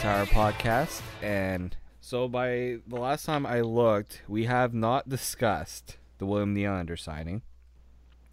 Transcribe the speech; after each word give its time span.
Tower 0.00 0.26
podcast. 0.26 1.02
And 1.22 1.76
so, 2.00 2.28
by 2.28 2.78
the 2.86 2.96
last 2.96 3.26
time 3.26 3.44
I 3.44 3.62
looked, 3.62 4.22
we 4.28 4.44
have 4.44 4.72
not 4.72 5.08
discussed 5.08 5.96
the 6.18 6.26
William 6.26 6.54
Nylander 6.54 6.98
signing. 6.98 7.42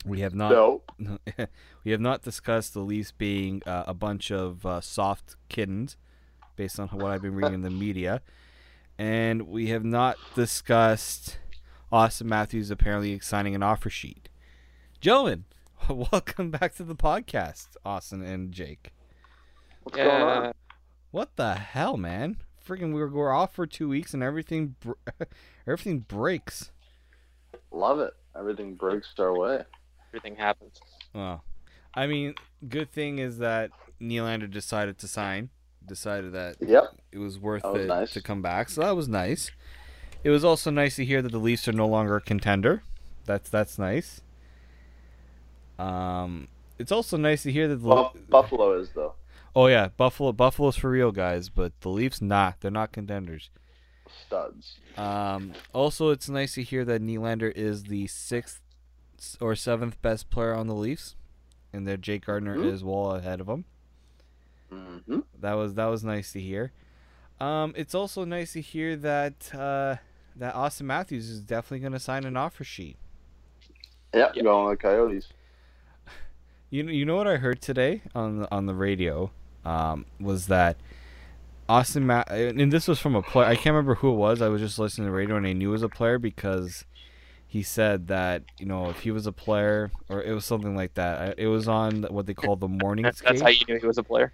We 0.05 0.19
have 0.19 0.35
not. 0.35 0.51
Nope. 0.51 0.91
we 1.83 1.91
have 1.91 1.99
not 2.01 2.21
discussed 2.21 2.75
the 2.75 2.81
Leafs 2.81 3.11
being 3.11 3.63
uh, 3.65 3.85
a 3.87 3.95
bunch 3.95 4.31
of 4.31 4.63
uh, 4.63 4.79
soft 4.79 5.37
kittens, 5.49 5.97
based 6.55 6.79
on 6.79 6.89
what 6.89 7.09
I've 7.09 7.23
been 7.23 7.35
reading 7.35 7.55
in 7.55 7.61
the 7.63 7.71
media, 7.71 8.21
and 8.99 9.47
we 9.47 9.69
have 9.69 9.83
not 9.83 10.17
discussed 10.35 11.39
Austin 11.91 12.29
Matthews 12.29 12.69
apparently 12.69 13.19
signing 13.19 13.55
an 13.55 13.63
offer 13.63 13.89
sheet. 13.89 14.29
Gentlemen, 15.01 15.45
welcome 15.89 16.51
back 16.51 16.75
to 16.75 16.83
the 16.83 16.95
podcast, 16.95 17.69
Austin 17.83 18.21
and 18.21 18.51
Jake. 18.51 18.93
What's 19.81 19.97
going 19.97 20.21
on? 20.21 20.53
What 21.15 21.37
the 21.37 21.53
hell, 21.53 21.95
man? 21.95 22.35
Freaking, 22.67 22.87
we 22.93 22.99
were, 22.99 23.07
we're 23.07 23.31
off 23.31 23.53
for 23.55 23.65
two 23.65 23.87
weeks 23.87 24.13
and 24.13 24.21
everything, 24.21 24.75
br- 24.81 24.91
everything 25.65 25.99
breaks. 25.99 26.71
Love 27.71 28.01
it. 28.01 28.13
Everything 28.37 28.73
breaks 28.75 29.13
our 29.17 29.33
way. 29.33 29.61
everything 30.09 30.35
happens. 30.35 30.77
Well, 31.13 31.45
I 31.93 32.05
mean, 32.07 32.33
good 32.67 32.91
thing 32.91 33.19
is 33.19 33.37
that 33.37 33.71
Nylander 34.01 34.51
decided 34.51 34.97
to 34.97 35.07
sign. 35.07 35.51
Decided 35.87 36.33
that 36.33 36.57
Yep. 36.59 36.83
it 37.13 37.19
was 37.19 37.39
worth 37.39 37.63
That 37.63 37.71
was 37.71 37.81
it 37.83 37.87
nice. 37.87 38.11
to 38.11 38.21
come 38.21 38.41
back, 38.41 38.67
so 38.67 38.81
that 38.81 38.93
was 38.97 39.07
nice. 39.07 39.51
It 40.25 40.31
was 40.31 40.43
also 40.43 40.69
nice 40.69 40.97
to 40.97 41.05
hear 41.05 41.21
that 41.21 41.31
the 41.31 41.37
Leafs 41.39 41.65
are 41.69 41.71
no 41.71 41.87
longer 41.87 42.17
a 42.17 42.21
contender. 42.21 42.83
That's 43.23 43.49
that's 43.49 43.79
nice. 43.79 44.19
Um, 45.79 46.49
it's 46.77 46.91
also 46.91 47.15
nice 47.15 47.43
to 47.43 47.53
hear 47.53 47.69
that 47.69 47.77
the 47.77 47.87
Buff- 47.87 48.17
Buffalo 48.27 48.77
is 48.77 48.89
though. 48.93 49.13
Oh 49.55 49.67
yeah, 49.67 49.89
Buffalo 49.95 50.31
Buffalo's 50.33 50.75
for 50.75 50.89
real, 50.89 51.11
guys, 51.11 51.49
but 51.49 51.79
the 51.81 51.89
Leafs 51.89 52.21
not. 52.21 52.59
They're 52.59 52.71
not 52.71 52.91
contenders. 52.91 53.49
Studs. 54.27 54.77
Um, 54.97 55.53
also, 55.73 56.09
it's 56.09 56.27
nice 56.29 56.55
to 56.55 56.63
hear 56.63 56.83
that 56.85 57.01
Nylander 57.01 57.51
is 57.55 57.83
the 57.83 58.07
sixth 58.07 58.61
or 59.39 59.55
seventh 59.55 60.01
best 60.01 60.29
player 60.29 60.53
on 60.53 60.67
the 60.67 60.75
Leafs, 60.75 61.15
and 61.71 61.87
that 61.87 62.01
Jake 62.01 62.25
Gardiner 62.25 62.57
Mhm. 62.57 62.65
is 62.71 62.83
well 62.83 63.11
ahead 63.15 63.39
of 63.39 63.47
him. 63.47 63.65
hmm 64.69 65.19
That 65.39 65.53
was 65.53 65.75
that 65.75 65.85
was 65.85 66.03
nice 66.03 66.31
to 66.33 66.41
hear. 66.41 66.71
Um, 67.39 67.73
it's 67.77 67.95
also 67.95 68.25
nice 68.25 68.53
to 68.53 68.61
hear 68.61 68.95
that 68.97 69.53
uh, 69.53 69.97
that 70.35 70.53
Austin 70.55 70.87
Matthews 70.87 71.29
is 71.29 71.39
definitely 71.41 71.79
going 71.79 71.93
to 71.93 71.99
sign 71.99 72.25
an 72.25 72.35
offer 72.35 72.63
sheet. 72.63 72.97
Yep. 74.13 74.35
Yep. 74.35 74.43
Going 74.45 74.67
with 74.69 74.79
the 74.79 74.81
Coyotes. 74.81 75.27
You 76.71 76.83
know, 76.83 76.91
you 76.91 77.05
know 77.05 77.15
what 77.15 77.27
I 77.27 77.37
heard 77.37 77.61
today 77.61 78.01
on 78.13 78.39
the, 78.39 78.51
on 78.53 78.65
the 78.65 78.73
radio 78.73 79.31
um, 79.65 80.05
was 80.19 80.47
that 80.47 80.77
Austin 81.67 82.05
Matt 82.05 82.29
and 82.31 82.71
this 82.71 82.87
was 82.87 82.99
from 82.99 83.15
a 83.15 83.21
player. 83.21 83.47
I 83.47 83.55
can't 83.55 83.67
remember 83.73 83.95
who 83.95 84.11
it 84.11 84.15
was. 84.17 84.41
I 84.41 84.49
was 84.49 84.61
just 84.61 84.77
listening 84.77 85.07
to 85.07 85.11
the 85.11 85.17
radio 85.17 85.35
and 85.35 85.47
I 85.47 85.53
knew 85.53 85.69
it 85.69 85.71
was 85.73 85.83
a 85.83 85.89
player 85.89 86.19
because 86.19 86.85
he 87.47 87.63
said 87.63 88.07
that 88.07 88.43
you 88.59 88.65
know 88.65 88.89
if 88.89 88.99
he 88.99 89.11
was 89.11 89.25
a 89.25 89.31
player 89.31 89.91
or 90.09 90.21
it 90.21 90.31
was 90.33 90.45
something 90.45 90.75
like 90.75 90.93
that. 90.95 91.39
It 91.39 91.47
was 91.47 91.67
on 91.67 92.03
what 92.03 92.25
they 92.27 92.33
call 92.35 92.55
the 92.55 92.67
morning 92.67 93.03
That's, 93.03 93.21
that's 93.21 93.41
how 93.41 93.47
you 93.49 93.65
knew 93.67 93.79
he 93.79 93.87
was 93.87 93.97
a 93.97 94.03
player. 94.03 94.31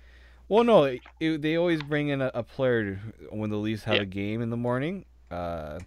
Well, 0.50 0.66
no, 0.66 0.84
it, 0.84 1.02
it- 1.22 1.42
they 1.42 1.56
always 1.56 1.82
bring 1.82 2.10
in 2.10 2.22
a, 2.22 2.30
a 2.34 2.44
player 2.44 3.00
when 3.30 3.50
the 3.50 3.56
Leafs 3.58 3.84
have 3.86 3.96
Yeah. 3.96 4.02
a 4.02 4.06
game 4.06 4.42
in 4.42 4.50
the 4.50 4.58
morning. 4.58 5.06
Uh, 5.30 5.80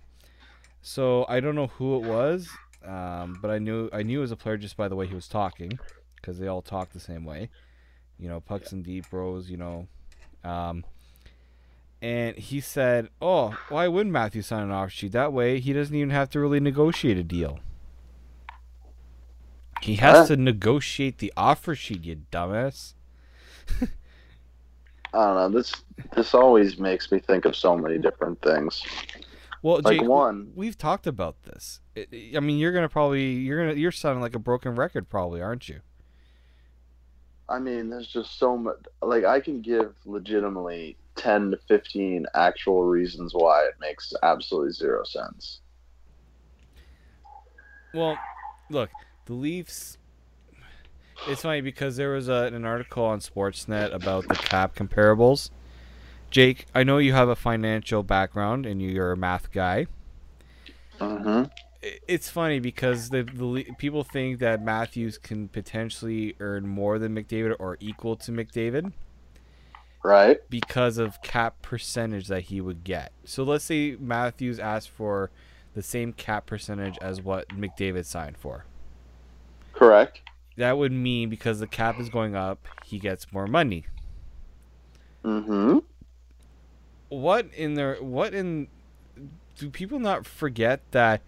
so 0.80 1.26
I 1.28 1.40
don't 1.40 1.54
know 1.54 1.66
who 1.66 1.96
it 1.96 2.04
was, 2.08 2.48
um, 2.86 3.38
but 3.42 3.50
I 3.50 3.58
knew 3.58 3.90
I 3.92 4.02
knew 4.02 4.18
it 4.18 4.22
was 4.22 4.32
a 4.32 4.36
player 4.36 4.56
just 4.56 4.76
by 4.78 4.88
the 4.88 4.96
way 4.96 5.06
he 5.06 5.14
was 5.14 5.28
talking, 5.28 5.78
because 6.16 6.38
they 6.38 6.46
all 6.46 6.62
talk 6.62 6.92
the 6.92 7.00
same 7.00 7.24
way. 7.26 7.50
You 8.18 8.28
know, 8.28 8.40
pucks 8.40 8.72
and 8.72 8.84
deep 8.84 9.08
bros. 9.10 9.50
You 9.50 9.56
know, 9.56 9.88
um, 10.44 10.84
and 12.02 12.36
he 12.36 12.60
said, 12.60 13.08
"Oh, 13.20 13.58
why 13.68 13.88
wouldn't 13.88 14.12
Matthew 14.12 14.42
sign 14.42 14.62
an 14.64 14.70
offer 14.70 14.90
sheet? 14.90 15.12
That 15.12 15.32
way, 15.32 15.60
he 15.60 15.72
doesn't 15.72 15.94
even 15.94 16.10
have 16.10 16.30
to 16.30 16.40
really 16.40 16.60
negotiate 16.60 17.16
a 17.18 17.24
deal. 17.24 17.58
He 19.82 19.96
has 19.96 20.28
Huh? 20.28 20.36
to 20.36 20.36
negotiate 20.36 21.18
the 21.18 21.32
offer 21.36 21.74
sheet, 21.74 22.04
you 22.04 22.22
dumbass." 22.30 22.94
I 25.12 25.26
don't 25.26 25.34
know. 25.36 25.48
This 25.58 25.72
this 26.16 26.34
always 26.34 26.78
makes 26.78 27.10
me 27.12 27.18
think 27.20 27.44
of 27.44 27.54
so 27.54 27.76
many 27.76 27.98
different 27.98 28.40
things. 28.42 28.82
Well, 29.62 29.80
Like 29.82 30.00
Jake, 30.00 30.08
one- 30.08 30.52
we've 30.54 30.76
talked 30.76 31.06
about 31.06 31.42
this. 31.44 31.80
I- 31.96 32.32
I 32.36 32.40
mean, 32.40 32.58
you're 32.58 32.72
gonna 32.72 32.88
probably 32.88 33.32
you're 33.34 33.64
gonna 33.64 33.78
you're 33.78 33.92
sounding 33.92 34.20
like 34.22 34.34
a 34.34 34.38
broken 34.40 34.74
record, 34.74 35.08
probably, 35.08 35.40
aren't 35.40 35.68
you? 35.68 35.80
I 37.48 37.58
mean, 37.58 37.90
there's 37.90 38.08
just 38.08 38.38
so 38.38 38.56
much. 38.56 38.76
Like, 39.02 39.24
I 39.24 39.40
can 39.40 39.60
give 39.60 39.94
legitimately 40.06 40.96
ten 41.16 41.50
to 41.50 41.58
fifteen 41.68 42.26
actual 42.34 42.84
reasons 42.84 43.32
why 43.34 43.64
it 43.64 43.74
makes 43.80 44.12
absolutely 44.22 44.72
zero 44.72 45.04
sense. 45.04 45.60
Well, 47.92 48.18
look, 48.70 48.90
the 49.26 49.34
Leafs. 49.34 49.98
It's 51.28 51.42
funny 51.42 51.60
because 51.60 51.96
there 51.96 52.12
was 52.12 52.28
a, 52.28 52.50
an 52.52 52.64
article 52.64 53.04
on 53.04 53.20
Sportsnet 53.20 53.94
about 53.94 54.28
the 54.28 54.34
cap 54.34 54.74
comparables. 54.74 55.50
Jake, 56.30 56.66
I 56.74 56.82
know 56.82 56.98
you 56.98 57.12
have 57.12 57.28
a 57.28 57.36
financial 57.36 58.02
background 58.02 58.66
and 58.66 58.82
you're 58.82 59.12
a 59.12 59.16
math 59.16 59.52
guy. 59.52 59.86
Mm-hmm. 61.00 61.44
It's 62.08 62.30
funny 62.30 62.60
because 62.60 63.10
the, 63.10 63.22
the 63.22 63.66
people 63.78 64.04
think 64.04 64.38
that 64.38 64.62
Matthews 64.62 65.18
can 65.18 65.48
potentially 65.48 66.34
earn 66.40 66.66
more 66.66 66.98
than 66.98 67.14
McDavid 67.14 67.56
or 67.58 67.76
equal 67.80 68.16
to 68.16 68.32
McDavid. 68.32 68.92
Right. 70.04 70.38
because 70.50 70.98
of 70.98 71.22
cap 71.22 71.62
percentage 71.62 72.28
that 72.28 72.42
he 72.42 72.60
would 72.60 72.84
get. 72.84 73.12
So 73.24 73.42
let's 73.42 73.64
say 73.64 73.96
Matthews 73.98 74.58
asked 74.58 74.90
for 74.90 75.30
the 75.74 75.82
same 75.82 76.12
cap 76.12 76.44
percentage 76.44 76.98
as 77.00 77.22
what 77.22 77.48
McDavid 77.48 78.04
signed 78.04 78.36
for. 78.36 78.66
Correct. 79.72 80.20
That 80.58 80.76
would 80.76 80.92
mean 80.92 81.30
because 81.30 81.58
the 81.58 81.66
cap 81.66 81.98
is 81.98 82.10
going 82.10 82.36
up, 82.36 82.66
he 82.84 82.98
gets 82.98 83.32
more 83.32 83.46
money. 83.46 83.86
Mm-hmm. 85.24 85.78
What 87.08 87.48
in 87.56 87.74
there 87.74 87.96
what 87.96 88.34
in 88.34 88.68
do 89.56 89.70
people 89.70 89.98
not 89.98 90.26
forget 90.26 90.80
that 90.90 91.22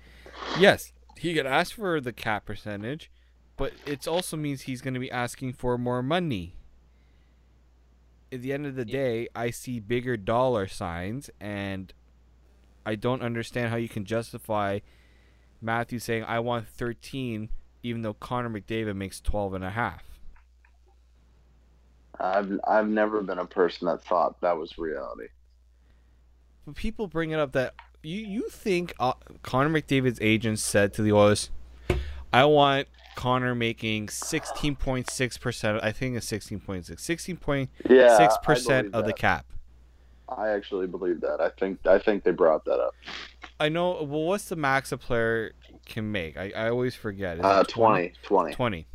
yes, 0.59 0.93
he 1.19 1.35
could 1.35 1.47
ask 1.47 1.75
for 1.75 2.01
the 2.01 2.13
cap 2.13 2.45
percentage, 2.45 3.11
but 3.57 3.73
it 3.87 4.07
also 4.07 4.37
means 4.37 4.63
he's 4.63 4.81
going 4.81 4.95
to 4.95 5.01
be 5.01 5.11
asking 5.11 5.55
for 5.55 5.79
more 5.79 6.03
money. 6.03 6.57
At 8.33 8.43
the 8.43 8.53
end 8.53 8.67
of 8.67 8.75
the 8.75 8.85
day, 8.85 9.29
I 9.35 9.51
see 9.51 9.81
bigger 9.81 10.17
dollar 10.17 10.67
signs 10.67 11.31
and 11.41 11.93
I 12.85 12.97
don't 12.97 13.23
understand 13.23 13.71
how 13.71 13.77
you 13.77 13.89
can 13.89 14.05
justify 14.05 14.81
Matthew 15.61 15.99
saying 15.99 16.25
I 16.25 16.41
want 16.41 16.69
13 16.69 17.51
even 17.83 18.03
though 18.03 18.15
Connor 18.15 18.51
McDavid 18.51 18.97
makes 18.97 19.21
12 19.21 19.55
and 19.55 19.65
a 19.65 19.71
half. 19.71 20.03
I've 22.19 22.59
I've 22.67 22.89
never 22.89 23.23
been 23.23 23.39
a 23.39 23.47
person 23.47 23.87
that 23.87 24.03
thought 24.03 24.41
that 24.41 24.57
was 24.57 24.79
reality. 24.79 25.29
But 26.65 26.75
people 26.75 27.07
bring 27.07 27.31
it 27.31 27.39
up 27.39 27.53
that 27.53 27.75
you 28.03 28.21
you 28.21 28.49
think 28.49 28.95
uh, 29.01 29.15
Connor 29.43 29.71
McDavid's 29.81 30.19
agent 30.21 30.59
said 30.59 30.93
to 30.95 31.03
the 31.03 31.13
Oilers, 31.13 31.51
"I 32.33 32.45
want 32.45 32.89
Connor 33.15 33.55
making 33.55 34.09
sixteen 34.09 34.77
point 34.77 35.11
six 35.11 35.39
percent. 35.39 35.81
I 35.83 35.93
think 35.93 36.17
it's 36.17 36.27
sixteen 36.27 36.61
point 36.61 36.87
six. 36.87 37.03
Sixteen 37.05 37.37
point 37.37 37.71
Yeah. 37.89 38.17
six 38.17 38.35
I 38.41 38.45
percent 38.45 38.93
believe 38.93 39.03
of 39.03 39.07
the 39.07 39.13
cap." 39.13 39.47
I 40.29 40.49
actually 40.49 40.89
believe 40.89 41.21
that. 41.21 41.41
I 41.41 41.51
think 41.51 41.79
I 41.87 41.99
think 41.99 42.25
they 42.25 42.33
brought 42.33 42.65
that 42.65 42.81
up. 42.81 42.95
I 43.61 43.69
know. 43.69 43.93
Well, 44.03 44.25
what's 44.25 44.49
the 44.49 44.57
max 44.57 44.91
a 44.93 44.99
player 44.99 45.53
can 45.87 46.11
make? 46.11 46.37
I, 46.37 46.53
I 46.57 46.69
always 46.69 46.95
forget. 46.95 47.39
Is 47.39 47.45
Uh, 47.45 47.63
it 47.67 47.69
20, 47.71 48.13
20. 48.23 48.53
20. 48.53 48.87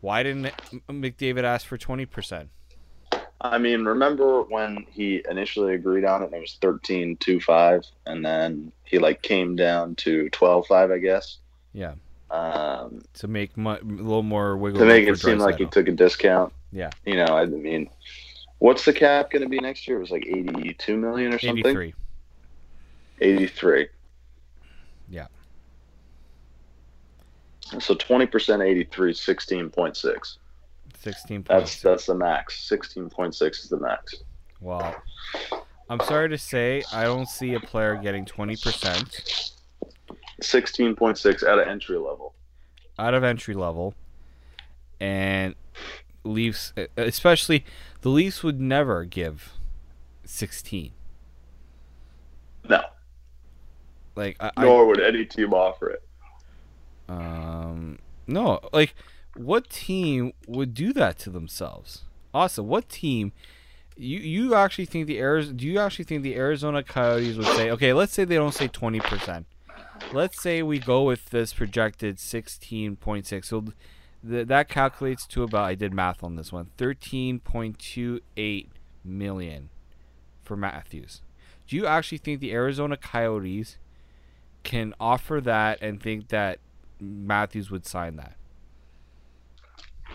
Why 0.00 0.22
didn't 0.22 0.52
McDavid 0.88 1.44
ask 1.44 1.66
for 1.66 1.76
twenty 1.78 2.06
percent? 2.06 2.50
I 3.40 3.58
mean, 3.58 3.84
remember 3.84 4.42
when 4.42 4.86
he 4.90 5.22
initially 5.28 5.74
agreed 5.74 6.04
on 6.04 6.22
it 6.22 6.26
and 6.26 6.34
it 6.34 6.40
was 6.40 6.56
13 6.62 7.16
2 7.16 7.40
5 7.40 7.84
and 8.06 8.24
then 8.24 8.72
he 8.84 8.98
like 8.98 9.22
came 9.22 9.54
down 9.56 9.94
to 9.96 10.28
12 10.30 10.66
5, 10.66 10.90
I 10.90 10.98
guess. 10.98 11.38
Yeah, 11.72 11.94
Um, 12.30 13.02
to 13.14 13.28
make 13.28 13.56
mu- 13.56 13.70
a 13.72 13.82
little 13.82 14.22
more 14.22 14.56
wiggle. 14.56 14.78
to 14.80 14.86
make 14.86 15.08
it 15.08 15.18
seem 15.18 15.38
like 15.38 15.56
he 15.58 15.66
took 15.66 15.88
a 15.88 15.92
discount. 15.92 16.52
Yeah. 16.72 16.90
You 17.04 17.16
know, 17.16 17.36
I 17.36 17.46
mean, 17.46 17.90
what's 18.58 18.84
the 18.84 18.92
cap 18.92 19.30
going 19.30 19.42
to 19.42 19.48
be 19.48 19.58
next 19.60 19.86
year? 19.88 19.96
It 19.98 20.00
was 20.00 20.10
like 20.10 20.26
82 20.26 20.96
million 20.96 21.34
or 21.34 21.38
something. 21.38 21.58
eighty 21.66 21.72
three. 21.72 21.94
83. 23.20 23.88
Yeah. 25.10 25.26
So 27.80 27.94
20% 27.94 28.64
83 28.64 29.12
16.6. 29.12 30.36
Sixteen 31.04 31.44
That's 31.46 31.82
that's 31.82 32.06
the 32.06 32.14
max. 32.14 32.66
16.6 32.68 33.50
is 33.50 33.68
the 33.68 33.78
max. 33.78 34.14
Wow. 34.60 34.96
I'm 35.90 36.00
sorry 36.00 36.30
to 36.30 36.38
say, 36.38 36.82
I 36.92 37.04
don't 37.04 37.28
see 37.28 37.52
a 37.54 37.60
player 37.60 37.96
getting 37.96 38.24
20% 38.24 39.50
16.6 40.40 41.42
at 41.42 41.58
an 41.58 41.68
entry 41.68 41.98
level. 41.98 42.34
out 42.98 43.12
of 43.14 43.22
entry 43.22 43.54
level 43.54 43.94
and 45.00 45.54
Leafs, 46.24 46.72
especially 46.96 47.66
the 48.00 48.08
Leafs, 48.08 48.42
would 48.42 48.58
never 48.60 49.04
give 49.04 49.52
sixteen. 50.24 50.92
No, 52.66 52.80
Like 54.16 54.36
I, 54.40 54.50
I 54.56 54.62
nor 54.64 54.86
would 54.86 55.00
any 55.02 55.26
team 55.26 55.52
offer 55.52 55.90
it. 55.90 56.02
um 57.10 57.98
no, 58.26 58.60
like 58.72 58.94
what 59.36 59.68
team 59.68 60.32
would 60.46 60.74
do 60.74 60.92
that 60.92 61.18
to 61.20 61.30
themselves? 61.30 62.02
Also, 62.32 62.62
what 62.62 62.88
team? 62.88 63.32
You 63.96 64.18
you 64.18 64.54
actually 64.54 64.86
think 64.86 65.06
the 65.06 65.20
Arizona? 65.20 65.56
Do 65.56 65.66
you 65.66 65.78
actually 65.78 66.04
think 66.04 66.22
the 66.22 66.34
Arizona 66.34 66.82
Coyotes 66.82 67.36
would 67.36 67.46
say, 67.46 67.70
okay, 67.70 67.92
let's 67.92 68.12
say 68.12 68.24
they 68.24 68.34
don't 68.34 68.54
say 68.54 68.68
twenty 68.68 69.00
percent. 69.00 69.46
Let's 70.12 70.40
say 70.40 70.62
we 70.62 70.80
go 70.80 71.04
with 71.04 71.30
this 71.30 71.52
projected 71.52 72.18
sixteen 72.18 72.96
point 72.96 73.26
six. 73.26 73.48
So 73.48 73.66
th- 74.28 74.48
that 74.48 74.68
calculates 74.68 75.26
to 75.28 75.44
about. 75.44 75.64
I 75.64 75.76
did 75.76 75.94
math 75.94 76.24
on 76.24 76.34
this 76.34 76.52
one. 76.52 76.70
Thirteen 76.76 77.38
point 77.38 77.78
two 77.78 78.20
eight 78.36 78.70
million 79.04 79.68
for 80.42 80.56
Matthews. 80.56 81.22
Do 81.68 81.76
you 81.76 81.86
actually 81.86 82.18
think 82.18 82.40
the 82.40 82.52
Arizona 82.52 82.96
Coyotes 82.96 83.78
can 84.64 84.92
offer 84.98 85.40
that 85.40 85.80
and 85.80 86.02
think 86.02 86.28
that 86.28 86.58
Matthews 87.00 87.70
would 87.70 87.86
sign 87.86 88.16
that? 88.16 88.34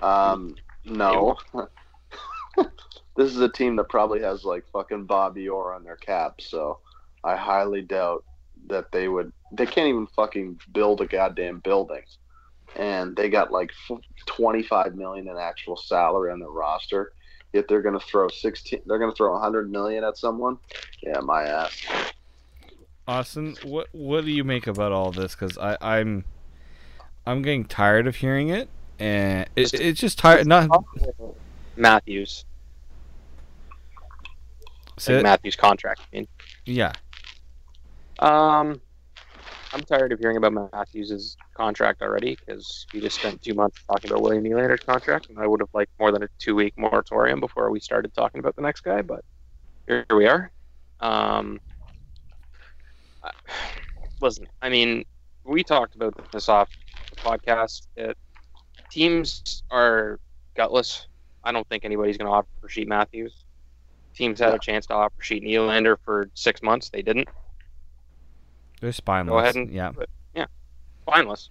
Um, 0.02 0.56
no. 0.86 1.38
this 2.58 3.36
is 3.36 3.42
a 3.42 3.50
team 3.50 3.76
that 3.76 3.90
probably 3.90 4.22
has 4.22 4.44
like 4.44 4.66
fucking 4.72 5.06
Bobby 5.06 5.50
Orr 5.50 5.74
on 5.74 5.84
their 5.84 5.98
cap, 5.98 6.42
so 6.42 6.80
I 7.24 7.36
highly 7.36 7.82
doubt 7.82 8.24
that 8.68 8.92
they 8.92 9.08
would. 9.08 9.32
They 9.52 9.66
can't 9.66 9.90
even 9.90 10.08
fucking 10.08 10.60
build 10.72 11.02
a 11.02 11.06
goddamn 11.06 11.60
building, 11.60 12.04
and 12.76 13.16
they 13.16 13.30
got 13.30 13.52
like 13.52 13.72
twenty 14.26 14.64
five 14.64 14.96
million 14.96 15.28
in 15.28 15.38
actual 15.38 15.78
salary 15.78 16.32
on 16.32 16.40
their 16.40 16.50
roster. 16.50 17.14
Yet 17.54 17.68
they're 17.68 17.82
gonna 17.82 18.00
throw 18.00 18.30
sixteen. 18.30 18.82
They're 18.86 19.00
gonna 19.00 19.16
throw 19.16 19.38
hundred 19.40 19.72
million 19.72 20.04
at 20.04 20.18
someone. 20.18 20.58
Yeah, 21.02 21.20
my 21.20 21.44
ass. 21.44 21.86
Austin, 23.08 23.58
what 23.64 23.88
what 23.92 24.24
do 24.24 24.32
you 24.32 24.44
make 24.44 24.68
about 24.68 24.92
all 24.92 25.12
this? 25.12 25.36
Because 25.36 25.58
I 25.58 25.78
I'm 25.82 26.26
I'm 27.26 27.42
getting 27.42 27.66
tired 27.66 28.08
of 28.08 28.18
hearing 28.18 28.50
it, 28.50 28.70
and 29.00 29.50
it, 29.56 29.74
it's 29.74 30.00
just 30.00 30.20
tired. 30.20 30.48
Not 30.48 30.70
Matthews. 31.76 32.46
Like 35.08 35.24
Matthews' 35.24 35.56
contract. 35.56 36.02
I 36.02 36.18
mean, 36.18 36.28
yeah. 36.66 36.92
um, 38.20 38.82
I'm 39.74 39.82
tired 39.82 40.12
of 40.12 40.20
hearing 40.20 40.36
about 40.36 40.72
Matthews' 40.74 41.38
contract 41.54 42.02
already 42.02 42.36
because 42.36 42.86
we 42.94 43.00
just 43.00 43.20
spent 43.20 43.42
two 43.42 43.54
months 43.54 43.82
talking 43.88 44.12
about 44.12 44.24
William 44.24 44.44
Nylander's 44.44 44.84
contract, 44.84 45.30
and 45.30 45.40
I 45.40 45.48
would 45.48 45.62
have 45.62 45.70
liked 45.74 45.92
more 46.00 46.12
than 46.12 46.24
a 46.24 46.28
two-week 46.38 46.74
moratorium 46.78 47.40
before 47.40 47.72
we 47.72 47.80
started 47.80 48.14
talking 48.14 48.40
about 48.40 48.56
the 48.58 48.62
next 48.62 48.82
guy. 48.82 49.02
But 49.02 49.24
here 49.88 50.06
we 50.10 50.28
are. 50.28 50.52
Um, 51.00 51.62
I- 53.24 53.32
listen, 54.22 54.48
I 54.62 54.70
mean, 54.70 55.06
we 55.46 55.64
talked 55.64 55.96
about 55.96 56.32
this 56.32 56.50
off 56.50 56.70
the 57.10 57.16
podcast. 57.18 57.88
It, 57.96 58.18
teams 58.90 59.64
are 59.72 60.20
gutless. 60.56 61.08
I 61.44 61.52
don't 61.52 61.68
think 61.70 61.86
anybody's 61.86 62.18
going 62.18 62.28
to 62.28 62.34
offer 62.34 62.48
sheet 62.70 62.88
Matthews. 62.88 63.44
Teams 64.14 64.40
had 64.40 64.50
Yeah. 64.50 64.56
a 64.56 64.60
chance 64.60 64.86
to 64.88 64.94
offer 64.94 65.22
sheet 65.22 65.44
Nylander 65.44 65.98
for 66.04 66.30
six 66.34 66.62
months. 66.62 66.90
They 66.90 67.02
didn't. 67.02 67.28
They're 68.82 68.92
spineless. 68.92 69.32
Go 69.32 69.40
ahead 69.40 69.56
and 69.56 69.72
yeah. 69.72 69.92
Fineless. 71.08 71.50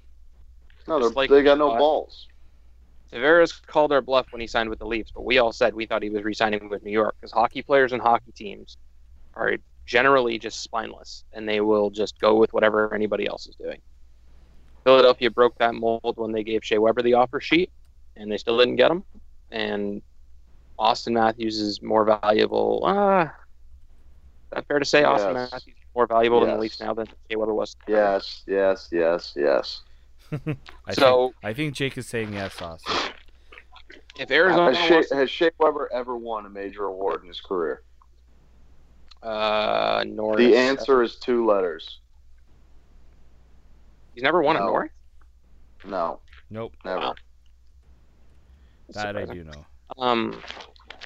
No, 0.87 1.01
they're, 1.01 1.11
like- 1.11 1.31
they 1.31 1.43
got 1.43 1.59
no 1.59 1.77
balls. 1.77 2.29
Tavares 3.13 3.61
called 3.67 3.91
our 3.91 4.01
bluff 4.03 4.27
when 4.31 4.41
he 4.41 4.47
signed 4.47 4.69
with 4.71 4.79
the 4.79 4.87
Leafs, 4.87 5.11
but 5.11 5.25
we 5.25 5.39
all 5.39 5.51
said 5.51 5.75
we 5.75 5.87
thought 5.87 6.03
he 6.03 6.11
was 6.11 6.23
re-signing 6.23 6.69
with 6.69 6.83
New 6.85 6.91
York 6.93 7.17
because 7.19 7.33
hockey 7.33 7.63
players 7.63 7.93
and 7.93 8.01
hockey 8.03 8.31
teams 8.33 8.77
are 9.35 9.57
generally 9.87 10.39
just 10.39 10.61
spineless, 10.61 11.25
and 11.33 11.49
they 11.49 11.61
will 11.63 11.89
just 11.91 12.21
go 12.21 12.35
with 12.37 12.53
whatever 12.53 12.95
anybody 12.95 13.27
else 13.27 13.47
is 13.47 13.57
doing. 13.57 13.81
Philadelphia 14.93 15.31
broke 15.31 15.59
that 15.59 15.75
mold 15.75 16.15
when 16.17 16.33
they 16.33 16.43
gave 16.43 16.65
Shea 16.65 16.79
Weber 16.79 17.03
the 17.03 17.13
offer 17.13 17.43
sheet, 17.43 17.71
and 18.17 18.33
they 18.33 18.39
still 18.39 18.57
didn't 18.57 18.77
get 18.77 18.91
him. 18.91 19.05
And 19.51 20.01
Austin 20.79 21.13
Matthews 21.13 21.61
is 21.61 21.83
more 21.83 22.07
valuable. 22.07 22.83
Uh, 22.87 23.25
is 23.25 23.31
that 24.53 24.67
fair 24.67 24.79
to 24.79 24.87
say? 24.87 25.05
Austin 25.05 25.35
Yes. 25.35 25.53
Matthews 25.53 25.75
is 25.77 25.85
more 25.95 26.07
valuable 26.07 26.39
in 26.43 26.47
the 26.49 26.55
Yes. 26.55 26.61
Leafs 26.63 26.81
now 26.81 26.95
than 26.95 27.07
Shea 27.29 27.37
Weber 27.37 27.53
was. 27.53 27.77
Yes, 27.87 28.45
yes, 28.47 28.89
yes, 28.91 29.35
yes. 29.37 29.83
I 30.87 30.95
So- 30.95 31.27
think, 31.29 31.35
I 31.45 31.53
think 31.53 31.75
Jake 31.75 31.99
is 31.99 32.07
saying 32.09 32.33
yes, 32.33 32.63
Austin. 32.63 32.95
If 34.19 34.31
Arizona 34.31 34.75
Has 34.75 34.89
Shea, 34.89 34.95
wants, 34.95 35.13
has 35.13 35.31
Shea 35.31 35.51
Weber 35.59 35.91
ever 35.93 36.17
won 36.17 36.47
a 36.47 36.51
major 36.51 36.85
award 36.87 37.21
in 37.23 37.29
his 37.29 37.43
career? 37.43 37.83
uh, 39.23 40.03
Norris, 40.07 40.39
The 40.39 40.57
answer 40.57 41.03
is 41.03 41.17
two 41.17 41.45
letters. 41.45 41.99
He's 44.19 44.25
never 44.25 44.43
won 44.43 44.57
a 44.57 44.59
No. 44.59 44.67
Norris. 44.67 44.91
No, 45.85 46.21
Nope, 46.51 46.75
never. 46.85 46.99
Wow. 46.99 47.15
that 48.95 49.17
I 49.17 49.25
do 49.25 49.45
know. 49.45 49.65
Um, 49.97 50.43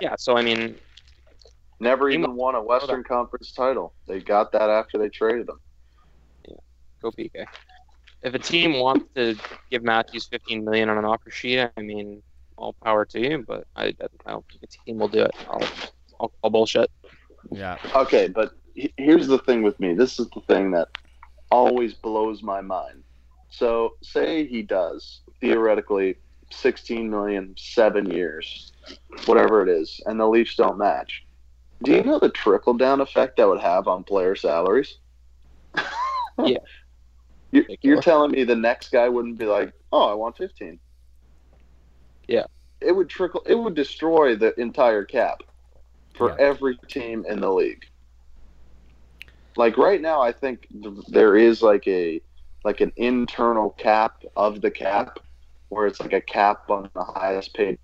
yeah. 0.01 0.15
So 0.17 0.39
I 0.39 0.41
mean, 0.43 0.77
Never 1.79 2.09
He 2.09 2.17
even 2.17 2.37
won 2.37 2.55
a 2.55 2.63
Western 2.63 3.05
Conference 3.05 3.53
title. 3.53 3.93
They 4.07 4.21
got 4.21 4.53
that 4.53 4.71
after 4.71 4.97
they 4.97 5.11
traded 5.11 5.49
him. 5.49 5.59
Yeah. 6.49 6.55
Go 7.03 7.11
PK. 7.11 7.45
If 8.23 8.35
a 8.35 8.39
team 8.39 8.79
wants 8.79 9.05
to 9.17 9.35
give 9.69 9.83
Matthews 9.83 10.27
15 10.27 10.65
million 10.65 10.89
on 10.89 10.97
an 10.97 11.05
offer 11.05 11.31
sheet, 11.31 11.69
I 11.77 11.83
mean, 11.83 12.23
all 12.57 12.73
power 12.85 13.05
to 13.07 13.21
you. 13.21 13.45
But 13.47 13.67
I, 13.77 13.87
I 14.27 14.31
don't 14.31 14.47
think 14.49 14.63
a 14.63 14.67
team 14.69 14.99
will 14.99 15.09
do 15.09 15.23
it. 15.23 15.33
I'll, 15.51 15.69
I'll 16.21 16.33
call 16.41 16.51
bullshit. 16.51 16.91
Yeah. 17.51 17.77
Okay, 17.95 18.29
but 18.29 18.53
here's 18.97 19.27
the 19.27 19.39
thing 19.41 19.63
with 19.63 19.79
me. 19.81 19.93
This 19.93 20.19
is 20.19 20.29
the 20.31 20.41
thing 20.43 20.71
that 20.71 20.89
always 21.51 21.95
blows 21.95 22.43
my 22.43 22.61
mind. 22.61 23.02
So, 23.53 23.97
say 24.03 24.47
he 24.47 24.63
does 24.63 25.21
theoretically 25.39 26.17
16 26.51 27.11
million, 27.11 27.55
seven 27.59 28.11
years, 28.11 28.73
whatever 29.27 29.63
it 29.63 29.69
is, 29.69 30.01
and 30.07 30.19
the 30.19 30.27
Leafs 30.27 30.57
don't 30.57 30.79
match. 30.79 31.23
Do 31.83 31.93
you 31.93 32.03
know 32.03 32.19
the 32.19 32.31
trickle 32.31 32.73
down 32.75 33.03
effect 33.03 33.37
that 33.37 33.47
would 33.47 33.61
have 33.61 33.87
on 33.89 34.05
player 34.05 34.35
salaries? 34.35 34.97
Yeah. 36.43 36.59
You're, 37.51 37.67
you're 37.83 38.01
telling 38.01 38.31
me 38.31 38.45
the 38.45 38.57
next 38.57 38.91
guy 38.91 39.07
wouldn't 39.07 39.37
be 39.37 39.45
like, 39.45 39.75
oh, 39.93 40.11
I 40.11 40.15
want 40.15 40.39
15. 40.39 40.81
Yeah. 42.27 42.45
It 42.81 42.93
would 42.93 43.11
trickle, 43.11 43.43
it 43.45 43.55
would 43.55 43.75
destroy 43.75 44.35
the 44.35 44.59
entire 44.59 45.05
cap 45.05 45.43
for 46.17 46.31
Yeah. 46.31 46.37
every 46.39 46.79
team 46.89 47.27
in 47.29 47.39
the 47.41 47.53
league. 47.53 47.85
Like 49.57 49.77
right 49.77 50.01
now, 50.01 50.23
I 50.23 50.33
think 50.33 50.67
th- 50.73 51.05
there 51.09 51.37
is 51.37 51.61
like 51.61 51.87
a 51.87 52.23
like 52.65 52.81
an 52.81 52.93
internal 52.97 53.71
cap 53.71 54.23
of 54.37 54.61
the 54.61 54.71
cap, 54.71 55.19
where 55.69 55.87
it's 55.87 56.01
like 56.01 56.13
a 56.13 56.21
cap 56.21 56.71
on 56.71 56.91
the 56.95 57.05
highest 57.05 57.55
paid 57.55 57.79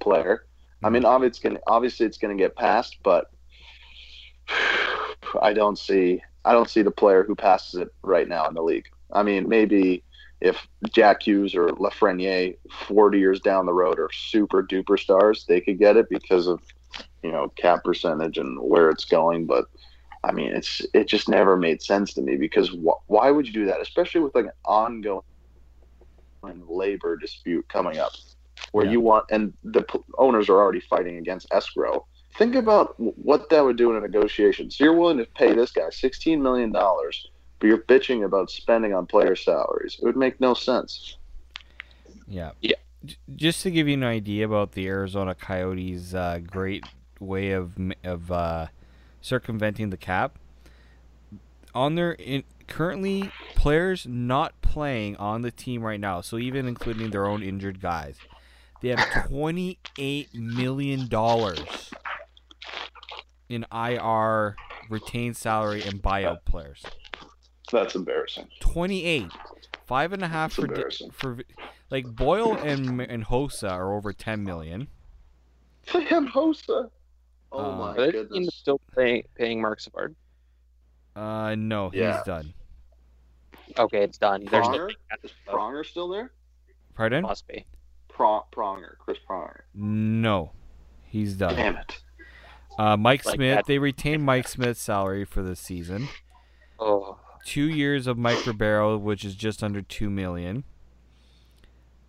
player. 0.00 0.44
I 0.82 0.88
hmm. 0.88 0.94
mean, 0.94 1.04
obviously 1.04 1.28
it's 1.28 1.38
gonna 1.40 1.60
obviously 1.66 2.06
it's 2.06 2.18
gonna 2.18 2.36
get 2.36 2.56
passed, 2.56 2.98
but 3.02 3.30
I 5.42 5.52
don't 5.52 5.78
see 5.78 6.22
I 6.44 6.52
don't 6.52 6.70
see 6.70 6.82
the 6.82 6.90
player 6.90 7.24
who 7.24 7.34
passes 7.34 7.80
it 7.80 7.92
right 8.02 8.28
now 8.28 8.46
in 8.48 8.54
the 8.54 8.62
league. 8.62 8.88
I 9.12 9.22
mean, 9.22 9.48
maybe 9.48 10.02
if 10.40 10.66
Jack 10.90 11.22
Hughes 11.22 11.54
or 11.54 11.68
Lafreniere, 11.68 12.56
forty 12.86 13.18
years 13.18 13.40
down 13.40 13.66
the 13.66 13.72
road, 13.72 13.98
are 13.98 14.10
super 14.12 14.62
duper 14.62 14.98
stars, 14.98 15.44
they 15.46 15.60
could 15.60 15.78
get 15.78 15.96
it 15.96 16.08
because 16.08 16.46
of 16.46 16.60
you 17.22 17.32
know 17.32 17.48
cap 17.56 17.84
percentage 17.84 18.38
and 18.38 18.58
where 18.60 18.90
it's 18.90 19.04
going. 19.04 19.46
But 19.46 19.66
I 20.24 20.32
mean, 20.32 20.52
it's 20.54 20.84
it 20.94 21.06
just 21.08 21.28
never 21.28 21.56
made 21.56 21.80
sense 21.82 22.12
to 22.14 22.22
me 22.22 22.36
because 22.36 22.70
wh- 22.70 23.10
why 23.10 23.30
would 23.30 23.46
you 23.46 23.52
do 23.52 23.66
that, 23.66 23.80
especially 23.80 24.20
with 24.20 24.34
like 24.34 24.46
an 24.46 24.52
ongoing 24.64 25.22
labor 26.68 27.16
dispute 27.16 27.68
coming 27.68 27.98
up, 27.98 28.12
where 28.72 28.84
Yeah. 28.86 28.92
you 28.92 29.00
want 29.00 29.26
and 29.30 29.52
the 29.64 29.82
p- 29.82 29.98
owners 30.18 30.48
are 30.48 30.56
already 30.58 30.80
fighting 30.80 31.16
against 31.18 31.46
escrow. 31.52 32.04
Think 32.36 32.54
about 32.54 32.94
what 32.98 33.48
that 33.50 33.64
would 33.64 33.76
do 33.76 33.90
in 33.90 33.96
a 33.96 34.00
negotiation. 34.00 34.70
So 34.70 34.84
you're 34.84 34.94
willing 34.94 35.18
to 35.18 35.24
pay 35.26 35.54
this 35.54 35.72
guy 35.72 35.90
sixteen 35.90 36.42
million 36.42 36.72
dollars, 36.72 37.28
but 37.58 37.66
you're 37.68 37.78
bitching 37.82 38.24
about 38.24 38.50
spending 38.50 38.94
on 38.94 39.06
player 39.06 39.34
salaries. 39.36 39.98
It 40.00 40.04
would 40.04 40.16
make 40.16 40.40
no 40.40 40.54
sense. 40.54 41.16
Yeah. 42.26 42.52
Yeah. 42.60 42.76
Just 43.36 43.62
to 43.62 43.70
give 43.70 43.86
you 43.88 43.94
an 43.94 44.04
idea 44.04 44.44
about 44.44 44.72
the 44.72 44.86
Arizona 44.88 45.34
Coyotes' 45.34 46.14
uh, 46.14 46.40
great 46.44 46.84
way 47.20 47.52
of 47.52 47.72
of 48.04 48.30
uh, 48.30 48.66
circumventing 49.20 49.90
the 49.90 49.96
cap, 49.96 50.38
on 51.74 51.94
their 51.94 52.12
in, 52.12 52.44
currently 52.66 53.30
players 53.54 54.06
not 54.06 54.60
playing 54.62 55.16
on 55.16 55.42
the 55.42 55.50
team 55.50 55.82
right 55.82 56.00
now, 56.00 56.20
so 56.20 56.38
even 56.38 56.66
including 56.66 57.10
their 57.10 57.26
own 57.26 57.42
injured 57.42 57.80
guys, 57.80 58.16
they 58.80 58.88
have 58.88 59.26
twenty 59.28 59.78
eight 59.98 60.34
million 60.34 61.08
dollars 61.08 61.90
in 63.48 63.64
IR 63.72 64.56
retained 64.90 65.36
salary 65.36 65.82
and 65.82 66.02
buyout 66.02 66.44
players. 66.44 66.82
That's 67.70 67.94
embarrassing. 67.94 68.48
28 68.60 69.30
Five 69.86 70.12
and 70.12 70.22
a 70.22 70.28
half 70.28 70.52
for 70.52 70.68
for 71.12 71.38
like 71.90 72.04
Boyle 72.14 72.54
and 72.56 73.00
and 73.00 73.24
Hossa 73.24 73.70
are 73.70 73.94
over 73.94 74.12
ten 74.12 74.44
million. 74.44 74.88
Sam 75.90 76.28
Hossa. 76.28 76.90
Oh 77.52 77.58
Uh, 77.72 77.76
my 77.76 77.90
Are 77.92 77.94
they 78.06 78.12
goodness. 78.12 78.54
still 78.54 78.80
paying, 78.94 79.22
paying 79.34 79.60
Marc 79.60 79.80
Savard? 79.80 80.14
Uh, 81.16 81.54
no, 81.56 81.90
Yeah. 81.92 82.16
he's 82.18 82.24
done. 82.26 82.54
Okay, 83.78 84.02
it's 84.02 84.18
done. 84.18 84.44
There's 84.50 84.66
no 84.68 84.72
Pronger? 84.78 84.90
Is 85.22 85.32
Pronger 85.46 85.84
still 85.86 86.08
there? 86.08 86.32
Pardon? 86.94 87.22
must 87.22 87.46
be. 87.46 87.64
Pro- 88.08 88.44
Pronger, 88.52 88.96
Chris 88.98 89.18
Pronger. 89.28 89.60
No, 89.74 90.52
he's 91.06 91.34
done. 91.34 91.54
Damn 91.56 91.76
it. 91.76 92.02
Uh, 92.78 92.96
Mike 92.96 93.24
Like 93.24 93.34
Smith. 93.36 93.56
that. 93.56 93.66
They 93.66 93.78
retained 93.78 94.24
Mike 94.24 94.46
Smith's 94.48 94.80
salary 94.80 95.24
for 95.24 95.42
the 95.42 95.56
season. 95.56 96.08
Oh. 96.78 97.18
Two 97.44 97.68
years 97.68 98.06
of 98.06 98.16
Mike 98.18 98.46
Ribeiro, 98.46 98.96
which 98.98 99.24
is 99.24 99.34
just 99.34 99.62
under 99.62 99.82
two 99.82 100.10
million. 100.10 100.64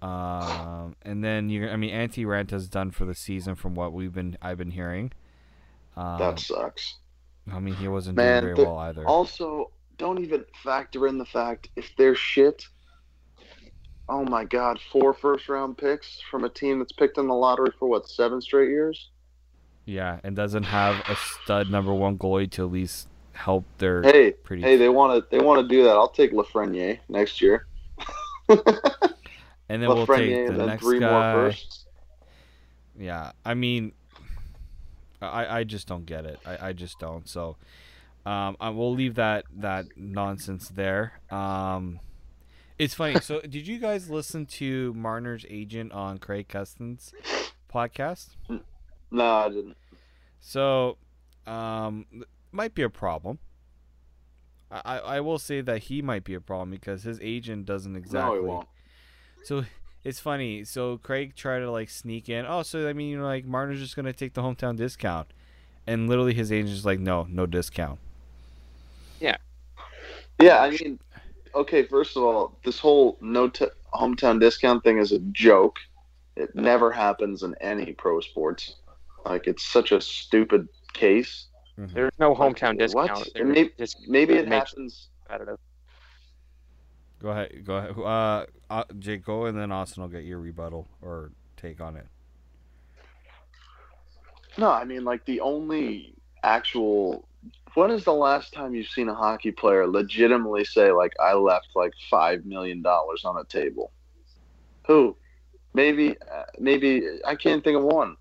Um, 0.02 0.96
and 1.02 1.24
then 1.24 1.50
you, 1.50 1.68
I 1.70 1.76
mean, 1.76 1.92
Antti 1.94 2.26
Raanta's 2.26 2.70
done 2.70 2.92
for 2.92 3.06
the 3.06 3.16
season, 3.16 3.56
from 3.56 3.76
what 3.76 3.92
we've 3.94 4.14
been, 4.14 4.38
I've 4.42 4.58
been 4.58 4.72
hearing. 4.72 5.12
Um, 6.00 6.18
That 6.20 6.40
sucks. 6.40 6.98
I 7.52 7.60
mean, 7.60 7.76
he 7.76 7.88
wasn't 7.88 8.16
Man, 8.18 8.44
doing 8.44 8.56
very 8.56 8.68
well 8.68 8.78
either. 8.78 9.06
Also, 9.06 9.72
don't 9.98 10.20
even 10.24 10.46
factor 10.64 11.08
in 11.08 11.18
the 11.18 11.26
fact 11.26 11.70
if 11.76 11.92
they're 11.98 12.16
shit. 12.16 12.64
Oh 14.08 14.24
my 14.24 14.44
God, 14.46 14.80
four 14.92 15.14
first 15.14 15.50
round 15.50 15.78
picks 15.78 16.20
from 16.32 16.44
a 16.44 16.50
team 16.50 16.80
that's 16.80 16.92
picked 16.94 17.18
in 17.18 17.28
the 17.28 17.34
lottery 17.34 17.72
for 17.78 17.88
what 17.90 18.08
seven 18.08 18.40
straight 18.42 18.70
years. 18.70 19.10
Yeah, 19.86 20.20
and 20.24 20.36
doesn't 20.36 20.64
have 20.64 20.96
a 21.08 21.16
stud 21.16 21.70
number 21.70 21.94
one 21.94 22.18
goalie 22.18 22.50
to 22.52 22.66
at 22.66 22.72
least 22.72 23.08
help 23.34 23.66
their 23.78 24.02
Hey, 24.04 24.32
pretty. 24.32 24.62
hey, 24.62 24.78
they 24.78 24.90
want 24.90 25.22
to 25.30 25.38
they 25.38 25.44
want 25.44 25.62
to 25.62 25.68
do 25.68 25.84
that. 25.84 25.92
I'll 25.92 26.10
take 26.10 26.32
Lafreniere 26.32 27.00
next 27.10 27.42
year. 27.42 27.66
and 28.48 29.82
then 29.82 29.82
we'll 29.88 30.06
take 30.08 30.48
the 30.48 30.66
next 30.66 30.84
three 30.84 31.00
more 31.00 31.10
guy. 31.10 31.34
firsts. 31.34 31.86
Yeah, 32.98 33.32
I 33.46 33.54
mean, 33.54 33.94
I 35.22 35.60
I 35.60 35.64
just 35.64 35.88
don't 35.88 36.06
get 36.06 36.26
it. 36.26 36.40
I, 36.46 36.70
I 36.70 36.74
just 36.74 37.00
don't. 37.00 37.28
So, 37.28 37.58
um, 38.26 38.58
I 38.60 38.70
will 38.70 38.94
leave 38.94 39.16
that 39.16 39.46
that 39.58 39.86
nonsense 39.98 40.70
there. 40.70 41.20
Um, 41.30 42.00
it's 42.78 42.94
funny. 42.94 43.20
so, 43.20 43.42
did 43.50 43.68
you 43.68 43.80
guys 43.80 44.10
listen 44.10 44.46
to 44.46 44.94
Marner's 44.94 45.46
agent 45.50 45.92
on 45.92 46.18
Craig 46.18 46.48
Custance's 46.48 47.14
podcast? 47.74 48.30
No, 49.12 49.26
I 49.26 49.50
didn't. 49.50 49.78
So, 50.40 50.98
um, 51.46 52.06
might 52.52 52.74
be 52.74 52.84
a 52.84 52.90
problem. 52.90 53.40
I, 54.72 54.82
I 54.86 54.98
I 54.98 55.20
will 55.20 55.40
say 55.40 55.62
that 55.62 55.84
he 55.84 56.02
might 56.02 56.24
be 56.24 56.34
a 56.34 56.42
problem 56.42 56.72
because 56.72 57.04
his 57.04 57.20
agent 57.22 57.66
doesn't 57.66 57.96
exactly. 57.96 58.36
No, 58.36 58.42
he 58.42 58.48
won't. 58.48 58.68
So 59.44 59.66
it's 60.04 60.20
funny. 60.20 60.64
So 60.64 60.98
Craig 60.98 61.36
tried 61.36 61.60
to 61.60 61.72
like 61.72 61.90
sneak 61.90 62.30
in. 62.30 62.46
Oh, 62.48 62.64
so 62.64 62.88
I 62.88 62.94
mean, 62.94 63.10
you 63.10 63.18
know, 63.18 63.26
like 63.26 63.46
Martin's 63.46 63.80
just 63.80 63.96
gonna 63.96 64.14
take 64.14 64.34
the 64.34 64.42
hometown 64.42 64.76
discount, 64.76 65.28
and 65.88 66.08
literally 66.10 66.34
his 66.34 66.52
agent's 66.52 66.86
like, 66.86 67.00
no, 67.00 67.28
no 67.30 67.46
discount. 67.46 68.00
Yeah, 69.20 69.38
Yeah, 70.40 70.60
I 70.60 70.70
mean, 70.72 71.00
okay. 71.54 71.84
First 71.84 72.16
of 72.16 72.24
all, 72.24 72.58
this 72.64 72.80
whole 72.80 73.18
no 73.22 73.50
t- 73.50 73.66
hometown 73.94 74.40
discount 74.40 74.84
thing 74.84 74.98
is 74.98 75.12
a 75.12 75.20
joke. 75.20 75.78
It 76.38 76.56
never 76.56 76.90
happens 76.92 77.44
in 77.44 77.54
any 77.60 77.92
pro 77.92 78.22
sports. 78.22 78.76
Like 79.26 79.48
it's 79.48 79.64
such 79.66 79.92
a 79.92 80.00
stupid 80.00 80.70
case. 80.94 81.48
Mm-hmm. 81.78 81.94
there's 81.94 82.12
no 82.20 82.36
hometown 82.36 82.78
What? 82.94 83.08
discount. 83.08 83.30
And 83.36 83.50
maybe- 83.52 83.72
Just 83.78 83.98
Maybe 84.08 84.34
it 84.34 84.48
makes 84.50 84.72
happens. 84.72 85.08
competitive. 85.26 85.60
Go 87.22 87.30
ahead, 87.30 87.66
go 87.66 87.76
ahead. 87.76 87.98
Uh, 87.98 88.46
uh, 88.74 88.84
Jake, 88.98 89.26
go, 89.26 89.46
and 89.46 89.58
then 89.58 89.72
Austin 89.72 90.04
will 90.04 90.10
get 90.10 90.24
your 90.24 90.40
rebuttal 90.40 90.88
or 91.02 91.32
take 91.58 91.82
on 91.82 91.98
it. 91.98 92.08
No, 94.58 94.72
I 94.72 94.86
mean 94.86 95.04
like 95.04 95.26
the 95.26 95.42
only 95.42 96.14
actual. 96.44 97.28
When 97.74 97.92
is 97.92 98.04
the 98.04 98.14
last 98.14 98.54
time 98.54 98.74
you've 98.74 98.88
seen 98.88 99.10
a 99.10 99.14
hockey 99.14 99.52
player 99.52 99.88
legitimately 99.88 100.66
say 100.66 100.92
like 100.92 101.14
I 101.20 101.34
left 101.34 101.70
like 101.76 101.94
five 102.10 102.46
million 102.46 102.82
dollars 102.82 103.24
on 103.26 103.38
a 103.38 103.44
table? 103.46 103.92
Who? 104.88 105.16
Maybe, 105.74 106.18
uh, 106.20 106.44
maybe 106.58 107.20
I 107.26 107.36
can't 107.36 107.64
think 107.64 107.78
of 107.78 107.84
one. 107.84 108.18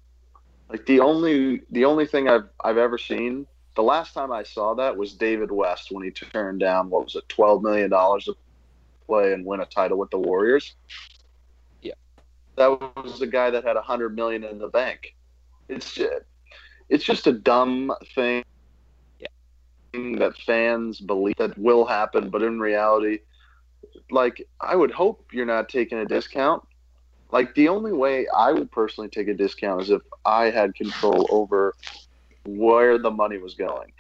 Like 0.69 0.85
the 0.87 1.01
only 1.01 1.63
the 1.71 1.85
only 1.87 2.07
thing 2.07 2.29
I've 2.29 2.49
I've 2.63 2.77
ever 2.77 2.99
seen. 2.99 3.47
The 3.75 3.83
last 3.83 4.13
time 4.13 4.33
I 4.33 4.43
saw 4.43 4.75
that 4.75 4.97
was 4.97 5.15
David 5.15 5.51
West 5.51 5.93
when 5.93 6.05
he 6.05 6.11
turned 6.11 6.61
down 6.61 6.91
what 6.91 7.05
was 7.05 7.17
it 7.17 7.29
twelve 7.29 7.63
million 7.63 7.91
dollars 7.91 8.25
to 8.25 8.37
play 9.09 9.33
and 9.33 9.45
win 9.45 9.61
a 9.61 9.67
title 9.67 9.99
with 9.99 10.11
the 10.11 10.19
Warriors. 10.19 10.75
Yeah. 11.83 11.95
that 12.57 12.69
was 12.97 13.19
the 13.19 13.27
guy 13.27 13.51
that 13.51 13.65
had 13.65 13.77
a 13.77 13.83
hundred 13.83 14.15
million 14.15 14.45
in 14.45 14.59
the 14.59 14.69
bank. 14.69 15.17
It's 15.69 15.95
just, 15.95 16.25
it's 16.89 17.05
just 17.05 17.27
a 17.27 17.33
dumb 17.33 17.93
thing 18.15 18.45
that 19.93 20.37
fans 20.47 21.01
believe 21.01 21.37
that 21.37 21.57
will 21.59 21.85
happen, 21.85 22.31
but 22.31 22.43
in 22.43 22.61
reality, 22.61 23.21
like 24.11 24.47
I 24.61 24.77
would 24.77 24.91
hope 24.91 25.27
you're 25.33 25.47
not 25.47 25.69
taking 25.69 25.99
a 25.99 26.05
discount. 26.05 26.63
Like 27.31 27.55
the 27.55 27.69
only 27.69 27.93
way 27.93 28.27
I 28.35 28.53
would 28.53 28.71
personally 28.71 29.09
take 29.09 29.29
a 29.29 29.35
discount 29.35 29.83
is 29.83 29.91
if 29.91 30.03
I 30.25 30.51
had 30.51 30.75
control 30.75 31.27
over 31.31 31.75
where 32.47 32.99
the 32.99 33.11
money 33.11 33.39
was 33.39 33.55
going. 33.55 33.93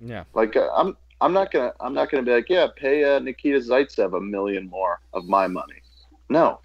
Yeah. 0.00 0.24
Like 0.34 0.56
uh, 0.56 0.68
I'm 0.74 0.96
I'm 1.20 1.32
not 1.32 1.50
gonna 1.52 1.72
I'm 1.80 1.92
not 1.94 2.10
gonna 2.10 2.22
be 2.22 2.32
like 2.32 2.48
yeah 2.48 2.68
pay 2.74 3.04
uh, 3.04 3.18
Nikita 3.18 3.58
Zaitsev 3.58 4.16
a 4.16 4.20
million 4.20 4.68
more 4.68 5.00
of 5.12 5.26
my 5.26 5.46
money. 5.46 5.82
No, 6.28 6.60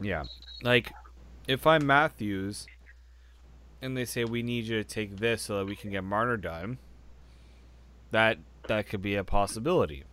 Yeah. 0.00 0.24
Like, 0.62 0.92
if 1.48 1.66
I'm 1.66 1.86
Matthews, 1.86 2.66
and 3.82 3.96
they 3.96 4.04
say 4.04 4.24
we 4.24 4.42
need 4.42 4.66
you 4.66 4.76
to 4.82 4.84
take 4.88 5.16
this 5.16 5.42
so 5.42 5.58
that 5.58 5.66
we 5.66 5.74
can 5.76 5.90
get 5.90 6.04
Marner 6.04 6.36
done, 6.36 6.78
that 8.10 8.38
that 8.68 8.88
could 8.88 9.02
be 9.02 9.14
a 9.16 9.24
possibility. 9.24 10.04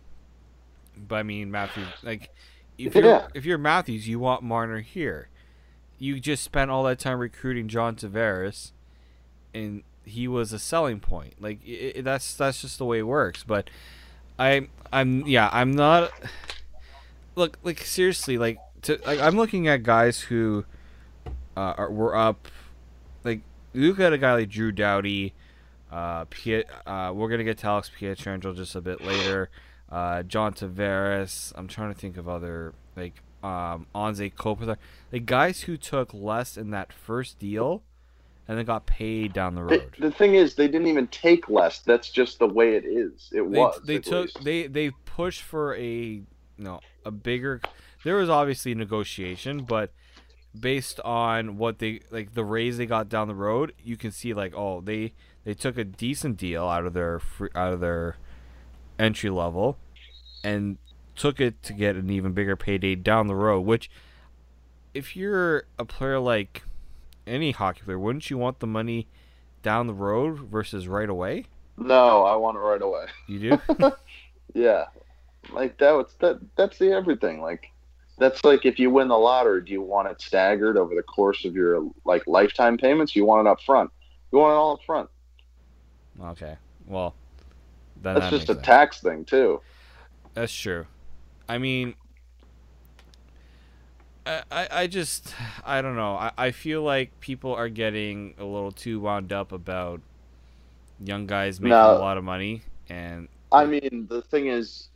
But 0.96 1.16
I 1.16 1.22
mean, 1.22 1.50
Matthews, 1.50 1.86
like, 2.02 2.30
if 2.76 2.94
you're 2.94 3.04
Yeah. 3.04 3.28
if 3.34 3.44
you're 3.44 3.58
Matthews, 3.58 4.08
you 4.08 4.18
want 4.18 4.42
Marner 4.42 4.80
here. 4.80 5.28
You 5.98 6.20
just 6.20 6.42
spent 6.44 6.70
all 6.70 6.82
that 6.84 6.98
time 6.98 7.18
recruiting 7.18 7.68
John 7.68 7.96
Tavares, 7.96 8.72
and 9.54 9.82
he 10.08 10.28
was 10.28 10.52
a 10.52 10.58
selling 10.58 11.00
point. 11.00 11.34
Like, 11.40 11.60
i 11.66 11.94
i 11.98 12.00
that's 12.00 12.34
that's 12.34 12.60
just 12.60 12.78
the 12.78 12.84
way 12.84 12.98
it 12.98 13.06
works. 13.06 13.44
But 13.44 13.70
I 14.38 14.68
I'm 14.92 15.26
yeah 15.26 15.48
I'm 15.52 15.72
not. 15.72 16.10
Look, 17.34 17.58
like 17.62 17.80
seriously, 17.80 18.38
like 18.38 18.58
to 18.82 19.00
like 19.06 19.20
I'm 19.20 19.36
looking 19.36 19.68
at 19.68 19.82
guys 19.82 20.20
who 20.20 20.64
uh, 21.56 21.74
are, 21.76 21.90
were 21.90 22.16
up. 22.16 22.48
Like 23.24 23.42
look 23.74 24.00
at 24.00 24.12
a 24.12 24.18
guy 24.18 24.34
like 24.34 24.48
Drew 24.48 24.72
Doughty. 24.72 25.34
Uh, 25.90 26.26
Piet, 26.26 26.68
uh, 26.86 27.12
we're 27.14 27.28
gonna 27.28 27.44
get 27.44 27.58
to 27.58 27.66
Alex 27.66 27.90
Pietrangelo 27.98 28.54
just 28.54 28.74
a 28.74 28.80
bit 28.80 29.02
later. 29.02 29.50
Uh, 29.90 30.22
John 30.22 30.52
Tavares. 30.52 31.52
I'm 31.56 31.66
trying 31.66 31.94
to 31.94 31.98
think 31.98 32.16
of 32.16 32.28
other 32.28 32.74
like 32.96 33.14
um, 33.42 33.86
Anze 33.94 34.34
Kopitar. 34.34 34.76
Like 35.12 35.26
guys 35.26 35.62
who 35.62 35.76
took 35.76 36.12
less 36.12 36.56
in 36.56 36.70
that 36.70 36.92
first 36.92 37.38
deal, 37.38 37.82
and 38.48 38.56
then 38.56 38.64
got 38.64 38.86
paid 38.86 39.34
down 39.34 39.54
the 39.54 39.62
road. 39.62 39.94
the 39.98 40.10
thing 40.10 40.34
is 40.34 40.54
they 40.54 40.66
didn't 40.66 40.86
even 40.86 41.06
take 41.08 41.48
less. 41.50 41.80
That's 41.80 42.10
just 42.10 42.38
the 42.38 42.48
way 42.48 42.74
it 42.74 42.84
is. 42.86 43.28
It 43.30 43.50
they, 43.50 43.58
was. 43.58 43.80
they 43.84 43.98
took 43.98 44.24
least. 44.24 44.44
they 44.44 44.66
they 44.66 44.90
pushed 45.04 45.42
for 45.42 45.76
a 45.76 46.22
you 46.58 46.64
know 46.64 46.80
a 47.04 47.10
bigger 47.10 47.60
there 48.04 48.16
was 48.16 48.28
obviously 48.28 48.74
negotiation 48.74 49.64
but 49.64 49.92
based 50.58 50.98
on 51.00 51.56
what 51.56 51.78
they 51.78 52.00
like 52.10 52.34
the 52.34 52.44
raise 52.44 52.78
they 52.78 52.86
got 52.86 53.08
down 53.08 53.28
the 53.28 53.34
road 53.34 53.72
you 53.82 53.96
can 53.96 54.10
see 54.10 54.34
like 54.34 54.52
oh 54.56 54.80
they 54.80 55.12
they 55.44 55.54
took 55.54 55.78
a 55.78 55.84
decent 55.84 56.36
deal 56.36 56.66
out 56.66 56.84
of 56.84 56.94
their 56.94 57.18
free, 57.18 57.48
out 57.54 57.72
of 57.72 57.80
their 57.80 58.16
entry 58.98 59.30
level 59.30 59.76
and 60.42 60.78
took 61.14 61.40
it 61.40 61.62
to 61.62 61.72
get 61.72 61.96
an 61.96 62.10
even 62.10 62.32
bigger 62.32 62.56
payday 62.56 62.94
down 62.94 63.26
the 63.26 63.34
road 63.34 63.60
which 63.60 63.90
if 64.94 65.14
you're 65.14 65.64
a 65.78 65.84
player 65.84 66.18
like 66.18 66.62
any 67.28 67.52
hockey 67.52 67.82
player 67.84 67.98
wouldn't 67.98 68.28
you 68.30 68.38
want 68.38 68.58
the 68.60 68.66
money 68.66 69.06
down 69.62 69.86
the 69.86 69.94
road 69.94 70.38
versus 70.38 70.88
right 70.88 71.08
away 71.08 71.44
No, 71.76 72.24
I 72.24 72.34
want 72.36 72.56
it 72.56 72.60
right 72.60 72.82
away. 72.82 73.06
you 73.26 73.58
do 73.78 73.92
Yeah, 74.54 74.86
like 75.52 75.76
that. 75.78 75.92
Was, 75.92 76.14
that 76.20 76.40
that's 76.56 76.78
the 76.78 76.90
everything. 76.90 77.40
Like 77.42 77.70
that's 78.16 78.42
like 78.44 78.64
if 78.64 78.78
you 78.78 78.90
win 78.90 79.08
the 79.08 79.16
lottery, 79.18 79.62
do 79.62 79.72
you 79.72 79.82
want 79.82 80.08
it 80.08 80.20
staggered 80.20 80.76
over 80.78 80.94
the 80.94 81.02
course 81.02 81.44
of 81.44 81.54
your 81.54 81.88
like 82.04 82.26
lifetime 82.26 82.78
payments? 82.78 83.14
You 83.14 83.24
want 83.26 83.46
it 83.46 83.50
up 83.50 83.60
front. 83.60 83.90
You 84.32 84.38
want 84.38 84.52
it 84.52 84.56
all 84.56 84.72
up 84.72 84.80
front. 84.86 85.10
Okay. 86.22 86.56
Well, 86.86 87.14
then 88.02 88.14
That's 88.14 88.26
that 88.30 88.36
just 88.38 88.48
a 88.50 88.54
sense. 88.54 88.66
tax 88.66 89.00
thing 89.02 89.24
too. 89.26 89.60
That's 90.34 90.52
true. 90.52 90.86
I 91.48 91.58
mean, 91.58 91.94
I, 94.50 94.68
I, 94.70 94.86
just, 94.86 95.34
I 95.64 95.80
don't 95.80 95.96
know. 95.96 96.14
I, 96.14 96.32
I 96.36 96.50
feel 96.50 96.82
like 96.82 97.18
people 97.20 97.54
are 97.54 97.68
getting 97.68 98.34
a 98.38 98.44
little 98.44 98.72
too 98.72 99.00
wound 99.00 99.32
up 99.32 99.52
about 99.52 100.00
young 101.02 101.26
guys 101.26 101.60
making 101.60 101.70
No. 101.70 101.96
a 101.96 101.98
lot 101.98 102.18
of 102.18 102.24
money, 102.24 102.62
and 102.88 103.28
I 103.52 103.64
mean, 103.64 104.06
the 104.10 104.20
thing 104.22 104.48
is, 104.48 104.88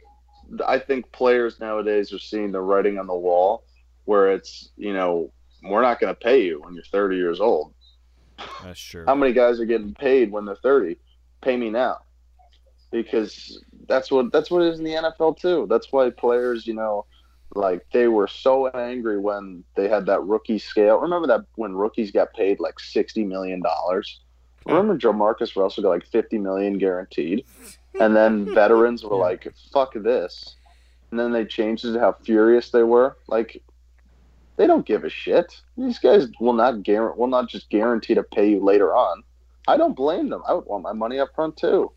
I 0.67 0.79
think 0.79 1.11
players 1.13 1.61
nowadays 1.61 2.13
are 2.13 2.19
seeing 2.19 2.53
the 2.53 2.61
writing 2.61 2.99
on 2.99 3.07
the 3.07 3.15
wall, 3.15 3.65
where 4.05 4.33
it's 4.33 4.71
you 4.77 4.93
know 4.93 5.31
we're 5.63 5.83
not 5.83 6.01
going 6.01 6.13
to 6.13 6.19
pay 6.21 6.43
you 6.45 6.61
when 6.61 6.75
you're 6.75 6.85
30 6.85 7.17
years 7.17 7.41
old. 7.41 7.73
That's 8.65 8.81
true. 8.81 9.05
How 9.07 9.15
many 9.15 9.33
guys 9.33 9.61
are 9.61 9.65
getting 9.65 9.95
paid 9.95 10.33
when 10.33 10.45
they're 10.45 10.57
30? 10.57 10.99
Pay 11.41 11.57
me 11.57 11.71
now, 11.71 11.99
because 12.91 13.63
that's 13.89 14.11
what 14.11 14.33
that's 14.33 14.51
what 14.51 14.63
it 14.63 14.69
is 14.73 14.79
in 14.79 14.85
the 14.85 14.95
NFL 14.95 15.39
too. 15.39 15.67
That's 15.71 15.93
why 15.93 16.11
players, 16.11 16.67
you 16.67 16.75
know, 16.75 17.07
like 17.55 17.87
they 17.93 18.09
were 18.09 18.27
so 18.27 18.69
angry 18.69 19.19
when 19.19 19.65
they 19.77 19.89
had 19.89 20.07
that 20.07 20.23
rookie 20.23 20.59
scale. 20.59 20.99
Remember 20.99 21.27
that 21.29 21.45
when 21.57 21.75
rookies 21.75 22.11
got 22.11 22.33
paid 22.33 22.61
like 22.61 22.79
60 22.81 23.25
million 23.25 23.61
dollars. 23.61 24.21
Remember 24.67 24.97
JaMarcus 24.97 25.57
Russell 25.57 25.83
got 25.83 25.89
like 25.91 26.07
50 26.07 26.39
million 26.39 26.79
guaranteed, 26.79 27.45
and 28.01 28.15
then 28.15 28.47
veterans 28.55 29.05
were 29.05 29.17
like, 29.17 29.53
"Fuck 29.73 29.95
this," 29.95 30.57
and 31.11 31.19
then 31.19 31.33
they 31.33 31.45
changed 31.45 31.85
it 31.85 31.95
to 31.95 32.01
how 32.01 32.17
furious 32.25 32.71
they 32.71 32.85
were. 32.85 33.17
Like 33.29 33.63
they 34.57 34.67
don't 34.67 34.87
give 34.87 35.05
a 35.05 35.11
shit. 35.11 35.61
These 35.77 35.99
guys 35.99 36.29
will 36.41 36.53
not 36.53 36.83
guarantee 36.83 37.19
will 37.19 37.27
not 37.27 37.49
just 37.49 37.71
guarantee 37.71 38.15
to 38.15 38.23
pay 38.23 38.51
you 38.51 38.65
later 38.65 38.95
on. 38.95 39.23
I 39.67 39.77
don't 39.77 39.97
blame 39.97 40.29
them. 40.29 40.43
I 40.47 40.55
would 40.55 40.67
want 40.67 40.85
my 40.85 40.93
money 40.93 41.19
up 41.19 41.31
front 41.35 41.57
too. 41.57 41.93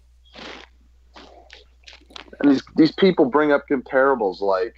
And 2.40 2.52
these 2.52 2.64
these 2.76 2.92
people 2.92 3.26
bring 3.26 3.52
up 3.52 3.66
comparables 3.70 4.42
like 4.42 4.76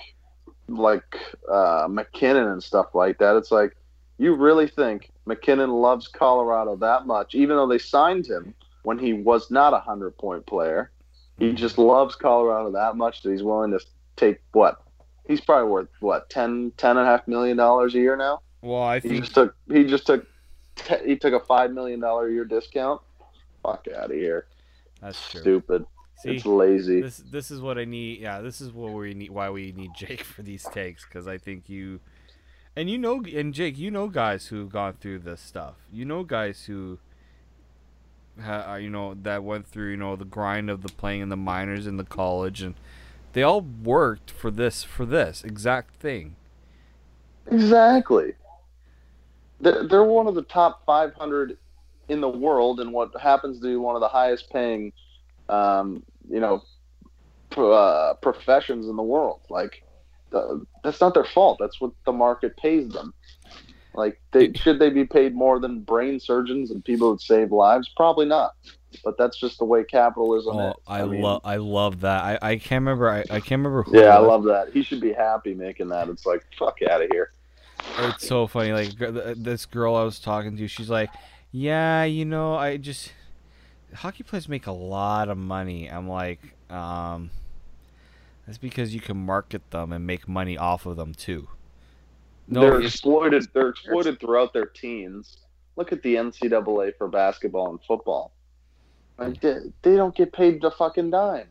like 0.67 1.17
uh, 1.51 1.87
MacKinnon 1.89 2.47
and 2.47 2.63
stuff 2.63 2.93
like 2.93 3.17
that. 3.19 3.35
It's 3.35 3.51
like 3.51 3.75
you 4.17 4.35
really 4.35 4.67
think 4.67 5.11
MacKinnon 5.25 5.71
loves 5.71 6.07
Colorado 6.07 6.75
that 6.77 7.05
much, 7.05 7.35
even 7.35 7.55
though 7.55 7.67
they 7.67 7.77
signed 7.77 8.27
him 8.27 8.53
when 8.83 8.97
he 8.97 9.13
was 9.13 9.51
not 9.51 9.73
a 9.73 9.79
hundred 9.79 10.17
point 10.17 10.45
player. 10.45 10.91
He 11.39 11.53
just 11.53 11.77
loves 11.77 12.15
Colorado 12.15 12.71
that 12.71 12.95
much 12.95 13.21
that 13.21 13.31
he's 13.31 13.43
willing 13.43 13.71
to 13.71 13.79
take 14.15 14.41
what 14.53 14.81
he's 15.27 15.41
probably 15.41 15.69
worth 15.69 15.89
what 15.99 16.29
10 16.29 16.71
10 16.77 16.91
and 16.91 16.99
a 16.99 17.05
half 17.05 17.27
million 17.27 17.57
dollars 17.57 17.93
a 17.95 17.99
year 17.99 18.15
now 18.15 18.41
well, 18.61 18.83
I 18.83 18.99
think 18.99 19.13
he 19.13 19.19
just 19.19 19.33
took 19.33 19.55
he 19.71 19.83
just 19.83 20.05
took 20.07 20.25
he 21.05 21.15
took 21.15 21.33
a 21.33 21.45
five 21.45 21.71
million 21.71 21.99
dollar 21.99 22.27
a 22.27 22.31
year 22.31 22.45
discount 22.45 23.01
fuck 23.63 23.85
out 23.95 24.11
of 24.11 24.17
here 24.17 24.47
that's 25.01 25.29
true. 25.29 25.41
stupid 25.41 25.85
See, 26.17 26.35
it's 26.35 26.45
lazy 26.45 27.01
this 27.01 27.17
this 27.17 27.51
is 27.51 27.61
what 27.61 27.77
I 27.77 27.85
need. 27.85 28.21
Yeah, 28.21 28.41
this 28.41 28.59
is 28.59 28.71
what 28.71 28.93
we 28.93 29.13
need. 29.13 29.29
Why 29.29 29.49
we 29.49 29.71
need 29.71 29.91
Jake 29.95 30.23
for 30.23 30.41
these 30.41 30.63
takes 30.71 31.05
because 31.05 31.27
I 31.27 31.37
think 31.37 31.69
you, 31.69 31.99
and 32.75 32.89
you 32.89 32.97
know, 32.97 33.23
and 33.23 33.53
Jake, 33.53 33.77
you 33.77 33.91
know 33.91 34.07
guys 34.07 34.47
who've 34.47 34.71
gone 34.71 34.93
through 34.99 35.19
this 35.19 35.41
stuff. 35.41 35.75
You 35.91 36.05
know 36.05 36.23
guys 36.23 36.65
who, 36.65 36.97
ha, 38.41 38.71
uh, 38.71 38.75
you 38.77 38.89
know, 38.89 39.13
that 39.13 39.43
went 39.43 39.67
through 39.67 39.91
you 39.91 39.97
know 39.97 40.15
the 40.15 40.25
grind 40.25 40.71
of 40.71 40.81
the 40.81 40.89
playing 40.89 41.21
in 41.21 41.29
the 41.29 41.37
minors 41.37 41.85
in 41.85 41.97
the 41.97 42.03
college, 42.03 42.63
and 42.63 42.73
they 43.33 43.43
all 43.43 43.61
worked 43.61 44.31
for 44.31 44.49
this 44.49 44.83
for 44.83 45.05
this 45.05 45.43
exact 45.43 45.95
thing. 45.97 46.35
exactly 47.45 48.33
they're, 49.59 49.87
they're 49.87 50.03
one 50.03 50.27
of 50.27 50.35
the 50.35 50.43
top 50.43 50.85
500 50.85 51.57
in 52.09 52.21
the 52.21 52.29
world 52.29 52.79
and 52.79 52.91
what 52.91 53.11
happens 53.19 53.59
to 53.59 53.67
be 53.67 53.75
one 53.75 53.95
of 53.95 54.01
the 54.01 54.07
highest 54.07 54.49
paying 54.49 54.93
um, 55.49 56.03
you 56.29 56.39
know 56.39 56.61
uh, 57.55 58.13
professions 58.21 58.87
in 58.87 58.95
the 58.95 59.03
world 59.03 59.39
like 59.49 59.83
uh, 60.33 60.55
that's 60.83 60.99
not 61.01 61.13
their 61.13 61.23
fault 61.25 61.57
that's 61.59 61.79
what 61.81 61.91
the 62.05 62.11
market 62.11 62.55
pays 62.57 62.89
them 62.89 63.13
like 63.93 64.19
they 64.31 64.51
should 64.53 64.77
they 64.79 64.89
be 64.89 65.05
paid 65.05 65.33
more 65.33 65.59
than 65.59 65.79
brain 65.79 66.19
surgeons 66.19 66.69
and 66.71 66.83
people 66.85 67.11
that 67.13 67.21
save 67.21 67.51
lives 67.51 67.89
probably 67.95 68.25
not 68.25 68.51
but 69.03 69.17
that's 69.17 69.39
just 69.39 69.57
the 69.59 69.65
way 69.65 69.83
capitalism 69.83 70.55
Oh, 70.55 70.69
is 70.71 70.75
I, 70.87 71.03
mean, 71.05 71.21
love 71.21 71.41
I 71.43 71.57
love 71.57 72.01
that. 72.01 72.23
I, 72.41 72.51
I 72.51 72.55
can't 72.57 72.81
remember. 72.83 73.09
I, 73.09 73.19
I 73.21 73.39
can't 73.39 73.51
remember 73.59 73.83
who. 73.83 73.97
yeah 73.99 74.15
i 74.15 74.19
love 74.19 74.43
that 74.43 74.69
he 74.73 74.83
should 74.83 75.01
be 75.01 75.13
happy 75.13 75.53
making 75.53 75.87
that 75.89 76.09
it's 76.09 76.25
like 76.25 76.43
fuck 76.57 76.77
out 76.89 77.01
of 77.01 77.09
here 77.11 77.31
It's 77.99 78.27
so 78.27 78.47
funny. 78.47 78.73
Like 78.73 78.97
this 78.97 79.65
girl 79.65 79.95
I 79.95 80.03
was 80.03 80.19
talking 80.19 80.57
to, 80.57 80.67
she's 80.67 80.89
like, 80.89 81.09
"Yeah, 81.51 82.03
you 82.03 82.25
know, 82.25 82.55
I 82.55 82.77
just 82.77 83.11
hockey 83.97 84.23
players 84.23 84.47
make 84.47 84.67
a 84.67 84.71
lot 84.71 85.29
of 85.29 85.37
money." 85.37 85.87
I'm 85.87 86.07
like, 86.07 86.39
um, 86.69 87.29
that's 88.45 88.57
because 88.57 88.93
you 88.93 89.01
can 89.01 89.17
market 89.17 89.69
them 89.71 89.91
and 89.91 90.07
make 90.07 90.27
money 90.27 90.57
off 90.57 90.85
of 90.85 90.95
them 90.97 91.13
too. 91.13 91.47
No, 92.47 92.61
they're 92.61 92.81
exploited. 92.81 93.47
They're 93.53 93.69
exploited 93.69 94.19
throughout 94.19 94.53
their 94.53 94.65
teens. 94.65 95.37
Look 95.75 95.91
at 95.91 96.01
the 96.01 96.15
NCAA 96.15 96.93
for 96.97 97.07
basketball 97.07 97.69
and 97.69 97.79
football. 97.85 98.31
Like 99.17 99.41
they, 99.41 99.57
they 99.81 99.95
don't 99.95 100.15
get 100.15 100.31
paid 100.31 100.61
the 100.61 100.71
fucking 100.71 101.09
dime. 101.09 101.47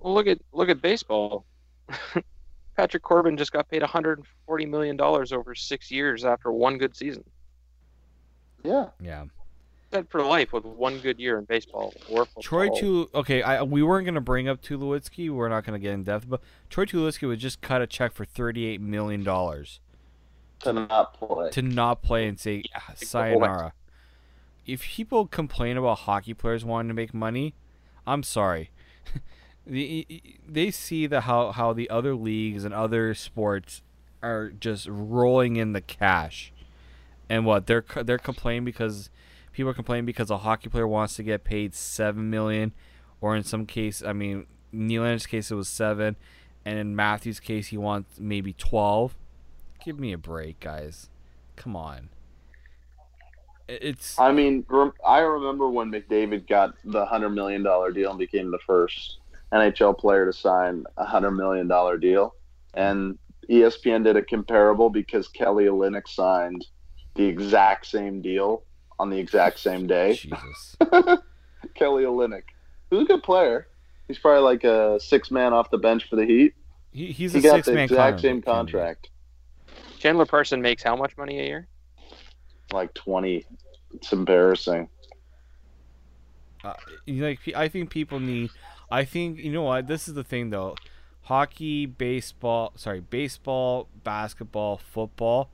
Well, 0.00 0.14
look 0.14 0.26
at 0.26 0.38
look 0.52 0.68
at 0.68 0.80
baseball. 0.80 1.44
Patrick 2.76 3.02
Corbin 3.02 3.36
just 3.36 3.52
got 3.52 3.68
paid 3.68 3.82
140 3.82 4.66
million 4.66 4.96
dollars 4.96 5.32
over 5.32 5.54
six 5.54 5.90
years 5.90 6.24
after 6.24 6.52
one 6.52 6.78
good 6.78 6.94
season. 6.94 7.24
Yeah, 8.62 8.86
yeah. 9.00 9.24
Set 9.96 10.10
for 10.10 10.22
life 10.22 10.52
with 10.52 10.64
one 10.64 10.98
good 10.98 11.18
year 11.18 11.38
in 11.38 11.44
baseball 11.44 11.94
or 12.10 12.26
football. 12.26 12.42
Troy 12.42 12.68
Tu 12.68 13.08
okay, 13.14 13.42
I 13.42 13.62
we 13.62 13.82
weren't 13.82 14.04
gonna 14.04 14.20
bring 14.20 14.46
up 14.46 14.60
Tulowitzki. 14.60 15.30
We're 15.30 15.48
not 15.48 15.64
gonna 15.64 15.78
get 15.78 15.94
in 15.94 16.04
depth, 16.04 16.28
but 16.28 16.42
Troy 16.68 16.84
Tulowitzki 16.84 17.26
would 17.26 17.38
just 17.38 17.62
cut 17.62 17.80
a 17.80 17.86
check 17.86 18.12
for 18.12 18.26
thirty-eight 18.26 18.80
million 18.80 19.24
dollars 19.24 19.80
to 20.60 20.72
not 20.74 21.14
play. 21.14 21.50
to 21.50 21.62
not 21.62 22.02
play 22.02 22.28
and 22.28 22.38
say 22.38 22.62
"Ah, 22.74 22.92
sayonara. 22.94 23.72
If 24.66 24.82
people 24.82 25.26
complain 25.26 25.78
about 25.78 26.00
hockey 26.00 26.34
players 26.34 26.62
wanting 26.62 26.88
to 26.88 26.94
make 26.94 27.14
money, 27.14 27.54
I'm 28.06 28.22
sorry. 28.22 28.70
the, 29.66 30.06
they 30.46 30.70
see 30.70 31.06
the 31.06 31.22
how 31.22 31.52
how 31.52 31.72
the 31.72 31.88
other 31.88 32.14
leagues 32.14 32.64
and 32.64 32.74
other 32.74 33.14
sports 33.14 33.82
are 34.22 34.50
just 34.50 34.88
rolling 34.90 35.56
in 35.56 35.72
the 35.72 35.80
cash, 35.80 36.52
and 37.30 37.46
what 37.46 37.66
they're 37.66 37.84
they're 38.04 38.18
complaining 38.18 38.66
because 38.66 39.08
people 39.56 39.70
are 39.70 39.74
complaining 39.74 40.04
because 40.04 40.30
a 40.30 40.36
hockey 40.36 40.68
player 40.68 40.86
wants 40.86 41.16
to 41.16 41.22
get 41.22 41.42
paid 41.42 41.74
seven 41.74 42.28
million, 42.28 42.72
or 43.22 43.34
in 43.34 43.42
some 43.42 43.64
case, 43.64 44.02
I 44.02 44.12
mean, 44.12 44.46
Nylander's 44.72 45.26
case 45.26 45.50
it 45.50 45.54
was 45.54 45.66
seven, 45.66 46.16
and 46.66 46.78
in 46.78 46.94
Matthews' 46.94 47.40
case 47.40 47.68
he 47.68 47.78
wants 47.78 48.20
maybe 48.20 48.52
twelve. 48.52 49.16
Give 49.82 49.98
me 49.98 50.12
a 50.12 50.18
break, 50.18 50.60
guys. 50.60 51.08
Come 51.56 51.74
on. 51.74 52.10
It's 53.66 54.18
I 54.18 54.30
mean, 54.30 54.64
I 55.04 55.20
remember 55.20 55.70
when 55.70 55.90
McDavid 55.90 56.46
got 56.46 56.74
the 56.84 57.06
hundred 57.06 57.30
million 57.30 57.62
dollar 57.62 57.90
deal 57.90 58.10
and 58.10 58.18
became 58.18 58.50
the 58.50 58.58
first 58.66 59.20
NHL 59.52 59.96
player 59.96 60.26
to 60.26 60.34
sign 60.34 60.84
a 60.98 61.06
hundred 61.06 61.30
million 61.30 61.66
dollar 61.66 61.96
deal, 61.96 62.34
and 62.74 63.18
ESPN 63.48 64.04
did 64.04 64.16
a 64.16 64.22
comparable 64.22 64.90
because 64.90 65.28
Kelly 65.28 65.64
Olynyk 65.64 66.06
signed 66.08 66.66
the 67.14 67.24
exact 67.24 67.86
same 67.86 68.20
deal 68.20 68.62
on 68.98 69.10
the 69.10 69.18
exact 69.18 69.58
same 69.58 69.86
day. 69.86 70.14
Jesus. 70.16 70.76
Kelly 71.74 72.04
Olynyk, 72.04 72.44
who's 72.90 73.02
a 73.02 73.04
good 73.04 73.22
player. 73.22 73.66
He's 74.08 74.18
probably 74.18 74.42
like 74.42 74.64
a 74.64 75.00
six 75.00 75.30
man 75.30 75.52
off 75.52 75.70
the 75.70 75.78
bench 75.78 76.08
for 76.08 76.16
the 76.16 76.24
Heat. 76.24 76.54
He, 76.92 77.12
he's 77.12 77.32
he 77.32 77.40
a 77.40 77.42
got 77.42 77.56
six 77.56 77.66
the 77.66 77.74
man 77.74 77.84
exact 77.84 78.20
same 78.20 78.40
contract, 78.40 79.10
Chandler 79.98 80.26
Parson 80.26 80.62
makes 80.62 80.82
how 80.82 80.96
much 80.96 81.16
money 81.16 81.40
a 81.40 81.44
year? 81.44 81.68
like 82.72 82.94
twenty. 82.94 83.46
It's 83.94 84.12
embarrassing. 84.12 84.88
Uh, 86.64 86.74
like 87.06 87.40
I 87.54 87.68
think 87.68 87.90
people 87.90 88.20
need. 88.20 88.50
I 88.90 89.04
think 89.04 89.38
you 89.38 89.52
know 89.52 89.62
what. 89.62 89.86
This 89.86 90.08
is 90.08 90.14
the 90.14 90.24
thing 90.24 90.50
though. 90.50 90.76
Hockey, 91.22 91.86
baseball, 91.86 92.72
sorry, 92.76 93.00
baseball, 93.00 93.88
basketball, 94.04 94.76
football 94.76 95.50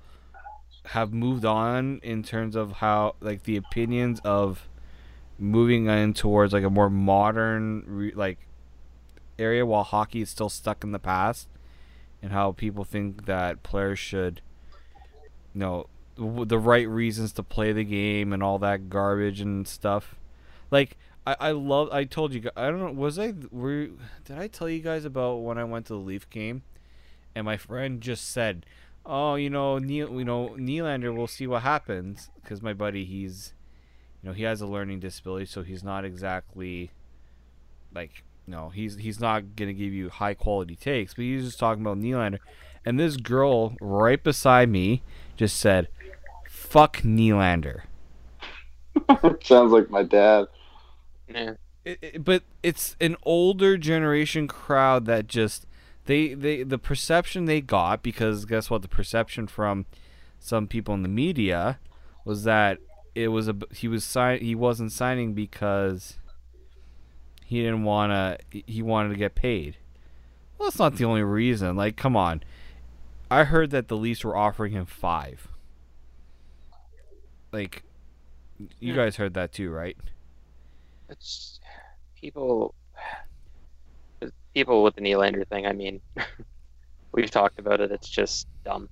have 0.86 1.12
moved 1.12 1.44
on 1.44 2.00
in 2.02 2.22
terms 2.22 2.56
of 2.56 2.72
how 2.72 3.14
like 3.20 3.44
the 3.44 3.56
opinions 3.56 4.20
of 4.24 4.68
moving 5.38 5.86
in 5.86 6.12
towards 6.14 6.52
like 6.52 6.64
a 6.64 6.70
more 6.70 6.90
modern 6.90 7.84
re- 7.86 8.14
like 8.14 8.38
area 9.38 9.64
while 9.64 9.84
hockey 9.84 10.20
is 10.20 10.30
still 10.30 10.48
stuck 10.48 10.84
in 10.84 10.92
the 10.92 10.98
past 10.98 11.48
and 12.20 12.32
how 12.32 12.52
people 12.52 12.84
think 12.84 13.26
that 13.26 13.62
players 13.62 13.98
should 13.98 14.40
you 15.54 15.60
know 15.60 15.86
the 16.16 16.58
right 16.58 16.88
reasons 16.88 17.32
to 17.32 17.42
play 17.42 17.72
the 17.72 17.84
game 17.84 18.32
and 18.32 18.42
all 18.42 18.58
that 18.58 18.90
garbage 18.90 19.40
and 19.40 19.66
stuff. 19.66 20.16
Like 20.70 20.96
I, 21.26 21.36
I 21.40 21.50
love 21.52 21.88
I 21.90 22.04
told 22.04 22.34
you 22.34 22.50
I 22.56 22.66
don't 22.66 22.80
know 22.80 22.92
was 22.92 23.18
I 23.18 23.34
were 23.50 23.88
did 24.24 24.38
I 24.38 24.46
tell 24.46 24.68
you 24.68 24.80
guys 24.80 25.04
about 25.04 25.36
when 25.36 25.58
I 25.58 25.64
went 25.64 25.86
to 25.86 25.94
the 25.94 25.98
Leaf 25.98 26.28
game? 26.30 26.62
And 27.34 27.46
my 27.46 27.56
friend 27.56 28.00
just 28.00 28.30
said 28.30 28.66
oh 29.04 29.34
you 29.34 29.50
know 29.50 29.78
Neil 29.78 30.10
you 30.18 30.24
know 30.24 30.54
Nylander 30.58 31.14
we'll 31.16 31.26
see 31.26 31.46
what 31.46 31.62
happens 31.62 32.30
because 32.42 32.62
my 32.62 32.72
buddy 32.72 33.04
he's 33.04 33.54
you 34.22 34.28
know 34.28 34.34
he 34.34 34.42
has 34.44 34.60
a 34.60 34.66
learning 34.66 35.00
disability 35.00 35.46
so 35.46 35.62
he's 35.62 35.82
not 35.82 36.04
exactly 36.04 36.90
like 37.94 38.22
no 38.46 38.68
he's 38.70 38.96
he's 38.96 39.20
not 39.20 39.56
gonna 39.56 39.72
give 39.72 39.92
you 39.92 40.08
high 40.08 40.34
quality 40.34 40.76
takes 40.76 41.14
but 41.14 41.22
he's 41.22 41.44
just 41.44 41.58
talking 41.58 41.82
about 41.82 41.98
Nylander 41.98 42.38
and 42.84 42.98
this 42.98 43.16
girl 43.16 43.74
right 43.80 44.22
beside 44.22 44.68
me 44.68 45.02
just 45.36 45.56
said 45.58 45.88
fuck 46.48 46.98
Nylander 46.98 47.82
Sounds 49.42 49.72
like 49.72 49.88
my 49.90 50.02
dad. 50.02 50.46
Yeah. 51.28 51.52
it, 51.84 51.98
it- 52.02 52.24
but 52.24 52.42
it's 52.62 52.94
an 53.00 53.16
older 53.22 53.76
generation 53.78 54.46
crowd 54.46 55.06
that 55.06 55.26
just 55.26 55.66
they 56.12 56.34
they 56.34 56.62
the 56.62 56.78
perception 56.78 57.46
they 57.46 57.60
got 57.62 58.02
because 58.02 58.44
guess 58.44 58.68
what 58.68 58.82
the 58.82 58.88
perception 58.88 59.46
from 59.46 59.86
some 60.38 60.66
people 60.66 60.92
in 60.94 61.02
the 61.02 61.08
media 61.08 61.78
was 62.24 62.44
that 62.44 62.78
it 63.14 63.28
was 63.28 63.48
a 63.48 63.56
he 63.72 63.88
was 63.88 64.04
sign 64.04 64.40
he 64.40 64.54
wasn't 64.54 64.92
signing 64.92 65.32
because 65.32 66.18
he 67.46 67.62
didn't 67.62 67.84
want 67.84 68.12
to 68.12 68.62
he 68.66 68.82
wanted 68.82 69.08
to 69.10 69.16
get 69.16 69.34
paid. 69.34 69.76
Well, 70.58 70.68
that's 70.68 70.78
not 70.78 70.96
the 70.96 71.04
only 71.06 71.22
reason. 71.22 71.76
Like, 71.76 71.96
come 71.96 72.16
on. 72.16 72.42
I 73.30 73.44
heard 73.44 73.70
that 73.70 73.88
the 73.88 73.96
Leafs 73.96 74.22
were 74.24 74.36
offering 74.36 74.72
him 74.72 74.84
five. 74.84 75.48
Like, 77.52 77.82
you 78.78 78.92
Hmm. 78.92 78.98
guys 78.98 79.16
heard 79.16 79.34
that 79.34 79.52
too, 79.52 79.70
right? 79.70 79.96
It's 81.08 81.58
people. 82.20 82.74
People 84.54 84.82
with 84.82 84.94
the 84.94 85.00
Nylander 85.00 85.46
thing. 85.48 85.66
I 85.66 85.72
mean, 85.72 86.00
we've 87.12 87.30
talked 87.30 87.58
about 87.58 87.80
it. 87.80 87.90
It's 87.90 88.08
just 88.08 88.46
dumb, 88.64 88.88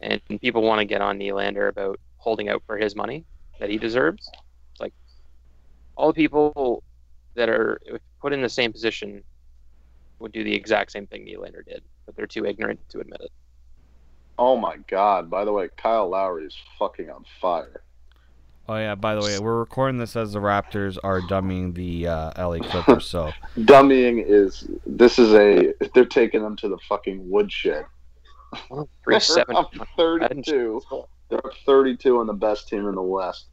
and 0.00 0.20
people 0.40 0.62
want 0.62 0.80
to 0.80 0.84
get 0.84 1.00
on 1.00 1.18
Nylander 1.18 1.68
about 1.68 1.98
holding 2.18 2.48
out 2.48 2.62
for 2.66 2.76
his 2.76 2.94
money 2.94 3.24
that 3.58 3.70
he 3.70 3.78
deserves. 3.78 4.28
It's 4.72 4.80
like 4.80 4.92
all 5.96 6.08
the 6.12 6.14
people 6.14 6.82
that 7.34 7.48
are 7.48 7.80
put 8.20 8.32
in 8.32 8.42
the 8.42 8.48
same 8.48 8.72
position 8.72 9.22
would 10.18 10.32
do 10.32 10.44
the 10.44 10.54
exact 10.54 10.92
same 10.92 11.06
thing 11.06 11.26
Nylander 11.26 11.64
did, 11.64 11.82
but 12.06 12.14
they're 12.16 12.26
too 12.26 12.46
ignorant 12.46 12.80
to 12.90 13.00
admit 13.00 13.20
it. 13.20 13.32
Oh 14.38 14.56
my 14.56 14.76
god! 14.88 15.30
By 15.30 15.44
the 15.44 15.52
way, 15.52 15.68
Kyle 15.76 16.08
Lowry 16.08 16.46
is 16.46 16.56
fucking 16.78 17.10
on 17.10 17.24
fire. 17.40 17.82
Oh 18.68 18.76
yeah. 18.76 18.94
By 18.94 19.14
the 19.14 19.20
way, 19.20 19.38
we're 19.38 19.58
recording 19.58 19.98
this 19.98 20.14
as 20.16 20.32
the 20.32 20.38
Raptors 20.38 20.96
are 21.02 21.20
dumbing 21.22 21.74
the 21.74 22.06
uh, 22.06 22.48
LA 22.48 22.58
Clippers. 22.58 23.06
So 23.06 23.32
Dummying 23.58 24.24
is 24.26 24.68
this 24.86 25.18
is 25.18 25.32
a 25.34 25.74
they're 25.94 26.04
taking 26.04 26.42
them 26.42 26.56
to 26.56 26.68
the 26.68 26.78
fucking 26.88 27.28
woodshed. 27.28 27.84
Three 28.68 28.84
They're 29.06 29.20
seven. 29.20 29.56
up 29.56 29.72
32. 29.96 30.80
They're 31.28 31.38
up 31.44 31.52
32 31.66 32.18
on 32.18 32.26
the 32.26 32.32
best 32.34 32.68
team 32.68 32.86
in 32.86 32.94
the 32.94 33.02
West. 33.02 33.46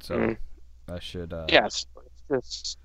so 0.00 0.16
Mm. 0.16 0.36
that 0.86 1.02
should. 1.02 1.32
Uh, 1.32 1.46
Yeah, 1.48 1.66
it's, 1.66 1.86
it's 2.30 2.46
just 2.48 2.78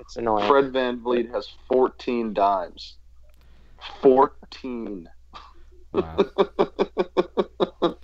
it's 0.00 0.16
annoying. 0.16 0.48
Fred 0.48 0.72
VanVleet 0.72 1.30
has 1.32 1.48
14 1.68 2.34
dimes. 2.34 2.96
14. 4.02 5.08
Wow. 5.92 6.16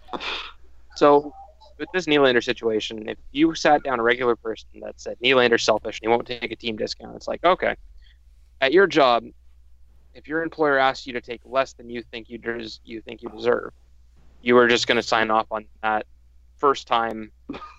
So 0.96 1.32
with 1.78 1.88
this 1.92 2.06
Nylander 2.06 2.42
situation, 2.42 3.08
if 3.08 3.18
you 3.32 3.54
sat 3.54 3.82
down 3.82 4.00
a 4.00 4.02
regular 4.02 4.36
person 4.36 4.68
that 4.82 5.00
said 5.00 5.16
Nylander's 5.22 5.62
selfish 5.62 6.00
and 6.00 6.08
he 6.08 6.14
won't 6.14 6.26
take 6.26 6.50
a 6.50 6.56
team 6.56 6.76
discount, 6.76 7.16
it's 7.16 7.28
like 7.28 7.44
okay, 7.44 7.76
at 8.60 8.72
your 8.72 8.86
job, 8.86 9.24
if 10.14 10.26
your 10.26 10.42
employer 10.42 10.78
asks 10.78 11.06
you 11.06 11.12
to 11.12 11.20
take 11.20 11.40
less 11.44 11.72
than 11.74 11.88
you 11.88 12.02
think 12.10 12.28
you 12.28 12.38
des- 12.38 12.80
you 12.84 13.00
think 13.00 13.22
you 13.22 13.28
deserve, 13.30 13.72
you 14.42 14.56
are 14.58 14.68
just 14.68 14.86
going 14.86 14.96
to 14.96 15.02
sign 15.02 15.30
off 15.30 15.46
on 15.50 15.66
that 15.82 16.06
first 16.56 16.86
time, 16.86 17.30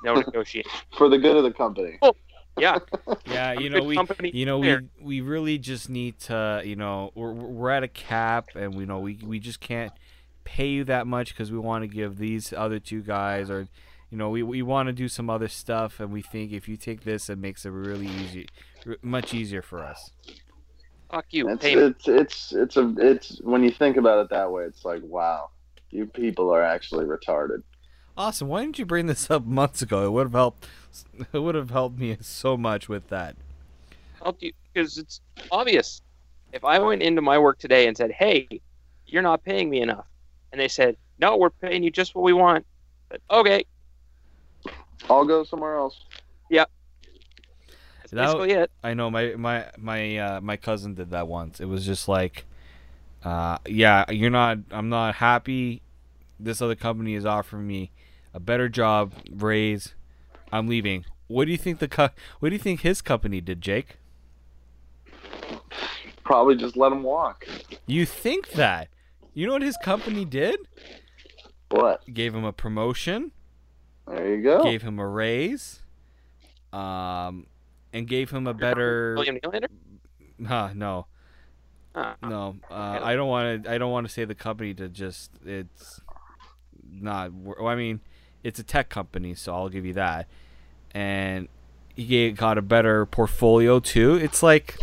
no 0.04 0.14
negotiation. 0.28 0.72
For 0.98 1.10
the 1.10 1.18
good 1.18 1.36
of 1.36 1.44
the 1.44 1.52
company. 1.52 1.98
Oh, 2.02 2.14
yeah, 2.58 2.80
Yeah, 3.26 3.54
you 3.54 3.70
know 3.70 3.84
we 3.84 3.98
you 4.32 4.46
know 4.46 4.60
we 4.60 4.78
we 5.02 5.22
really 5.22 5.58
just 5.58 5.90
need 5.90 6.20
to 6.22 6.62
you 6.66 6.76
know 6.76 7.12
we're 7.16 7.32
we're 7.32 7.70
at 7.70 7.84
a 7.84 7.88
cap 7.88 8.50
and 8.56 8.76
we 8.76 8.86
know 8.86 9.00
we 9.00 9.20
we 9.24 9.40
just 9.40 9.60
can't 9.60 9.94
pay 10.44 10.68
you 10.68 10.84
that 10.86 11.06
much 11.06 11.30
because 11.30 11.52
we 11.52 11.60
want 11.60 11.84
to 11.84 11.88
give 11.88 12.18
these 12.18 12.54
other 12.54 12.80
two 12.80 13.02
guys 13.02 13.50
or 13.50 13.68
you 14.10 14.18
know 14.18 14.30
we 14.30 14.44
we 14.44 14.62
want 14.62 14.88
to 14.88 14.94
do 14.94 15.08
some 15.08 15.30
other 15.30 15.48
stuff 15.48 16.00
and 16.00 16.12
we 16.12 16.22
think 16.22 16.52
if 16.52 16.68
you 16.68 16.76
take 16.76 17.04
this 17.04 17.30
it 17.30 17.38
makes 17.38 17.66
it 17.66 17.70
really 17.70 18.08
easy 18.08 18.48
much 19.02 19.34
easier 19.34 19.62
for 19.62 19.80
us. 19.80 20.12
fuck 21.12 21.26
you. 21.32 21.50
It's, 21.50 21.66
it's 21.66 22.08
it's 22.08 22.54
it's 22.54 22.78
a 22.78 22.94
it's 22.98 23.42
when 23.42 23.64
you 23.64 23.72
think 23.72 23.98
about 23.98 24.20
it 24.20 24.30
that 24.30 24.52
way, 24.52 24.64
it's 24.64 24.86
like 24.86 25.02
wow, 25.04 25.50
you 25.90 26.06
people 26.06 26.50
are 26.54 26.64
actually 26.64 27.06
retarded. 27.06 27.64
Awesome. 28.18 28.48
Why 28.48 28.62
didn't 28.62 28.80
you 28.80 28.86
bring 28.86 29.08
this 29.08 29.30
up 29.32 29.46
months 29.46 29.82
ago? 29.82 30.06
It 30.06 30.12
would 30.12 30.26
have 30.26 30.34
helped. 30.34 30.68
It 31.34 31.40
would 31.40 31.56
have 31.56 31.70
helped 31.70 32.00
me 32.00 32.18
so 32.20 32.58
much 32.58 32.90
with 32.90 33.10
that. 33.10 33.36
helped 34.22 34.42
you 34.42 34.52
because 34.74 34.98
it's 34.98 35.22
obvious. 35.52 36.02
If 36.52 36.66
I 36.66 36.80
went 36.80 37.04
into 37.04 37.22
my 37.22 37.38
work 37.38 37.60
today 37.60 37.88
and 37.88 37.96
said, 37.96 38.12
"Hey, 38.12 38.48
you're 39.06 39.22
not 39.22 39.44
paying 39.44 39.70
me 39.70 39.82
enough," 39.82 40.08
and 40.52 40.60
they 40.60 40.68
said, 40.68 40.98
"No, 41.20 41.38
we're 41.38 41.52
paying 41.52 41.84
you 41.84 41.92
just 41.92 42.16
what 42.16 42.24
we 42.24 42.34
want," 42.34 42.66
but 43.08 43.22
okay, 43.30 43.66
I'll 45.10 45.26
go 45.26 45.44
somewhere 45.44 45.76
else. 45.76 46.00
that's 46.50 48.12
That- 48.12 48.26
basically 48.26 48.52
it. 48.54 48.72
I 48.84 48.94
know 48.96 49.12
my 49.12 49.36
my 49.36 49.66
my 49.78 50.18
uh, 50.18 50.42
my 50.42 50.58
cousin 50.58 50.96
did 50.96 51.12
that 51.12 51.28
once. 51.28 51.60
It 51.60 51.66
was 51.66 51.86
just 51.86 52.08
like, 52.08 52.46
uh, 53.24 53.60
yeah, 53.68 54.10
you're 54.10 54.32
not. 54.32 54.58
I'm 54.72 54.90
not 54.90 55.16
happy. 55.16 55.84
This 56.40 56.60
other 56.62 56.74
company 56.76 57.14
is 57.14 57.26
offering 57.26 57.68
me 57.68 57.92
a 58.34 58.40
better 58.40 58.68
job, 58.70 59.14
raise. 59.32 59.94
I'm 60.52 60.68
leaving. 60.68 61.06
What 61.28 61.46
do 61.46 61.52
you 61.52 61.58
think 61.58 61.78
the 61.78 61.88
co- 61.88 62.10
What 62.40 62.50
do 62.50 62.56
you 62.56 62.60
think 62.60 62.82
his 62.82 63.02
company 63.02 63.42
did, 63.42 63.62
Jake? 63.62 63.98
Probably 66.24 66.56
just 66.56 66.78
let 66.78 66.92
him 66.92 67.04
walk. 67.04 67.48
You 67.88 68.06
think 68.06 68.52
that? 68.52 68.88
You 69.34 69.48
know 69.48 69.54
what 69.54 69.62
his 69.62 69.78
company 69.78 70.26
did? 70.26 70.60
What? 71.70 72.02
Gave 72.12 72.34
him 72.34 72.44
a 72.46 72.54
promotion, 72.54 73.32
There 74.10 74.36
you 74.36 74.42
go. 74.44 74.64
gave 74.64 74.82
him 74.82 74.98
a 75.00 75.08
raise, 75.08 75.80
um, 76.74 77.46
and 77.94 78.08
gave 78.08 78.32
him 78.32 78.48
a 78.48 78.54
better. 78.54 79.14
William 79.16 79.38
Nylander. 79.38 79.68
Huh, 80.48 80.70
no. 80.74 81.06
Uh, 81.96 82.14
No, 82.22 82.56
uh, 82.72 83.00
I 83.02 83.16
don't 83.16 83.28
want 83.28 83.64
to. 83.64 83.72
I 83.72 83.78
don't 83.78 83.92
want 83.92 84.08
to 84.08 84.14
say 84.14 84.26
the 84.26 84.36
company 84.36 84.74
to 84.76 84.88
just. 84.90 85.32
It's 85.46 86.00
not. 86.92 87.32
wor- 87.34 87.68
I 87.68 87.76
mean, 87.76 88.00
it's 88.44 88.60
a 88.60 88.64
tech 88.64 88.90
company, 88.90 89.34
so 89.34 89.54
I'll 89.54 89.70
give 89.70 89.86
you 89.86 89.94
that. 89.94 90.28
And 90.92 91.48
he 91.96 92.06
ga- 92.06 92.32
got 92.32 92.58
a 92.58 92.62
better 92.62 93.06
portfolio 93.06 93.80
too. 93.80 94.16
It's 94.16 94.42
like 94.42 94.78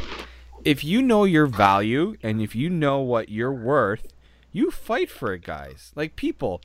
if 0.64 0.84
you 0.84 1.00
know 1.00 1.24
your 1.24 1.46
value 1.46 2.16
and 2.22 2.40
if 2.42 2.54
you 2.54 2.68
know 2.68 3.00
what 3.00 3.28
you're 3.28 3.52
worth, 3.52 4.06
you 4.52 4.70
fight 4.70 5.10
for 5.10 5.32
it, 5.32 5.42
guys. 5.42 5.92
Like 5.94 6.16
people, 6.16 6.60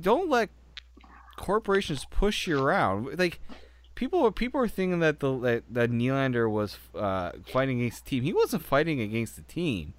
don't 0.00 0.28
let 0.28 0.50
corporations 1.40 2.04
push 2.10 2.46
you 2.46 2.62
around. 2.62 3.18
Like 3.18 3.40
people, 3.94 4.30
people 4.30 4.60
are 4.60 4.68
thinking 4.68 5.00
that 5.00 5.20
the 5.20 5.38
that, 5.40 5.64
that 5.70 5.90
Nylander 5.90 6.48
was 6.50 6.78
uh, 6.94 7.32
fighting 7.52 7.80
against 7.80 8.04
the 8.04 8.10
team. 8.10 8.22
He 8.22 8.32
wasn't 8.32 8.64
fighting 8.64 9.00
against 9.00 9.36
the 9.36 9.42
team. 9.42 9.94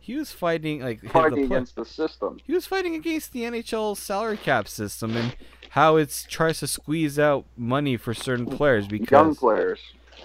He 0.00 0.16
was 0.16 0.32
fighting 0.32 0.82
like 0.82 1.00
the 1.00 1.08
Fighting 1.08 1.46
pla- 1.46 1.56
against 1.56 1.76
the 1.76 1.84
system. 1.84 2.38
he 2.46 2.52
was 2.52 2.66
fighting 2.66 2.94
against 2.94 3.32
the 3.32 3.42
NHL 3.42 3.96
salary 3.96 4.36
cap 4.36 4.68
system 4.68 5.16
and 5.16 5.34
how 5.70 5.96
it 5.96 6.26
tries 6.28 6.60
to 6.60 6.66
squeeze 6.66 7.18
out 7.18 7.46
money 7.56 7.96
for 7.96 8.12
certain 8.12 8.44
players 8.46 8.86
because 8.86 9.10
Young 9.10 9.34
players. 9.34 9.80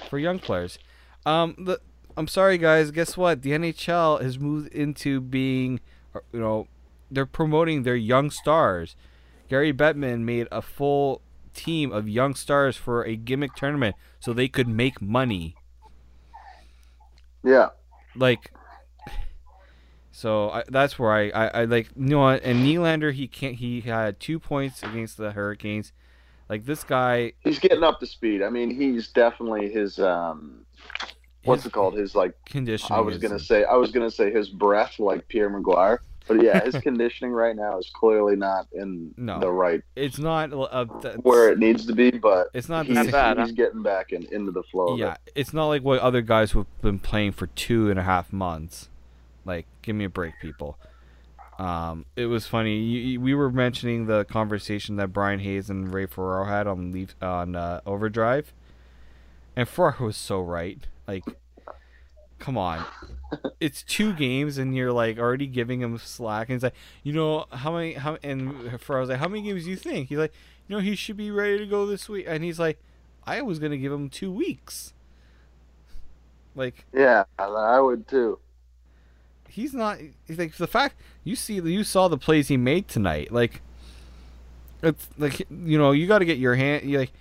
for 0.09 0.19
young 0.19 0.37
players. 0.39 0.79
Um, 1.25 1.55
the 1.57 1.79
I'm 2.17 2.27
sorry, 2.27 2.57
guys. 2.57 2.91
Guess 2.91 3.15
what? 3.15 3.41
The 3.43 3.51
NHL 3.51 4.21
has 4.21 4.37
moved 4.37 4.73
into 4.73 5.21
being, 5.21 5.79
uh, 6.13 6.19
you 6.33 6.39
know, 6.41 6.67
they're 7.09 7.25
promoting 7.25 7.83
their 7.83 7.95
young 7.95 8.29
stars. 8.31 8.97
Gary 9.49 9.73
Bettman 9.73 10.21
made 10.21 10.47
a 10.51 10.61
full 10.61 11.21
team 11.53 11.91
of 11.91 12.07
young 12.07 12.35
stars 12.35 12.77
for 12.77 13.03
a 13.03 13.15
gimmick 13.15 13.55
tournament 13.55 13.95
so 14.19 14.31
they 14.31 14.47
could 14.47 14.67
make 14.67 15.01
money. 15.01 15.55
Yeah. 17.43 17.69
Like, 18.15 18.51
so 20.11 20.51
I, 20.51 20.63
that's 20.67 20.99
where 20.99 21.11
I, 21.11 21.29
I, 21.29 21.47
I 21.47 21.65
like 21.65 21.89
you 21.95 22.05
know? 22.05 22.27
And 22.27 22.65
Nylander 22.65 23.13
he 23.13 23.27
can't 23.27 23.55
he 23.55 23.81
had 23.81 24.19
two 24.19 24.39
points 24.39 24.83
against 24.83 25.17
the 25.17 25.31
Hurricanes. 25.31 25.93
Like 26.49 26.65
this 26.65 26.83
guy, 26.83 27.33
He's 27.43 27.59
getting 27.59 27.83
up 27.83 27.99
to 27.99 28.05
speed. 28.05 28.41
I 28.41 28.49
mean, 28.49 28.71
he's 28.71 29.09
definitely 29.09 29.71
his 29.71 29.99
um 29.99 30.65
what's 31.43 31.63
his 31.63 31.69
it 31.69 31.73
called? 31.73 31.95
His 31.95 32.15
like 32.15 32.33
Conditioning. 32.45 32.97
I 32.97 33.01
was 33.01 33.17
gonna 33.17 33.39
say 33.39 33.63
I 33.63 33.75
was 33.75 33.91
gonna 33.91 34.11
say 34.11 34.31
his 34.31 34.49
breath 34.49 34.99
like 34.99 35.27
Pierre 35.27 35.49
McGuire. 35.49 35.99
But 36.29 36.41
yeah, 36.43 36.63
his 36.63 36.75
conditioning 36.81 37.33
right 37.33 37.55
now 37.55 37.77
is 37.79 37.89
clearly 37.93 38.37
not 38.37 38.67
in 38.71 39.13
No. 39.17 39.39
the 39.39 39.51
right 39.51 39.81
It's 39.97 40.17
not 40.19 40.53
uh, 40.53 40.85
where 41.23 41.49
it 41.51 41.59
needs 41.59 41.85
to 41.87 41.93
be, 41.93 42.11
but 42.11 42.47
It's 42.53 42.69
not 42.69 42.85
he's, 42.85 42.95
same- 42.95 43.11
bad, 43.11 43.37
he's 43.39 43.51
getting 43.51 43.81
back 43.83 44.13
in, 44.13 44.23
into 44.31 44.51
the 44.51 44.63
flow. 44.63 44.95
Yeah, 44.95 45.13
it. 45.25 45.33
it's 45.35 45.53
not 45.53 45.67
like 45.67 45.81
what 45.83 45.99
other 45.99 46.21
guys 46.21 46.51
who've 46.51 46.81
been 46.81 46.99
playing 46.99 47.33
for 47.33 47.47
two 47.47 47.89
and 47.89 47.99
a 47.99 48.03
half 48.03 48.31
months. 48.31 48.87
Like, 49.43 49.65
give 49.81 49.95
me 49.95 50.05
a 50.05 50.09
break, 50.09 50.35
people. 50.41 50.77
Um, 51.57 52.05
it 52.15 52.27
was 52.27 52.45
funny. 52.47 52.77
You, 52.77 52.99
you- 53.01 53.19
we 53.21 53.33
were 53.33 53.51
mentioning 53.51 54.05
the 54.05 54.23
conversation 54.25 54.95
that 54.97 55.07
Bryan 55.09 55.39
Hayes 55.39 55.69
and 55.69 55.93
Ray 55.93 56.05
Ferraro 56.05 56.45
had 56.45 56.67
on 56.67 56.91
Leaf 56.93 57.15
on 57.21 57.55
uh, 57.55 57.81
Overdrive, 57.85 58.53
and 59.55 59.67
Ferraro 59.67 60.05
was 60.05 60.15
so 60.17 60.39
right. 60.39 60.79
Like, 61.07 61.23
come 62.37 62.57
on, 62.57 62.85
it's 63.59 63.83
two 63.83 64.13
games, 64.13 64.57
and 64.57 64.75
you're 64.75 64.91
like 64.91 65.17
already 65.17 65.47
giving 65.47 65.81
him 65.81 65.97
slack. 65.97 66.49
And 66.49 66.55
he's 66.55 66.63
like, 66.63 66.75
you 67.03 67.13
know, 67.13 67.45
how 67.51 67.73
many? 67.75 67.93
How 67.93 68.17
and 68.23 68.79
for 68.81 68.97
i 68.97 68.99
was 68.99 69.09
like, 69.09 69.19
how 69.19 69.27
many 69.27 69.43
games 69.43 69.65
do 69.65 69.69
you 69.69 69.75
think? 69.77 70.09
He's 70.09 70.17
like, 70.17 70.33
you 70.67 70.75
know, 70.75 70.81
he 70.81 70.95
should 70.95 71.17
be 71.17 71.31
ready 71.31 71.57
to 71.59 71.65
go 71.65 71.85
this 71.85 72.09
week, 72.09 72.25
and 72.27 72.43
he's 72.43 72.59
like. 72.59 72.79
I 73.25 73.41
was 73.41 73.59
gonna 73.59 73.77
give 73.77 73.91
him 73.91 74.09
two 74.09 74.31
weeks. 74.31 74.93
Like 76.55 76.85
Yeah, 76.93 77.25
I 77.37 77.79
would 77.79 78.07
too. 78.07 78.39
he's 79.47 79.73
not 79.73 79.99
he's 80.27 80.37
like 80.37 80.55
the 80.55 80.67
fact 80.67 80.95
you 81.23 81.35
see 81.35 81.55
you 81.55 81.83
saw 81.83 82.07
the 82.07 82.17
plays 82.17 82.47
he 82.47 82.57
made 82.57 82.87
tonight. 82.87 83.31
Like 83.31 83.61
it's 84.81 85.07
like 85.17 85.39
you 85.49 85.77
know 85.77 85.91
you 85.91 86.07
got 86.07 86.19
to 86.19 86.25
get 86.25 86.37
your 86.37 86.55
hand. 86.55 86.89
You 86.89 86.99
like 86.99 87.13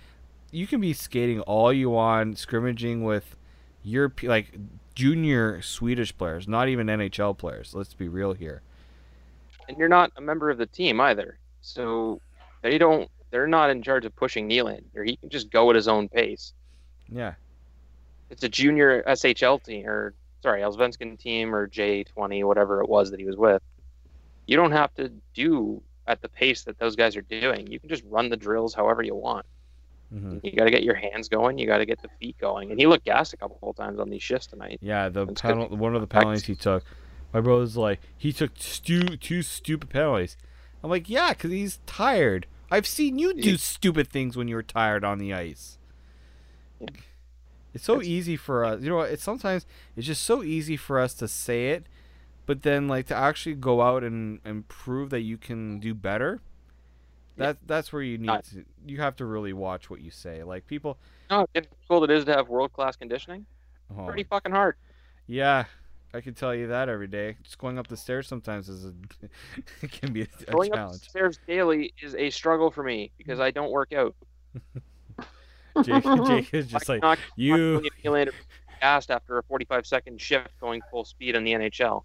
you 0.51 0.67
can 0.67 0.81
be 0.81 0.93
skating 0.93 1.41
all 1.41 1.71
you 1.71 1.89
want, 1.89 2.37
scrimmaging 2.37 3.03
with 3.03 3.35
Europe 3.83 4.23
like 4.23 4.53
junior 4.99 5.61
Swedish 5.61 6.15
players, 6.17 6.45
not 6.47 6.67
even 6.67 6.87
NHL 6.87 7.37
players. 7.37 7.73
Let's 7.73 7.93
be 7.93 8.09
real 8.09 8.33
here. 8.33 8.61
and 9.69 9.77
you're 9.77 9.87
not 9.87 10.11
a 10.17 10.21
member 10.21 10.49
of 10.49 10.57
the 10.57 10.65
team 10.65 10.99
either. 10.99 11.37
So 11.61 12.19
they 12.61 12.77
don't. 12.77 13.09
They're 13.31 13.47
not 13.47 13.69
in 13.69 13.81
charge 13.83 14.05
of 14.05 14.15
pushing 14.15 14.49
Nylander. 14.49 15.05
He 15.05 15.15
can 15.15 15.29
just 15.29 15.51
go 15.51 15.69
at 15.69 15.75
his 15.75 15.87
own 15.87 16.09
pace. 16.09 16.53
Yeah, 17.07 17.33
It's 18.29 18.43
a 18.43 18.49
junior 18.49 19.03
SHL 19.07 19.63
team, 19.63 19.87
or 19.87 20.13
sorry, 20.43 20.61
Allsvenskan 20.61 21.17
team, 21.17 21.55
or 21.55 21.67
J20, 21.67 22.43
whatever 22.43 22.81
it 22.81 22.89
was 22.89 23.09
that 23.11 23.19
he 23.19 23.25
was 23.25 23.35
with. 23.37 23.61
You 24.47 24.57
don't 24.57 24.71
have 24.71 24.93
to 24.95 25.11
do 25.33 25.81
at 26.07 26.21
the 26.21 26.29
pace 26.29 26.63
that 26.63 26.77
those 26.79 26.95
guys 26.95 27.15
are 27.15 27.21
doing. 27.21 27.67
You 27.67 27.79
can 27.79 27.87
just 27.89 28.03
run 28.05 28.29
the 28.29 28.37
drills 28.37 28.73
however 28.73 29.01
you 29.01 29.15
want. 29.15 29.45
Hmm 30.11 30.37
You 30.43 30.51
got 30.53 30.65
to 30.65 30.71
get 30.71 30.83
your 30.83 30.95
hands 30.95 31.29
going. 31.29 31.57
You 31.57 31.67
got 31.67 31.77
to 31.79 31.85
get 31.85 32.01
the 32.01 32.09
feet 32.19 32.37
going. 32.39 32.71
And 32.71 32.79
he 32.79 32.87
looked 32.87 33.05
gassed 33.05 33.33
a 33.33 33.37
couple 33.37 33.69
of 33.69 33.75
times 33.75 33.99
on 33.99 34.09
these 34.09 34.23
shifts 34.23 34.47
tonight. 34.47 34.79
yeah. 34.81 35.09
The 35.09 35.27
penal- 35.27 35.69
one 35.69 35.95
of 35.95 36.01
the 36.01 36.07
penalties 36.07 36.45
he 36.45 36.55
took. 36.55 36.83
My 37.33 37.41
brother's 37.41 37.77
like 37.77 37.99
he 38.17 38.33
took 38.33 38.51
stu- 38.57 39.17
two 39.17 39.41
stupid 39.43 39.89
penalties. 39.89 40.35
I'm 40.83 40.89
like, 40.89 41.09
yeah, 41.09 41.29
because 41.33 41.51
he's 41.51 41.79
tired. 41.85 42.47
I've 42.71 42.87
seen 42.87 43.19
you 43.19 43.33
do 43.33 43.57
stupid 43.57 44.07
things 44.09 44.35
when 44.37 44.47
you 44.47 44.55
were 44.55 44.63
tired 44.63 45.03
on 45.03 45.17
the 45.19 45.33
ice. 45.33 45.77
Yeah. 46.79 46.87
It's 47.73 47.83
so 47.83 47.93
It's- 47.95 48.07
easy 48.07 48.35
for 48.35 48.65
us. 48.65 48.81
You 48.81 48.89
know, 48.89 48.95
what, 48.97 49.11
it's 49.11 49.23
sometimes 49.23 49.65
it's 49.95 50.07
just 50.07 50.23
so 50.23 50.41
easy 50.43 50.75
for 50.77 50.99
us 50.99 51.13
to 51.15 51.27
say 51.27 51.69
it, 51.71 51.85
but 52.47 52.63
then 52.63 52.87
like 52.87 53.05
to 53.07 53.15
actually 53.15 53.55
go 53.55 53.81
out 53.81 54.03
and 54.03 54.39
and 54.43 54.67
prove 54.67 55.11
that 55.11 55.21
you 55.21 55.37
can 55.37 55.79
do 55.79 55.93
better. 55.93 56.41
That 57.39 57.57
that's 57.65 57.91
where 57.93 58.01
you 58.01 58.17
need 58.17 58.27
Not- 58.27 58.43
to. 58.45 58.63
You 58.85 58.97
have 59.01 59.15
to 59.17 59.25
really 59.25 59.53
watch 59.53 59.89
what 59.89 60.01
you 60.01 60.11
say. 60.11 60.43
Like 60.43 60.67
people. 60.67 60.97
How 61.29 61.47
difficult 61.53 62.09
it 62.09 62.11
is 62.11 62.25
to 62.25 62.33
have 62.33 62.49
world 62.49 62.73
class 62.73 62.95
conditioning? 62.95 63.45
Oh, 63.97 64.05
Pretty 64.05 64.23
fucking 64.23 64.51
hard. 64.51 64.75
yeah, 65.27 65.65
I 66.13 66.21
can 66.21 66.33
tell 66.33 66.53
you 66.55 66.67
that 66.67 66.89
every 66.89 67.07
day. 67.07 67.37
Just 67.43 67.57
going 67.57 67.77
up 67.79 67.87
the 67.87 67.97
stairs 67.97 68.27
sometimes 68.27 68.67
is 68.69 68.85
a 68.85 68.93
it 69.81 69.91
can 69.91 70.11
be 70.13 70.21
a, 70.23 70.27
a 70.47 70.51
Going 70.51 70.71
challenge. 70.71 70.97
upstairs 70.97 71.39
daily 71.47 71.93
is 72.01 72.13
a 72.15 72.29
struggle 72.29 72.69
for 72.71 72.83
me 72.83 73.11
because 73.17 73.39
I 73.39 73.51
don't 73.51 73.71
work 73.71 73.93
out. 73.93 74.15
Jake, 75.83 76.03
Jake 76.27 76.53
is 76.53 76.67
just 76.67 76.89
like 76.89 77.01
cannot 77.01 77.19
you. 77.35 77.81
Gassed 78.81 79.11
after 79.11 79.37
a 79.37 79.43
45 79.43 79.85
second 79.85 80.21
shift 80.21 80.57
going 80.61 80.81
full 80.89 81.03
speed 81.03 81.35
in 81.35 81.43
the 81.43 81.51
NHL. 81.51 82.03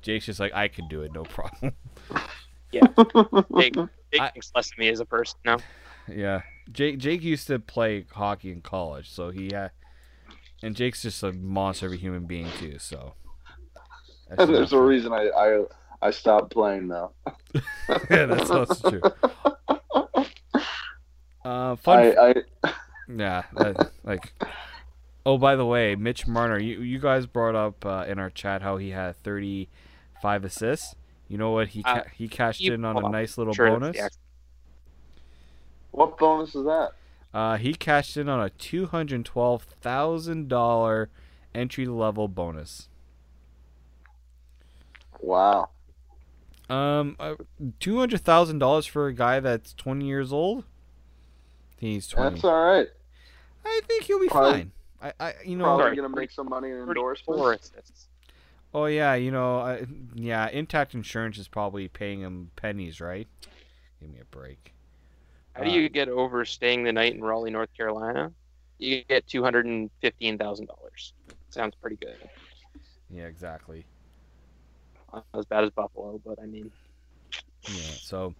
Jake's 0.00 0.26
just 0.26 0.38
like 0.40 0.54
I 0.54 0.68
can 0.68 0.86
do 0.88 1.02
it, 1.02 1.12
no 1.12 1.24
problem. 1.24 1.72
Yeah. 2.72 2.86
Jake, 3.58 3.74
Jake 4.12 4.22
I- 4.22 4.30
thinks 4.30 4.52
less 4.54 4.70
of 4.72 4.78
me 4.78 4.88
as 4.88 5.00
a 5.00 5.04
person 5.04 5.38
now. 5.44 5.58
Yeah, 6.08 6.42
Jake. 6.70 6.98
Jake 6.98 7.22
used 7.22 7.46
to 7.48 7.58
play 7.58 8.04
hockey 8.12 8.52
in 8.52 8.60
college, 8.60 9.10
so 9.10 9.30
he 9.30 9.50
had. 9.52 9.72
And 10.62 10.74
Jake's 10.74 11.02
just 11.02 11.22
a 11.22 11.32
monster 11.32 11.86
of 11.86 11.92
a 11.92 11.96
human 11.96 12.24
being 12.26 12.48
too. 12.58 12.78
So. 12.78 13.14
That's 14.28 14.42
And 14.42 14.54
there's 14.54 14.72
a 14.72 14.80
reason 14.80 15.12
I 15.12 15.28
I, 15.28 15.64
I 16.02 16.10
stopped 16.10 16.52
playing 16.52 16.88
now. 16.88 17.12
yeah, 18.10 18.26
that's 18.26 18.50
also 18.50 18.90
true. 18.90 19.02
Uh, 21.44 21.76
fun. 21.76 21.98
I, 22.18 22.30
I 22.64 22.72
Yeah, 23.08 23.44
that, 23.54 23.92
like. 24.02 24.32
Oh, 25.24 25.38
by 25.38 25.54
the 25.54 25.64
way, 25.64 25.94
Mitch 25.94 26.26
Marner, 26.26 26.58
you 26.58 26.80
you 26.80 26.98
guys 26.98 27.26
brought 27.26 27.54
up 27.54 27.84
uh, 27.86 28.04
in 28.08 28.18
our 28.18 28.30
chat 28.30 28.62
how 28.62 28.76
he 28.78 28.90
had 28.90 29.16
35 29.22 30.44
assists. 30.44 30.94
You 31.28 31.38
know 31.38 31.50
what? 31.50 31.68
He 31.68 31.82
Uh, 31.84 32.02
he 32.14 32.28
cashed 32.28 32.60
you- 32.60 32.72
in 32.74 32.84
on 32.84 32.96
a 32.96 33.04
on. 33.06 33.10
nice 33.12 33.36
little 33.38 33.52
Sure, 33.52 33.68
bonus. 33.70 33.96
what 35.90 36.16
bonus 36.18 36.54
is 36.54 36.64
that? 36.64 36.92
Uh, 37.34 37.56
he 37.56 37.74
cashed 37.74 38.16
in 38.16 38.28
on 38.28 38.40
a 38.40 38.50
two 38.50 38.86
hundred 38.86 39.24
twelve 39.24 39.64
thousand 39.64 40.48
dollar 40.48 41.10
entry 41.54 41.86
level 41.86 42.28
bonus. 42.28 42.88
Wow. 45.20 45.70
Um, 46.68 47.16
uh, 47.20 47.36
two 47.80 47.98
hundred 47.98 48.20
thousand 48.22 48.58
dollars 48.58 48.86
for 48.86 49.06
a 49.06 49.12
guy 49.12 49.40
that's 49.40 49.72
twenty 49.74 50.06
years 50.06 50.32
old. 50.32 50.64
I 50.64 51.80
think 51.80 51.92
he's 51.94 52.08
twenty. 52.08 52.30
That's 52.30 52.44
all 52.44 52.64
right. 52.64 52.88
I 53.64 53.80
think 53.86 54.04
he'll 54.04 54.20
be 54.20 54.28
Probably- 54.28 54.52
fine. 54.52 54.72
I, 55.02 55.12
I, 55.20 55.34
you 55.44 55.56
know, 55.56 55.64
Probably 55.64 55.84
Sorry. 55.84 55.96
gonna 55.96 56.08
make 56.08 56.30
some 56.30 56.48
money 56.48 56.70
in 56.70 56.86
34 56.86 57.34
endorsements. 57.34 58.08
Oh 58.76 58.84
yeah, 58.84 59.14
you 59.14 59.30
know, 59.30 59.60
I, 59.60 59.86
yeah. 60.14 60.50
Intact 60.50 60.92
Insurance 60.92 61.38
is 61.38 61.48
probably 61.48 61.88
paying 61.88 62.20
him 62.20 62.50
pennies, 62.56 63.00
right? 63.00 63.26
Give 64.02 64.10
me 64.10 64.18
a 64.20 64.24
break. 64.26 64.74
How 65.54 65.64
do 65.64 65.70
you 65.70 65.88
get 65.88 66.10
over 66.10 66.44
staying 66.44 66.84
the 66.84 66.92
night 66.92 67.14
in 67.14 67.24
Raleigh, 67.24 67.50
North 67.50 67.70
Carolina? 67.74 68.30
You 68.76 69.02
get 69.08 69.26
two 69.26 69.42
hundred 69.42 69.64
and 69.64 69.90
fifteen 70.02 70.36
thousand 70.36 70.66
dollars. 70.66 71.14
Sounds 71.48 71.74
pretty 71.80 71.96
good. 71.96 72.18
Yeah, 73.08 73.24
exactly. 73.24 73.86
Not 75.10 75.24
as 75.32 75.46
bad 75.46 75.64
as 75.64 75.70
Buffalo, 75.70 76.20
but 76.22 76.38
I 76.38 76.44
mean, 76.44 76.70
Yeah. 77.68 77.80
So, 78.02 78.34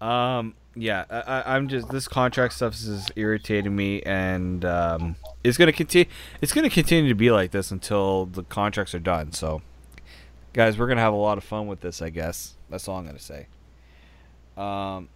um, 0.00 0.54
yeah, 0.74 1.04
I, 1.08 1.20
I, 1.20 1.54
I'm 1.54 1.68
just 1.68 1.90
this 1.90 2.08
contract 2.08 2.54
stuff 2.54 2.74
is 2.74 3.06
irritating 3.14 3.76
me, 3.76 4.02
and 4.02 4.64
um, 4.64 5.14
it's 5.44 5.56
gonna 5.56 5.72
continue. 5.72 6.10
It's 6.40 6.52
gonna 6.52 6.70
continue 6.70 7.08
to 7.08 7.14
be 7.14 7.30
like 7.30 7.52
this 7.52 7.70
until 7.70 8.26
the 8.26 8.42
contracts 8.42 8.92
are 8.92 8.98
done. 8.98 9.30
So, 9.30 9.62
guys, 10.56 10.78
we're 10.78 10.88
gonna 10.88 11.00
have 11.02 11.12
a 11.12 11.16
lot 11.16 11.38
of 11.38 11.44
fun 11.44 11.66
with 11.68 11.80
this. 11.80 12.02
I 12.02 12.08
guess 12.10 12.54
that's 12.70 12.88
all 12.88 12.96
I'm 12.98 13.06
gonna 13.06 13.18
say. 13.18 13.46
Um, 14.56 15.08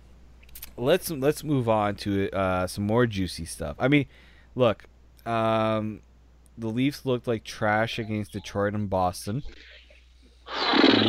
let's 0.76 1.10
let's 1.10 1.42
move 1.42 1.68
on 1.68 1.96
to 1.96 2.30
uh, 2.30 2.66
some 2.66 2.86
more 2.86 3.06
juicy 3.06 3.46
stuff. 3.46 3.74
I 3.78 3.88
mean, 3.88 4.06
look, 4.54 4.84
um, 5.26 6.02
the 6.58 6.68
Leafs 6.68 7.04
looked 7.06 7.26
like 7.26 7.42
trash 7.42 7.98
against 7.98 8.32
Detroit 8.32 8.74
and 8.74 8.88
Boston. 8.88 9.42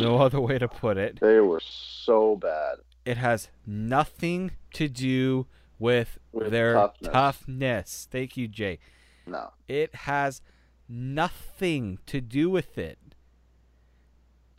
No 0.00 0.16
other 0.20 0.40
way 0.40 0.58
to 0.58 0.68
put 0.68 0.96
it 0.96 1.18
They 1.20 1.40
were 1.40 1.60
so 1.64 2.36
bad. 2.36 2.76
it 3.04 3.16
has 3.16 3.48
nothing 3.66 4.52
to 4.74 4.88
do 4.88 5.46
with, 5.78 6.18
With 6.32 6.52
their 6.52 6.74
toughness. 6.74 7.12
toughness. 7.12 8.08
Thank 8.10 8.36
you, 8.36 8.46
Jay. 8.48 8.78
No. 9.26 9.50
It 9.68 9.94
has 9.94 10.40
nothing 10.88 11.98
to 12.06 12.20
do 12.20 12.48
with 12.48 12.78
it. 12.78 12.98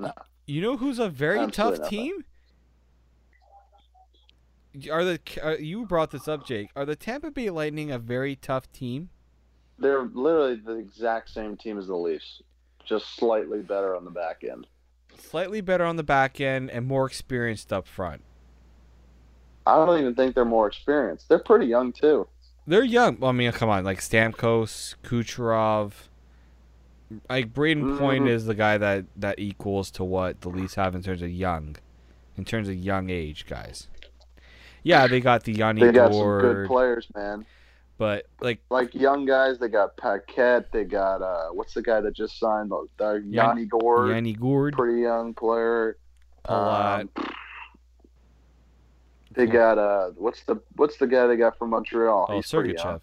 No. 0.04 0.14
You 0.46 0.62
know 0.62 0.78
who's 0.78 1.00
a 1.00 1.10
very 1.10 1.48
tough 1.48 1.90
team? 1.90 2.26
Are 4.92 5.04
the 5.04 5.20
uh, 5.42 5.58
you 5.58 5.86
brought 5.86 6.12
this 6.12 6.28
up, 6.28 6.46
Jake? 6.46 6.70
Are 6.76 6.86
the 6.86 6.96
Tampa 6.96 7.32
Bay 7.32 7.50
Lightning 7.50 7.92
a 7.92 8.00
very 8.00 8.36
tough 8.36 8.72
team? 8.72 9.10
They're 9.78 10.04
literally 10.04 10.56
the 10.56 10.78
exact 10.78 11.30
same 11.30 11.58
team 11.58 11.78
as 11.78 11.88
the 11.88 11.96
Leafs, 11.96 12.42
just 12.86 13.16
slightly 13.16 13.62
better 13.62 13.96
on 13.96 14.06
the 14.06 14.12
back 14.12 14.44
end. 14.44 14.68
Slightly 15.18 15.62
better 15.62 15.84
on 15.84 15.96
the 15.96 16.04
back 16.04 16.42
end 16.42 16.72
and 16.72 16.88
more 16.88 17.06
experienced 17.06 17.72
up 17.72 17.88
front. 17.88 18.24
I 19.66 19.76
don't 19.76 20.00
even 20.00 20.16
think 20.16 20.36
they're 20.36 20.44
more 20.44 20.68
experienced. 20.68 21.30
They're 21.30 21.40
pretty 21.40 21.68
young 21.68 21.94
too. 21.94 22.28
They're 22.66 22.84
young. 22.84 23.20
Well, 23.20 23.30
I 23.30 23.34
mean, 23.34 23.52
come 23.52 23.70
on, 23.70 23.84
like 23.84 24.00
Stamkos, 24.00 24.96
Kucherov. 25.04 25.92
Like 27.30 27.54
Brayden 27.54 27.98
Point 27.98 28.26
Mhm. 28.26 28.30
is 28.30 28.46
the 28.46 28.56
guy 28.56 28.78
that 28.78 29.06
that 29.18 29.40
equals 29.40 29.92
to 29.92 30.04
what 30.04 30.42
the 30.42 30.50
Leafs 30.50 30.76
have 30.76 30.96
in 30.96 31.02
terms 31.02 31.22
of 31.22 31.30
young, 31.30 31.76
in 32.38 32.46
terms 32.46 32.68
of 32.70 32.76
young 32.76 33.10
age 33.10 33.46
guys. 33.46 33.88
Yeah, 34.84 35.08
they 35.08 35.20
got 35.22 35.44
the 35.44 35.54
Yanni 35.54 35.82
They 35.82 35.92
got 35.92 36.12
some 36.14 36.40
good 36.40 36.68
players, 36.68 37.08
man. 37.16 37.46
but 37.98 38.26
like 38.42 38.60
Like 38.70 38.94
young 38.94 39.26
guys, 39.26 39.60
they 39.60 39.70
got 39.70 39.96
Paquette. 39.98 40.72
They 40.72 40.84
got 40.84 41.22
uh, 41.22 41.50
what's 41.52 41.74
the 41.74 41.82
guy 41.82 42.02
that 42.02 42.14
just 42.14 42.38
signed? 42.40 42.72
The, 42.72 42.88
the 42.98 43.24
Yanni 43.26 43.66
Gourde, 43.66 44.10
Yanni 44.12 44.34
Gourde, 44.34 44.74
pretty 44.76 45.02
young 45.02 45.34
player. 45.34 45.98
Um, 46.46 47.10
they 49.32 49.46
got 49.46 49.78
uh, 49.78 50.10
what's 50.18 50.44
the 50.44 50.58
what's 50.76 50.98
the 50.98 51.08
guy 51.08 51.28
they 51.28 51.38
got 51.38 51.58
from 51.58 51.70
Montreal? 51.72 52.28
oh. 52.30 52.40
Sergachev. 52.40 53.02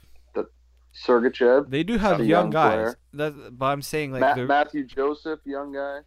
Sergachev. 0.95 1.71
They 1.71 1.83
do 1.83 1.99
have 1.99 2.19
young, 2.19 2.29
young 2.29 2.51
guys. 2.51 2.95
That, 3.15 3.57
but 3.59 3.67
I'm 3.67 3.83
saying 3.83 4.13
like 4.13 4.21
Ma- 4.21 4.35
they're, 4.35 4.47
Matthew 4.47 4.85
Joseph, 4.85 5.41
young 5.45 5.73
guy. 5.73 6.01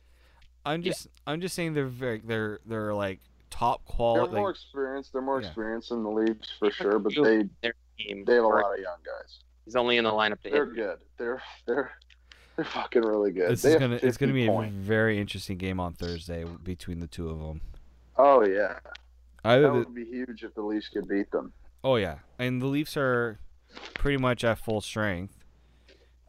I'm 0.66 0.82
just 0.82 1.08
I'm 1.28 1.42
just 1.42 1.56
saying 1.56 1.74
they're 1.74 1.86
very 1.88 2.22
they're 2.24 2.60
they're 2.66 2.94
like 2.94 3.20
top 3.50 3.86
quality. 3.86 4.32
They're 4.32 4.40
more 4.42 4.50
Like, 4.50 4.56
experienced. 4.56 5.14
They're 5.14 5.22
more 5.22 5.42
Yeah. 5.42 5.48
experienced 5.48 5.92
in 5.92 6.04
the 6.04 6.10
Leafs 6.10 6.52
for 6.60 6.72
sure, 6.72 7.00
but 7.00 7.14
they 7.16 7.50
their 7.62 7.74
team. 7.98 8.24
they 8.26 8.36
have 8.36 8.44
a 8.44 8.48
lot 8.48 8.74
of 8.74 8.80
young 8.80 8.98
guys. 9.06 9.40
He's 9.66 9.76
only 9.76 9.98
in 9.98 10.04
the 10.04 10.12
lineup 10.12 10.42
to 10.42 10.50
They're 10.50 10.66
hit. 10.66 10.76
good. 10.76 10.98
They're 11.18 11.42
they're 11.66 11.92
they're 12.56 12.66
fucking 12.66 13.02
really 13.02 13.32
good. 13.32 13.52
this 13.52 13.62
They 13.62 13.74
is 13.74 13.76
gonna 13.80 13.96
it's 14.02 14.18
gonna 14.18 14.34
50 14.34 14.34
be 14.34 14.48
a 14.48 14.70
very 14.70 15.20
interesting 15.20 15.58
game 15.58 15.80
on 15.80 15.94
Thursday 15.94 16.46
between 16.64 17.00
the 17.00 17.08
two 17.08 17.30
of 17.30 17.40
them. 17.40 17.62
Oh 18.18 18.46
yeah, 18.46 18.80
Either 19.44 19.64
that 19.64 19.68
the, 19.70 19.80
would 19.80 19.96
be 19.96 20.06
huge 20.06 20.44
if 20.44 20.54
the 20.54 20.62
Leafs 20.62 20.88
could 20.90 21.08
beat 21.08 21.32
them. 21.32 21.52
Oh 21.84 21.96
yeah, 21.98 22.20
and 22.40 22.62
the 22.62 22.68
Leafs 22.68 22.96
are 22.96 23.40
pretty 23.96 24.18
much 24.18 24.44
at 24.44 24.58
full 24.60 24.82
strength. 24.82 25.34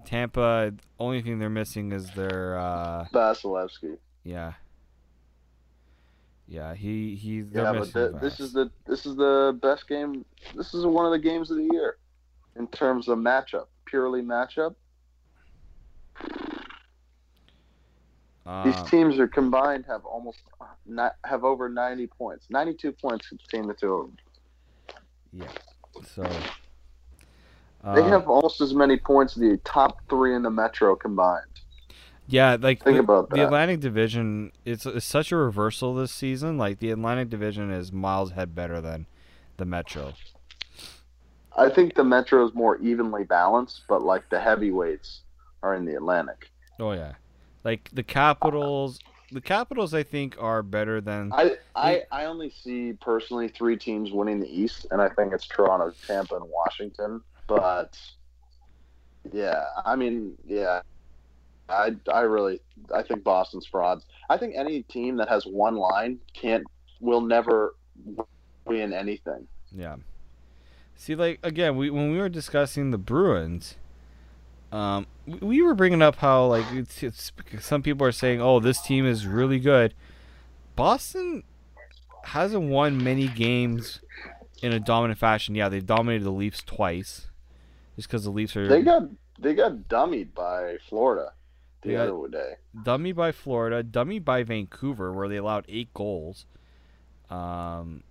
Tampa, 0.04 0.72
only 0.98 1.22
thing 1.22 1.38
they're 1.38 1.48
missing 1.48 1.92
is 1.92 2.10
their 2.10 2.58
uh, 2.58 3.06
Vasilevskiy. 3.12 3.96
yeah. 4.22 4.52
Yeah, 6.46 6.74
he 6.74 7.14
he. 7.16 7.42
Yeah, 7.52 7.72
but 7.72 8.20
this 8.20 8.38
is 8.38 8.52
the 8.52 8.70
this 8.86 9.06
is 9.06 9.16
the 9.16 9.58
best 9.62 9.88
game. 9.88 10.26
This 10.54 10.74
is 10.74 10.84
one 10.84 11.06
of 11.06 11.12
the 11.12 11.18
games 11.18 11.50
of 11.50 11.56
the 11.56 11.66
year 11.72 11.96
in 12.56 12.66
terms 12.66 13.08
of 13.08 13.16
matchup, 13.16 13.68
purely 13.86 14.20
matchup. 14.20 14.74
These 18.64 18.76
Um, 18.76 18.86
teams 18.88 19.18
are 19.18 19.26
combined 19.26 19.86
have 19.86 20.04
almost 20.04 20.42
not 20.84 21.16
have 21.24 21.44
over 21.44 21.70
ninety 21.70 22.06
points, 22.06 22.44
ninety 22.50 22.74
two 22.74 22.92
points 22.92 23.30
between 23.30 23.66
the 23.66 23.72
two 23.72 23.92
of 23.94 24.06
them. 24.08 24.16
yeah. 25.32 25.48
So. 26.14 26.30
They 27.84 28.00
uh, 28.00 28.08
have 28.08 28.28
almost 28.28 28.60
as 28.62 28.72
many 28.72 28.96
points 28.96 29.36
as 29.36 29.40
the 29.40 29.60
top 29.64 29.98
three 30.08 30.34
in 30.34 30.42
the 30.42 30.50
Metro 30.50 30.96
combined. 30.96 31.44
Yeah, 32.26 32.56
like 32.58 32.82
Think 32.82 32.96
the, 32.96 33.02
about 33.02 33.28
the. 33.28 33.44
Atlantic 33.44 33.80
Division. 33.80 34.52
It's, 34.64 34.86
it's 34.86 35.04
such 35.04 35.30
a 35.30 35.36
reversal 35.36 35.94
this 35.94 36.10
season. 36.10 36.56
Like 36.56 36.78
the 36.78 36.90
Atlantic 36.90 37.28
Division 37.28 37.70
is 37.70 37.92
miles 37.92 38.30
ahead 38.30 38.54
better 38.54 38.80
than 38.80 39.06
the 39.58 39.66
Metro. 39.66 40.14
I 41.56 41.68
think 41.68 41.94
the 41.94 42.04
Metro 42.04 42.46
is 42.46 42.54
more 42.54 42.78
evenly 42.78 43.24
balanced, 43.24 43.82
but 43.88 44.02
like 44.02 44.28
the 44.30 44.40
heavyweights 44.40 45.20
are 45.62 45.74
in 45.74 45.84
the 45.84 45.94
Atlantic. 45.94 46.50
Oh 46.80 46.92
yeah, 46.92 47.12
like 47.64 47.90
the 47.92 48.02
Capitals. 48.02 48.98
The 49.32 49.40
Capitals, 49.40 49.94
I 49.94 50.02
think, 50.02 50.36
are 50.38 50.62
better 50.62 51.00
than. 51.00 51.32
I, 51.32 51.56
I 51.74 52.02
I 52.10 52.24
only 52.26 52.50
see 52.50 52.92
personally 53.00 53.48
three 53.48 53.76
teams 53.76 54.12
winning 54.12 54.40
the 54.40 54.48
East, 54.48 54.86
and 54.90 55.00
I 55.00 55.08
think 55.08 55.32
it's 55.32 55.46
Toronto, 55.46 55.92
Tampa, 56.06 56.36
and 56.36 56.44
Washington. 56.48 57.20
But 57.46 57.98
yeah, 59.32 59.64
I 59.84 59.96
mean, 59.96 60.34
yeah, 60.46 60.80
I 61.68 61.92
I 62.12 62.20
really 62.20 62.60
I 62.94 63.02
think 63.02 63.24
Boston's 63.24 63.66
frauds. 63.66 64.04
I 64.30 64.36
think 64.36 64.54
any 64.56 64.82
team 64.82 65.16
that 65.16 65.28
has 65.28 65.44
one 65.44 65.76
line 65.76 66.18
can't 66.32 66.64
will 67.00 67.20
never 67.20 67.74
win 68.64 68.92
anything. 68.92 69.46
Yeah. 69.72 69.96
See, 70.96 71.14
like 71.14 71.38
again, 71.42 71.76
we 71.76 71.90
when 71.90 72.10
we 72.12 72.18
were 72.18 72.28
discussing 72.28 72.90
the 72.90 72.98
Bruins, 72.98 73.76
um, 74.72 75.06
we- 75.26 75.38
we 75.38 75.62
were 75.62 75.74
bringing 75.74 76.02
up 76.02 76.16
how 76.16 76.46
like 76.46 76.64
it's, 76.72 77.02
it's 77.02 77.32
some 77.60 77.82
people 77.82 78.06
are 78.06 78.12
saying, 78.12 78.40
"Oh, 78.40 78.60
this 78.60 78.80
team 78.80 79.04
is 79.06 79.26
really 79.26 79.58
good." 79.58 79.94
Boston 80.76 81.42
hasn't 82.24 82.68
won 82.70 83.02
many 83.02 83.28
games 83.28 84.00
in 84.62 84.72
a 84.72 84.80
dominant 84.80 85.18
fashion. 85.18 85.54
Yeah, 85.54 85.68
they've 85.68 85.84
dominated 85.84 86.24
the 86.24 86.30
Leafs 86.32 86.62
twice, 86.62 87.26
just 87.96 88.08
because 88.08 88.24
the 88.24 88.30
Leafs 88.30 88.56
are 88.56 88.66
They 88.68 88.82
got 88.82 89.02
they 89.38 89.54
got 89.54 89.88
dummied 89.88 90.34
by 90.34 90.76
Florida 90.88 91.32
the 91.82 91.96
other 91.96 92.28
day. 92.28 92.54
dummy 92.82 93.12
by 93.12 93.30
Florida, 93.32 93.82
dummy 93.82 94.18
by 94.18 94.42
Vancouver, 94.42 95.12
where 95.12 95.28
they 95.28 95.36
allowed 95.36 95.64
eight 95.68 95.92
goals. 95.92 96.46
Um, 97.30 98.04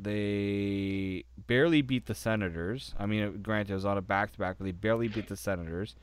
they 0.00 1.24
barely 1.46 1.82
beat 1.82 2.06
the 2.06 2.14
Senators. 2.14 2.94
I 2.98 3.06
mean, 3.06 3.42
granted, 3.42 3.72
it 3.72 3.74
was 3.74 3.84
on 3.84 3.98
a 3.98 4.02
back-to-back, 4.02 4.56
but 4.58 4.64
they 4.64 4.72
barely 4.72 5.08
beat 5.08 5.28
the 5.28 5.36
Senators. 5.36 5.96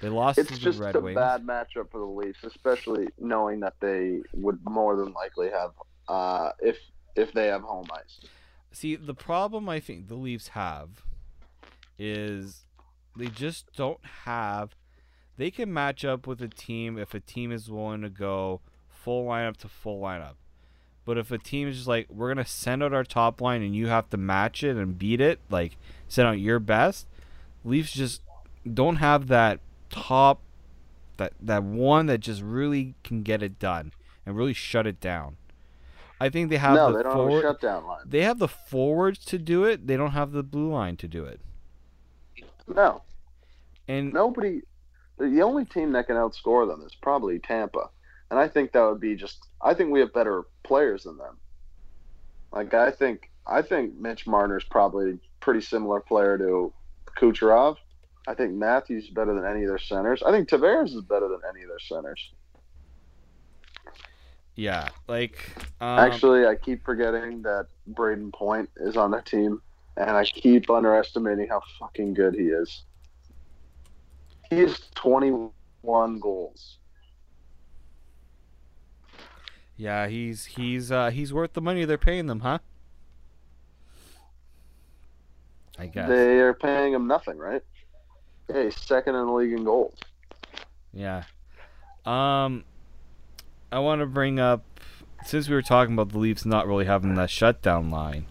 They 0.00 0.08
lost 0.08 0.38
It's 0.38 0.48
to 0.48 0.54
the 0.54 0.60
just 0.60 0.78
Red 0.78 0.96
a 0.96 1.00
Wings. 1.00 1.16
bad 1.16 1.46
matchup 1.46 1.90
for 1.90 1.98
the 1.98 2.04
Leafs, 2.04 2.42
especially 2.44 3.08
knowing 3.18 3.60
that 3.60 3.74
they 3.80 4.20
would 4.34 4.58
more 4.64 4.96
than 4.96 5.12
likely 5.12 5.50
have 5.50 5.72
uh, 6.08 6.50
if 6.60 6.76
if 7.16 7.32
they 7.32 7.46
have 7.46 7.62
home 7.62 7.86
ice. 7.92 8.20
See, 8.72 8.96
the 8.96 9.14
problem 9.14 9.68
I 9.68 9.80
think 9.80 10.08
the 10.08 10.14
Leafs 10.14 10.48
have 10.48 11.04
is 12.00 12.64
they 13.16 13.26
just 13.26 13.66
don't 13.76 14.00
have. 14.24 14.74
They 15.36 15.50
can 15.50 15.72
match 15.72 16.04
up 16.04 16.26
with 16.26 16.40
a 16.40 16.48
team 16.48 16.98
if 16.98 17.14
a 17.14 17.20
team 17.20 17.52
is 17.52 17.70
willing 17.70 18.02
to 18.02 18.08
go 18.08 18.60
full 18.88 19.26
lineup 19.26 19.58
to 19.58 19.68
full 19.68 20.00
lineup. 20.00 20.34
But 21.04 21.18
if 21.18 21.30
a 21.30 21.38
team 21.38 21.68
is 21.68 21.76
just 21.76 21.88
like, 21.88 22.06
we're 22.10 22.28
gonna 22.28 22.46
send 22.46 22.82
out 22.82 22.94
our 22.94 23.04
top 23.04 23.40
line 23.40 23.62
and 23.62 23.74
you 23.74 23.88
have 23.88 24.08
to 24.10 24.16
match 24.16 24.64
it 24.64 24.76
and 24.76 24.98
beat 24.98 25.20
it, 25.20 25.40
like 25.50 25.76
send 26.08 26.26
out 26.28 26.38
your 26.38 26.58
best, 26.58 27.06
Leafs 27.64 27.92
just 27.92 28.22
don't 28.72 28.96
have 28.96 29.28
that 29.28 29.60
top, 29.90 30.40
that 31.18 31.32
that 31.40 31.62
one 31.62 32.06
that 32.06 32.18
just 32.20 32.42
really 32.42 32.94
can 33.04 33.22
get 33.22 33.42
it 33.42 33.58
done 33.58 33.92
and 34.24 34.36
really 34.36 34.54
shut 34.54 34.86
it 34.86 35.00
down. 35.00 35.36
I 36.20 36.28
think 36.28 36.50
they 36.50 36.58
have 36.58 36.76
no, 36.76 36.92
the 36.92 36.98
they 36.98 37.02
don't 37.02 37.12
forward, 37.14 37.44
have 37.44 37.56
a 37.56 37.58
shutdown 37.60 37.86
line. 37.86 38.02
they 38.06 38.22
have 38.22 38.38
the 38.38 38.48
forwards 38.48 39.24
to 39.26 39.38
do 39.38 39.64
it. 39.64 39.86
They 39.86 39.96
don't 39.96 40.12
have 40.12 40.32
the 40.32 40.42
blue 40.42 40.70
line 40.70 40.96
to 40.98 41.08
do 41.08 41.24
it. 41.24 41.40
No, 42.74 43.02
And 43.88 44.12
nobody. 44.12 44.62
The 45.18 45.42
only 45.42 45.66
team 45.66 45.92
that 45.92 46.06
can 46.06 46.16
outscore 46.16 46.66
them 46.66 46.82
is 46.86 46.94
probably 46.94 47.38
Tampa, 47.38 47.90
and 48.30 48.38
I 48.38 48.48
think 48.48 48.72
that 48.72 48.82
would 48.82 49.00
be 49.00 49.16
just. 49.16 49.46
I 49.60 49.74
think 49.74 49.90
we 49.90 50.00
have 50.00 50.12
better 50.12 50.44
players 50.62 51.04
than 51.04 51.18
them. 51.18 51.36
Like 52.52 52.72
I 52.74 52.90
think, 52.90 53.30
I 53.46 53.62
think 53.62 53.94
Mitch 53.98 54.26
Marner's 54.26 54.64
probably 54.64 55.10
a 55.10 55.18
pretty 55.40 55.60
similar 55.60 56.00
player 56.00 56.38
to 56.38 56.72
Kucherov. 57.18 57.76
I 58.26 58.34
think 58.34 58.52
Matthews 58.52 59.04
is 59.04 59.10
better 59.10 59.34
than 59.34 59.44
any 59.44 59.62
of 59.62 59.68
their 59.68 59.78
centers. 59.78 60.22
I 60.22 60.30
think 60.30 60.48
Tavares 60.48 60.94
is 60.94 61.02
better 61.02 61.28
than 61.28 61.40
any 61.48 61.62
of 61.62 61.68
their 61.68 61.78
centers. 61.78 62.32
yeah, 64.54 64.88
like 65.08 65.38
um, 65.80 65.98
Actually, 65.98 66.46
I 66.46 66.54
keep 66.54 66.84
forgetting 66.84 67.42
that 67.42 67.66
Brayden 67.90 68.32
Point 68.32 68.70
is 68.76 68.96
on 68.96 69.10
their 69.10 69.22
team, 69.22 69.60
and 70.00 70.16
I 70.16 70.24
keep 70.24 70.70
underestimating 70.70 71.48
how 71.48 71.62
fucking 71.78 72.14
good 72.14 72.34
he 72.34 72.46
is. 72.46 72.84
He 74.48 74.58
has 74.60 74.80
21 74.94 76.18
goals. 76.18 76.78
yeah, 79.80 80.08
he's 80.08 80.44
he's 80.44 80.92
uh, 80.92 81.10
he's 81.10 81.32
worth 81.32 81.54
the 81.54 81.62
money 81.62 81.86
they're 81.86 81.96
paying 81.96 82.26
them, 82.26 82.40
huh? 82.40 82.58
I 85.78 85.86
guess. 85.86 86.06
They 86.06 86.38
are 86.38 86.52
paying 86.52 86.92
him 86.92 87.06
nothing, 87.06 87.38
right? 87.38 87.62
He's 88.52 88.76
second 88.76 89.14
in 89.14 89.24
the 89.24 89.32
league 89.32 89.52
in 89.54 89.64
goals. 89.64 89.96
Yeah. 90.92 91.22
Um, 92.04 92.64
I 93.72 93.78
want 93.78 94.02
to 94.02 94.06
bring 94.06 94.38
up 94.38 94.64
since 95.24 95.48
we 95.48 95.54
were 95.54 95.62
talking 95.62 95.94
about 95.94 96.10
the 96.10 96.18
Leafs 96.18 96.44
not 96.44 96.66
really 96.66 96.84
having 96.84 97.14
that 97.14 97.30
shutdown 97.30 97.90
line, 97.90 98.26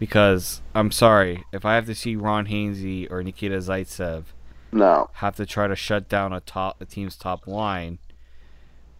because 0.00 0.62
I'm 0.74 0.90
sorry 0.90 1.44
if 1.52 1.64
I 1.64 1.76
have 1.76 1.86
to 1.86 1.94
see 1.94 2.16
Ron 2.16 2.46
Hainsey 2.46 3.08
or 3.08 3.22
Nikita 3.22 3.58
Zaitsev 3.58 4.24
No, 4.72 5.10
have 5.12 5.36
to 5.36 5.46
try 5.46 5.68
to 5.68 5.76
shut 5.76 6.08
down 6.08 6.32
a 6.32 6.40
top 6.40 6.80
a 6.80 6.86
team's 6.86 7.16
top 7.16 7.46
line. 7.46 7.98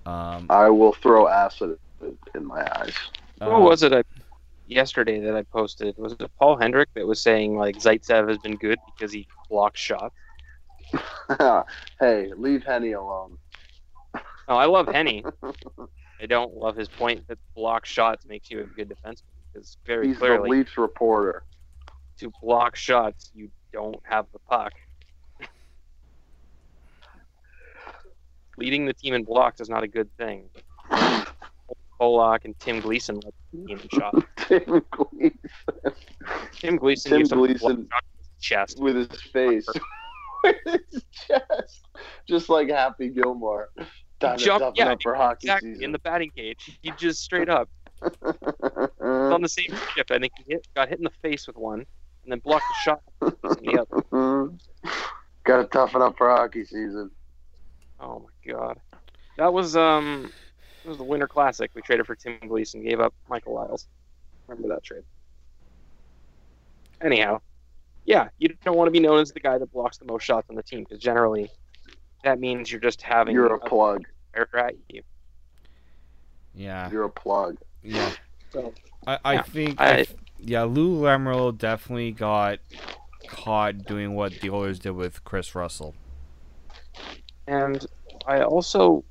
Um, 0.06 0.46
I 0.48 0.68
will 0.68 0.92
throw 0.92 1.26
acid 1.26 1.78
in 2.34 2.46
my 2.46 2.60
eyes. 2.78 2.94
Who 3.42 3.50
uh, 3.50 3.60
was 3.60 3.82
it 3.82 3.92
I, 3.92 4.04
yesterday 4.68 5.18
that 5.20 5.34
I 5.34 5.42
posted? 5.42 5.96
Was 5.96 6.12
it 6.12 6.30
Paul 6.38 6.58
Hendrick 6.58 6.90
that 6.94 7.06
was 7.06 7.20
saying 7.20 7.56
like 7.56 7.76
Zaitsev 7.76 8.28
has 8.28 8.38
been 8.38 8.56
good 8.56 8.78
because 8.94 9.12
he 9.12 9.26
blocks 9.48 9.80
shots? 9.80 10.14
hey, 12.00 12.30
leave 12.36 12.62
Henny 12.62 12.92
alone. 12.92 13.38
Oh, 14.48 14.56
I 14.56 14.66
love 14.66 14.88
Henny. 14.88 15.24
I 16.22 16.26
don't 16.26 16.54
love 16.54 16.76
his 16.76 16.88
point 16.88 17.26
that 17.28 17.38
block 17.54 17.86
shots 17.86 18.26
makes 18.26 18.50
you 18.50 18.60
a 18.60 18.64
good 18.64 18.90
defenseman 18.90 19.22
because 19.52 19.76
very 19.86 20.08
He's 20.08 20.16
the 20.16 20.20
clearly 20.26 20.50
Leafs 20.58 20.76
reporter. 20.78 21.42
to 22.18 22.32
block 22.42 22.76
shots 22.76 23.30
you 23.34 23.50
don't 23.72 24.00
have 24.04 24.26
the 24.32 24.38
puck. 24.40 24.72
Leading 28.56 28.84
the 28.84 28.92
team 28.92 29.14
in 29.14 29.24
blocks 29.24 29.60
is 29.60 29.68
not 29.70 29.82
a 29.82 29.88
good 29.88 30.08
thing. 30.18 30.48
Polak 32.00 32.44
and 32.44 32.58
Tim 32.58 32.80
Gleason 32.80 33.16
led 33.20 33.32
the 33.52 33.66
team 33.66 33.78
in 33.78 33.88
shots. 33.88 34.22
Tim 34.48 34.82
Gleason 34.90 35.38
Tim 36.52 36.76
Gleason 36.76 37.10
Tim 37.10 37.20
used 37.20 37.30
to 37.30 37.36
block 37.36 37.48
Gleason- 37.60 37.88
chest. 38.40 38.80
with 38.80 38.96
his 38.96 39.20
face, 39.32 39.66
with 40.44 40.56
his 40.90 41.04
chest, 41.10 41.86
just 42.26 42.48
like 42.48 42.68
Happy 42.68 43.08
Gilmore. 43.08 43.68
Time 44.18 44.36
Jump- 44.38 44.76
yeah, 44.76 44.92
up 44.92 45.02
for 45.02 45.14
hockey 45.14 45.46
Exactly 45.46 45.70
season. 45.72 45.84
in 45.84 45.92
the 45.92 45.98
batting 46.00 46.30
cage. 46.36 46.78
He 46.82 46.90
just 46.98 47.22
straight 47.22 47.48
up 47.48 47.68
on 48.02 49.42
the 49.42 49.48
same 49.48 49.74
shift. 49.94 50.10
I 50.10 50.18
think 50.18 50.32
he 50.38 50.52
hit, 50.54 50.66
got 50.74 50.88
hit 50.88 50.98
in 50.98 51.04
the 51.04 51.10
face 51.22 51.46
with 51.46 51.56
one, 51.56 51.80
and 51.80 52.32
then 52.32 52.38
blocked 52.40 52.64
the 52.68 52.82
shot. 52.82 53.02
in 53.58 53.64
the 53.74 53.86
other. 54.12 54.52
Got 55.44 55.62
to 55.62 55.64
toughen 55.64 56.02
up 56.02 56.16
for 56.16 56.28
hockey 56.30 56.64
season. 56.64 57.10
Oh 57.98 58.20
my 58.20 58.52
god, 58.52 58.78
that 59.36 59.52
was 59.52 59.76
um, 59.76 60.30
it 60.84 60.88
was 60.88 60.96
the 60.98 61.04
Winter 61.04 61.26
Classic. 61.28 61.70
We 61.74 61.82
traded 61.82 62.06
for 62.06 62.14
Tim 62.14 62.38
Gleason, 62.46 62.82
gave 62.82 63.00
up 63.00 63.14
Michael 63.28 63.54
Liles. 63.54 63.86
Remember 64.48 64.68
that 64.74 64.82
trade? 64.82 65.02
Anyhow, 67.02 67.40
yeah, 68.04 68.28
you 68.38 68.48
don't 68.64 68.76
want 68.76 68.88
to 68.88 68.92
be 68.92 69.00
known 69.00 69.20
as 69.20 69.32
the 69.32 69.40
guy 69.40 69.56
that 69.58 69.72
blocks 69.72 69.98
the 69.98 70.04
most 70.04 70.22
shots 70.24 70.48
on 70.50 70.56
the 70.56 70.62
team 70.62 70.80
because 70.80 70.98
generally 70.98 71.50
that 72.24 72.38
means 72.38 72.70
you're 72.70 72.80
just 72.80 73.00
having 73.00 73.34
You're 73.34 73.54
a 73.54 73.58
plug. 73.58 74.04
player 74.34 74.48
at 74.54 74.74
you. 74.88 75.02
yeah, 76.54 76.90
You're 76.90 77.04
a 77.04 77.10
plug. 77.10 77.56
Yeah. 77.82 78.10
So 78.52 78.72
I, 79.06 79.18
I 79.24 79.32
Yeah, 79.34 79.42
think 79.42 79.80
I- 79.80 80.06
yeah, 80.38 80.62
Lou 80.62 81.00
Lamoriello 81.00 81.56
definitely 81.56 82.12
got 82.12 82.58
caught 83.28 83.84
doing 83.86 84.14
what 84.14 84.40
the 84.40 84.50
Oilers 84.50 84.78
did 84.78 84.92
with 84.92 85.22
Kris 85.24 85.54
Russell. 85.54 85.94
And 87.46 87.84
I 88.26 88.42
also, 88.42 89.04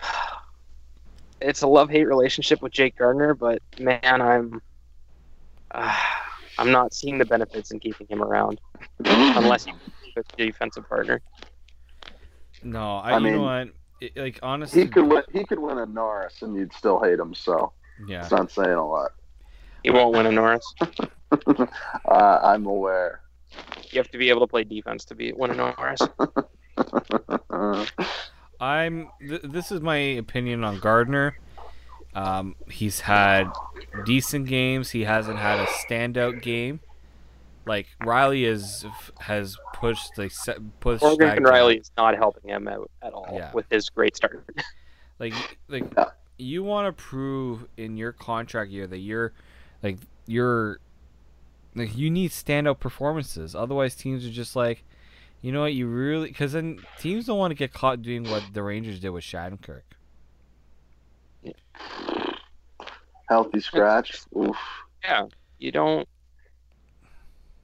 it's 1.40 1.62
a 1.62 1.66
love 1.66 1.90
hate 1.90 2.04
relationship 2.06 2.62
with 2.62 2.72
Jake 2.72 2.96
Gardiner, 2.96 3.34
but 3.34 3.60
man, 3.78 4.00
I'm, 4.04 4.62
uh, 5.72 5.96
I'm 6.58 6.70
not 6.70 6.92
seeing 6.92 7.16
the 7.18 7.24
benefits 7.24 7.70
in 7.70 7.80
keeping 7.80 8.06
him 8.08 8.22
around 8.22 8.60
unless 9.04 9.66
you 9.66 9.72
a 10.16 10.22
defensive 10.36 10.86
partner. 10.88 11.22
No, 12.62 12.96
I, 12.96 13.12
I 13.12 13.18
you 13.18 13.24
mean, 13.24 13.32
know 13.34 13.42
what? 13.42 13.68
It, 14.00 14.16
like 14.16 14.38
honestly, 14.42 14.82
He 14.82 14.88
could 14.88 15.06
win. 15.06 15.22
He 15.32 15.44
could 15.44 15.58
win 15.58 15.78
a 15.78 15.86
Norris, 15.86 16.42
and 16.42 16.54
you'd 16.54 16.72
still 16.74 17.00
hate 17.02 17.18
him. 17.18 17.34
So 17.34 17.72
yeah. 18.06 18.22
it's 18.22 18.30
not 18.30 18.50
saying 18.50 18.70
a 18.70 18.86
lot. 18.86 19.12
He 19.82 19.90
won't 19.90 20.14
win 20.16 20.26
a 20.26 20.32
Norris. 20.32 20.74
Uh, 22.10 22.40
I'm 22.42 22.66
aware. 22.66 23.20
You 23.92 23.98
have 23.98 24.10
to 24.10 24.18
be 24.18 24.30
able 24.30 24.40
to 24.40 24.48
play 24.48 24.64
defense 24.64 25.04
to 25.04 25.14
be 25.14 25.32
win 25.32 25.52
a 25.52 25.54
Norris. 25.54 26.00
I'm. 28.60 29.08
Th- 29.20 29.42
this 29.42 29.70
is 29.70 29.80
my 29.80 29.96
opinion 29.96 30.64
on 30.64 30.80
Gardiner. 30.80 31.38
Um, 32.14 32.56
he's 32.68 33.00
had 33.00 33.46
decent 34.04 34.48
games. 34.48 34.90
He 34.90 35.04
hasn't 35.04 35.38
had 35.38 35.60
a 35.60 35.66
standout 35.66 36.42
game. 36.42 36.80
Like 37.66 37.86
Rielly 38.02 38.44
is 38.46 38.84
has 39.20 39.56
pushed 39.74 40.16
the 40.16 40.28
set 40.30 40.58
pushed 40.80 41.02
Morgan 41.02 41.28
and. 41.28 41.46
Rielly 41.46 41.80
is 41.80 41.92
not 41.96 42.16
helping 42.16 42.50
him 42.50 42.66
out 42.66 42.90
at 43.02 43.12
all 43.12 43.28
Yeah. 43.32 43.52
with 43.52 43.66
his 43.70 43.88
great 43.88 44.16
start. 44.16 44.44
Like 45.20 45.34
like 45.68 45.84
Yeah. 45.96 46.06
You 46.40 46.62
want 46.62 46.86
to 46.86 47.02
prove 47.02 47.66
in 47.76 47.96
your 47.96 48.12
contract 48.12 48.70
year 48.70 48.86
that 48.86 48.98
you're 48.98 49.32
like 49.82 49.98
you're 50.26 50.80
like 51.74 51.96
you 51.96 52.10
need 52.10 52.30
standout 52.30 52.80
performances. 52.80 53.54
Otherwise, 53.54 53.94
teams 53.94 54.26
are 54.26 54.30
just 54.30 54.56
like, 54.56 54.84
you 55.42 55.52
know 55.52 55.62
what, 55.62 55.74
you 55.74 55.86
really 55.86 56.28
because 56.28 56.52
then 56.52 56.80
teams 56.98 57.26
don't 57.26 57.38
want 57.38 57.50
to 57.50 57.54
get 57.54 57.72
caught 57.72 58.02
doing 58.02 58.24
what 58.24 58.42
the 58.52 58.62
Rangers 58.62 59.00
did 59.00 59.10
with 59.10 59.24
Shattenkirk. 59.24 59.82
Healthy 63.28 63.60
scratch. 63.60 64.22
Oof. 64.36 64.56
yeah, 65.04 65.26
you 65.58 65.70
don't. 65.70 66.08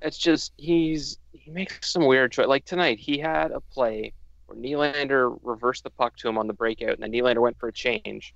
It's 0.01 0.19
just 0.19 0.53
he's 0.57 1.19
he 1.33 1.51
makes 1.51 1.91
some 1.91 2.07
weird 2.07 2.33
choice. 2.33 2.47
Like 2.47 2.65
tonight, 2.65 2.99
he 2.99 3.19
had 3.19 3.51
a 3.51 3.61
play 3.61 4.13
where 4.47 4.57
Nylander 4.57 5.39
reversed 5.43 5.85
the 5.85 5.91
puck 5.91 6.17
to 6.19 6.29
him 6.29 6.39
on 6.39 6.47
the 6.47 6.53
breakout, 6.53 6.91
and 6.91 7.03
then 7.03 7.13
Nylander 7.13 7.41
went 7.41 7.59
for 7.59 7.69
a 7.69 7.73
change, 7.73 8.35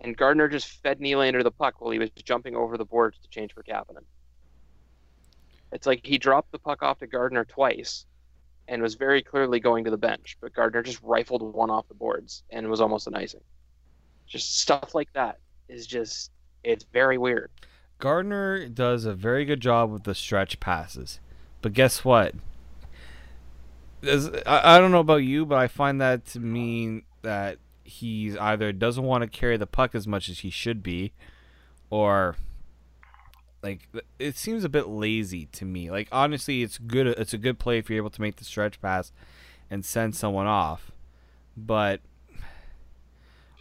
and 0.00 0.16
Gardiner 0.16 0.48
just 0.48 0.82
fed 0.82 1.00
Nylander 1.00 1.42
the 1.42 1.50
puck 1.50 1.80
while 1.80 1.90
he 1.90 1.98
was 1.98 2.10
jumping 2.10 2.54
over 2.54 2.76
the 2.76 2.84
boards 2.84 3.18
to 3.18 3.28
change 3.28 3.52
for 3.52 3.62
Kapanen. 3.62 4.04
It's 5.72 5.86
like 5.86 6.00
he 6.04 6.18
dropped 6.18 6.52
the 6.52 6.58
puck 6.58 6.82
off 6.82 6.98
to 7.00 7.06
Gardiner 7.06 7.44
twice, 7.44 8.06
and 8.68 8.82
was 8.82 8.94
very 8.94 9.22
clearly 9.22 9.60
going 9.60 9.84
to 9.84 9.90
the 9.90 9.96
bench, 9.96 10.36
but 10.40 10.52
Gardiner 10.52 10.82
just 10.82 11.02
rifled 11.02 11.54
one 11.54 11.70
off 11.70 11.88
the 11.88 11.94
boards 11.94 12.42
and 12.50 12.68
was 12.68 12.80
almost 12.80 13.06
an 13.06 13.14
icing. 13.14 13.40
Just 14.26 14.60
stuff 14.60 14.94
like 14.94 15.12
that 15.14 15.38
is 15.68 15.86
just 15.86 16.30
it's 16.64 16.84
very 16.92 17.18
weird. 17.18 17.50
Gardiner 17.98 18.68
does 18.68 19.04
a 19.04 19.14
very 19.14 19.44
good 19.44 19.60
job 19.60 19.90
with 19.90 20.04
the 20.04 20.14
stretch 20.14 20.60
passes, 20.60 21.18
but 21.62 21.72
guess 21.72 22.04
what? 22.04 22.34
There's- 24.00 24.30
I, 24.46 24.76
I 24.76 24.78
don't 24.78 24.92
know 24.92 25.00
about 25.00 25.24
you, 25.24 25.44
but 25.46 25.58
I 25.58 25.66
find 25.66 26.00
that 26.00 26.26
to 26.26 26.40
mean 26.40 27.02
that 27.22 27.58
he's 27.88 28.36
either 28.36 28.72
doesn't 28.72 29.04
want 29.04 29.22
to 29.22 29.28
carry 29.28 29.56
the 29.56 29.66
puck 29.66 29.94
as 29.94 30.06
much 30.06 30.28
as 30.28 30.40
he 30.40 30.50
should 30.50 30.82
be, 30.82 31.12
or 31.90 32.36
like 33.62 33.88
it 34.18 34.36
seems 34.36 34.64
a 34.64 34.68
bit 34.68 34.88
lazy 34.88 35.46
to 35.46 35.64
me. 35.64 35.90
Like 35.90 36.08
honestly, 36.12 36.62
it's 36.62 36.78
good. 36.78 37.06
It's 37.06 37.34
a 37.34 37.38
good 37.38 37.58
play 37.58 37.78
if 37.78 37.88
you're 37.90 37.96
able 37.96 38.10
to 38.10 38.20
make 38.20 38.36
the 38.36 38.44
stretch 38.44 38.80
pass 38.80 39.12
and 39.70 39.84
send 39.84 40.14
someone 40.14 40.46
off, 40.46 40.92
but 41.56 42.00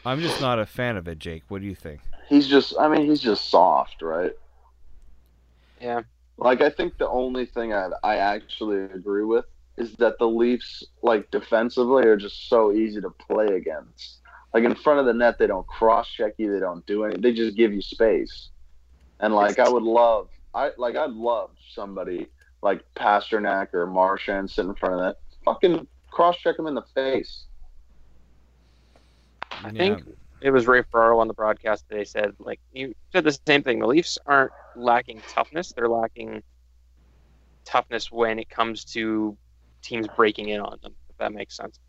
I'm 0.06 0.22
just 0.22 0.40
not 0.40 0.60
a 0.60 0.66
fan 0.66 0.98
of 0.98 1.08
it. 1.08 1.20
Jake, 1.20 1.44
what 1.48 1.62
do 1.62 1.68
you 1.68 1.76
think? 1.76 2.02
He's 2.28 2.48
just. 2.48 2.74
I 2.80 2.88
mean, 2.88 3.06
he's 3.06 3.22
just 3.22 3.50
soft, 3.50 4.02
right? 4.02 4.34
Yeah. 5.82 6.02
Like 6.38 6.62
I 6.62 6.70
think 6.70 6.98
the 6.98 7.10
only 7.10 7.46
thing 7.46 7.74
I 7.74 7.90
I 8.04 8.18
actually 8.18 8.84
agree 8.84 9.24
with 9.24 9.46
is 9.78 9.94
that 9.94 10.18
the 10.20 10.28
Leafs, 10.28 10.84
like 11.04 11.30
defensively, 11.32 12.06
are 12.06 12.18
just 12.18 12.50
so 12.50 12.72
easy 12.72 13.00
to 13.02 13.12
play 13.30 13.48
against. 13.48 14.20
Like 14.54 14.64
in 14.64 14.76
front 14.76 15.00
of 15.00 15.06
the 15.06 15.14
net, 15.14 15.38
they 15.38 15.48
don't 15.48 15.68
cross 15.68 16.10
check 16.10 16.34
you. 16.38 16.52
They 16.52 16.60
don't 16.60 16.86
do 16.86 17.04
anything. 17.04 17.22
They 17.22 17.34
just 17.34 17.56
give 17.56 17.74
you 17.74 17.82
space. 17.82 18.50
And 19.20 19.34
like 19.34 19.60
I 19.60 19.70
would 19.70 19.84
love, 19.84 20.30
I 20.54 20.72
like 20.78 20.96
I'd 20.96 21.12
love 21.12 21.52
somebody 21.74 22.28
like 22.62 22.82
Pastrnak 22.98 23.74
or 23.74 23.86
Marchand 23.86 24.50
sit 24.50 24.66
in 24.66 24.76
front 24.76 24.96
of 24.96 25.02
that. 25.02 25.18
Fucking 25.46 25.88
cross 26.12 26.38
check 26.38 26.58
them 26.58 26.68
in 26.68 26.76
the 26.76 26.86
face. 26.96 27.46
I 29.52 29.72
Yeah. 29.72 29.78
think 29.78 30.08
it 30.42 30.52
was 30.52 30.68
Ray 30.68 30.84
Ferraro 30.84 31.20
on 31.20 31.28
the 31.28 31.34
broadcast 31.34 31.86
today 31.90 32.04
said 32.04 32.36
like 32.40 32.60
you 32.72 32.94
said 33.12 33.24
the 33.24 33.38
same 33.48 33.64
thing. 33.64 33.80
The 33.80 33.88
Leafs 33.88 34.18
aren't 34.26 34.52
lacking 34.76 35.22
toughness; 35.30 35.74
they're 35.76 35.90
lacking 35.90 36.44
toughness 37.66 38.12
when 38.12 38.40
it 38.40 38.50
comes 38.50 38.86
to 38.86 39.38
teams 39.88 40.08
breaking 40.16 40.50
in 40.50 40.60
on 40.62 40.78
them. 40.84 40.94
If 41.10 41.18
that 41.18 41.32
makes 41.34 41.56
sense. 41.56 41.80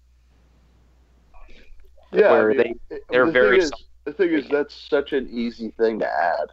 Yeah, 2.12 2.30
Where 2.32 2.51
I 2.53 2.55
mean, 2.55 2.80
they- 2.88 2.99
they're 3.11 3.26
the 3.26 3.32
very 3.32 3.59
Thing 3.61 3.64
is, 3.64 3.72
the 4.05 4.12
thing 4.14 4.30
is, 4.30 4.49
that's 4.49 4.74
such 4.74 5.12
an 5.12 5.28
easy 5.30 5.70
thing 5.72 5.99
to 5.99 6.07
add. 6.11 6.46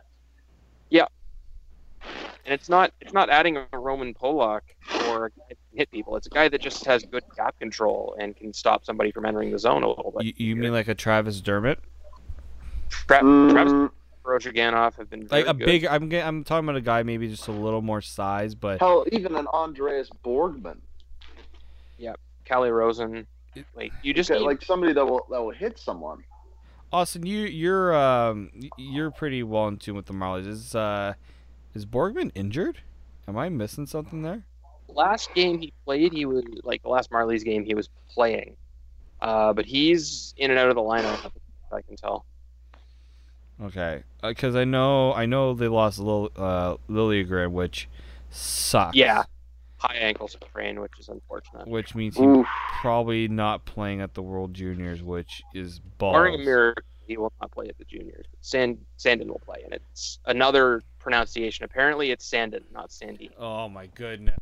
Yeah, 0.90 1.06
and 2.04 2.54
it's 2.54 2.68
not 2.68 2.92
it's 3.00 3.14
not 3.14 3.30
adding 3.30 3.58
a 3.58 3.80
Roman 3.80 4.14
Polak 4.14 4.62
or 5.08 5.26
a 5.28 5.30
guy 5.30 5.44
that 5.50 5.58
can 5.70 5.78
hit 5.78 5.92
people. 5.92 6.16
It's 6.18 6.28
a 6.28 6.32
guy 6.32 6.50
that 6.50 6.60
just 6.62 6.84
has 6.86 7.04
good 7.06 7.24
gap 7.38 7.58
control 7.60 8.16
and 8.20 8.36
can 8.36 8.52
stop 8.54 8.84
somebody 8.86 9.12
from 9.12 9.26
entering 9.26 9.52
the 9.52 9.60
zone 9.60 9.84
a 9.84 9.88
little 9.88 10.14
bit. 10.16 10.26
You, 10.26 10.34
you 10.38 10.56
mean 10.58 10.74
like 10.74 10.88
a 10.90 10.96
Travis 10.96 11.40
Dermott? 11.42 11.80
Tra- 12.90 13.20
Travis 13.20 13.74
Mm, 13.74 13.92
Ozhiganov 14.26 14.96
have 14.98 15.10
been 15.10 15.28
Like 15.32 15.48
a 15.48 15.54
good. 15.54 15.66
big. 15.66 15.86
I'm. 15.86 16.12
I'm 16.12 16.44
talking 16.44 16.66
about 16.68 16.76
a 16.78 16.82
guy 16.82 17.04
maybe 17.04 17.30
just 17.30 17.48
a 17.48 17.52
little 17.52 17.82
more 17.82 18.02
size, 18.02 18.56
but 18.56 18.80
hell, 18.80 19.06
even 19.12 19.36
an 19.36 19.48
Andreas 19.48 20.10
Borgman, 20.24 20.80
Calle 22.46 22.72
Rosen. 22.72 23.28
Like 23.74 23.94
you 24.02 24.14
just 24.14 24.30
Okay, 24.30 24.40
need, 24.40 24.46
like 24.46 24.62
somebody 24.62 24.94
that 24.94 25.06
will 25.06 25.26
that 25.30 25.42
will 25.42 25.52
hit 25.52 25.80
someone. 25.80 26.24
Austin, 26.92 27.26
you 27.26 27.40
you're 27.42 27.96
um 27.96 28.52
you're 28.78 29.12
pretty 29.12 29.44
well 29.44 29.68
in 29.68 29.78
tune 29.78 29.96
with 29.96 30.06
the 30.06 30.14
Marlies. 30.14 30.48
Is 30.48 30.76
uh 30.76 31.14
is 31.74 31.86
Borgman 31.86 32.32
injured? 32.36 32.82
Am 33.28 33.38
I 33.38 33.50
missing 33.50 33.86
something 33.88 34.22
there? 34.22 34.46
last 34.88 35.34
game 35.34 35.60
he 35.60 35.74
played, 35.86 36.14
he 36.14 36.26
was 36.26 36.44
like 36.64 36.82
the 36.84 36.90
last 36.90 37.12
Marlies 37.12 37.44
game 37.44 37.66
he 37.66 37.74
was 37.74 37.90
playing, 38.10 38.56
uh, 39.22 39.54
but 39.54 39.66
he's 39.66 40.34
in 40.38 40.52
and 40.52 40.60
out 40.60 40.70
of 40.70 40.76
the 40.76 40.82
lineup. 40.82 41.32
I 41.72 41.82
can 41.82 41.96
tell. 41.96 42.26
Okay, 43.62 44.04
because 44.22 44.56
I 44.56 44.66
know 44.66 45.14
I 45.14 45.26
know 45.26 45.54
they 45.54 45.68
lost 45.68 46.00
Lil, 46.00 46.30
uh, 46.36 46.76
Liljegren, 46.90 47.52
which 47.52 47.88
sucks. 48.30 48.96
Yeah, 48.96 49.24
high 49.88 49.96
ankle 49.96 50.28
sprain, 50.28 50.80
which 50.80 50.94
is 51.00 51.10
unfortunate. 51.10 51.68
Which 51.68 51.96
means 51.96 52.18
he 52.18 52.24
Oof. 52.24 52.46
probably 52.82 53.28
not 53.28 53.66
playing 53.66 54.02
at 54.02 54.14
the 54.14 54.22
World 54.22 54.54
Juniors, 54.54 55.04
which 55.04 55.42
is 55.54 55.80
balls. 55.80 56.14
Barring 56.14 56.36
a 56.36 56.44
miracle, 56.44 56.84
he 57.08 57.18
will 57.18 57.34
not 57.42 57.52
play 57.52 57.68
at 57.68 57.78
the 57.78 57.86
juniors. 57.86 58.26
Sand 58.42 58.78
Sandin 58.98 59.28
will 59.28 59.42
play, 59.46 59.62
and 59.64 59.74
it's 59.74 60.20
another 60.26 60.82
pronunciation. 61.00 61.66
Apparently, 61.66 62.12
it's 62.12 62.30
Sandin, 62.30 62.62
not 62.72 62.90
Sandin. 62.90 63.30
Oh 63.38 63.70
my 63.70 63.88
goodness. 63.88 64.38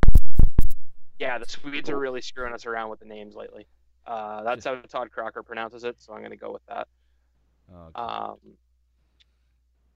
Yeah, 1.18 1.38
the 1.38 1.46
Swedes 1.46 1.90
are 1.90 1.98
really 1.98 2.20
screwing 2.20 2.52
us 2.52 2.66
around 2.66 2.90
with 2.90 3.00
the 3.00 3.06
names 3.06 3.34
lately. 3.36 3.66
Uh, 4.06 4.42
that's 4.42 4.64
how 4.64 4.74
Todd 4.76 5.10
Crocker 5.10 5.42
pronounces 5.42 5.84
it, 5.84 5.96
so 5.98 6.12
I'm 6.12 6.20
going 6.20 6.30
to 6.30 6.36
go 6.36 6.52
with 6.52 6.66
that. 6.66 6.88
Okay. 7.72 7.92
Um, 7.94 8.36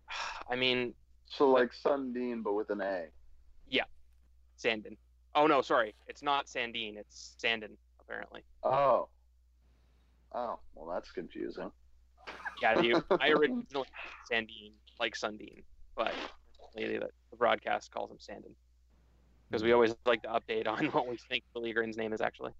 I 0.51 0.57
mean, 0.57 0.95
So 1.27 1.51
like 1.51 1.73
Sundin, 1.73 2.43
but 2.43 2.55
with 2.55 2.71
an 2.71 2.81
A. 2.81 3.07
Yeah, 3.69 3.85
Sandin. 4.63 4.97
Oh 5.39 5.47
no, 5.47 5.63
sorry, 5.63 5.95
it's 6.09 6.21
not 6.21 6.47
Sandine. 6.47 6.97
It's 6.97 7.37
Sandin. 7.41 7.77
Apparently. 8.01 8.43
Oh. 8.65 9.09
Oh, 10.35 10.59
well, 10.75 10.93
that's 10.93 11.13
confusing. 11.13 11.71
Yeah, 12.61 12.81
you, 12.81 13.05
I 13.21 13.29
originally 13.29 13.87
Sandine, 14.31 14.73
like 14.99 15.15
Sundine, 15.15 15.63
but 15.97 16.13
the, 16.75 16.99
the 17.31 17.37
broadcast 17.37 17.93
calls 17.93 18.11
him 18.11 18.19
Sandin 18.19 18.53
because 19.49 19.63
we 19.63 19.73
always 19.73 19.95
like 20.07 20.23
to 20.23 20.29
update 20.29 20.67
on 20.67 20.87
what 20.93 21.07
we 21.07 21.17
think 21.17 21.45
the 21.55 21.61
Ligren's 21.61 21.97
name 21.97 22.13
is 22.13 22.21
actually. 22.21 22.53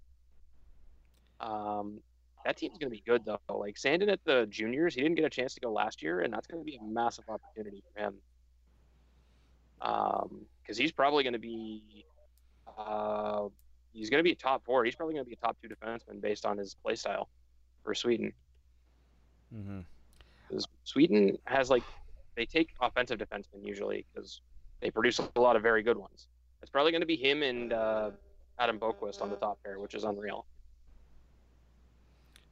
Um, 1.41 1.99
that 2.45 2.55
team's 2.55 2.77
going 2.77 2.89
to 2.89 2.95
be 2.95 3.03
good 3.05 3.25
though. 3.25 3.39
Like 3.49 3.75
Sandin 3.75 4.09
at 4.09 4.23
the 4.23 4.47
juniors, 4.49 4.95
he 4.95 5.01
didn't 5.01 5.15
get 5.15 5.25
a 5.25 5.29
chance 5.29 5.53
to 5.55 5.59
go 5.59 5.69
last 5.69 6.01
year, 6.01 6.21
and 6.21 6.33
that's 6.33 6.47
going 6.47 6.61
to 6.61 6.65
be 6.65 6.77
a 6.77 6.83
massive 6.83 7.25
opportunity 7.27 7.83
for 7.93 8.03
him. 8.03 8.13
Um, 9.81 10.45
because 10.61 10.77
he's 10.77 10.91
probably 10.91 11.23
going 11.23 11.33
to 11.33 11.39
be, 11.39 12.05
uh, 12.79 13.49
he's 13.93 14.09
going 14.09 14.19
to 14.19 14.23
be 14.23 14.31
a 14.33 14.35
top 14.35 14.63
four. 14.65 14.85
He's 14.85 14.95
probably 14.95 15.15
going 15.15 15.25
to 15.25 15.29
be 15.29 15.33
a 15.41 15.45
top 15.45 15.57
two 15.61 15.69
defenseman 15.69 16.21
based 16.21 16.45
on 16.45 16.57
his 16.57 16.75
play 16.83 16.95
style 16.95 17.29
for 17.83 17.93
Sweden. 17.95 18.33
hmm 19.51 19.81
'Cause 20.51 20.65
Sweden 20.83 21.37
has 21.45 21.69
like 21.69 21.85
they 22.35 22.45
take 22.45 22.73
offensive 22.81 23.19
defensemen 23.19 23.63
usually 23.65 24.05
because 24.13 24.41
they 24.81 24.91
produce 24.91 25.19
a 25.19 25.41
lot 25.41 25.55
of 25.55 25.63
very 25.63 25.83
good 25.83 25.97
ones. 25.97 26.27
It's 26.61 26.71
probably 26.71 26.91
going 26.91 27.01
to 27.01 27.07
be 27.07 27.17
him 27.17 27.43
and 27.43 27.73
uh, 27.73 28.11
Adam 28.59 28.79
Boqvist 28.79 29.21
on 29.21 29.29
the 29.29 29.37
top 29.37 29.59
pair, 29.63 29.79
which 29.79 29.95
is 29.95 30.03
unreal. 30.03 30.45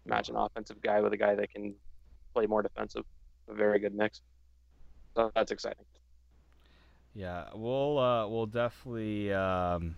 Imagine 0.05 0.35
an 0.35 0.43
offensive 0.43 0.81
guy 0.81 1.01
with 1.01 1.13
a 1.13 1.17
guy 1.17 1.35
that 1.35 1.51
can 1.51 1.75
play 2.33 2.45
more 2.47 2.61
defensive. 2.61 3.03
A 3.49 3.53
very 3.53 3.79
good 3.79 3.93
mix. 3.95 4.21
So 5.15 5.31
that's 5.35 5.51
exciting. 5.51 5.85
Yeah, 7.13 7.45
we'll 7.53 7.97
uh, 7.97 8.27
we'll 8.27 8.45
definitely 8.45 9.33
um, 9.33 9.95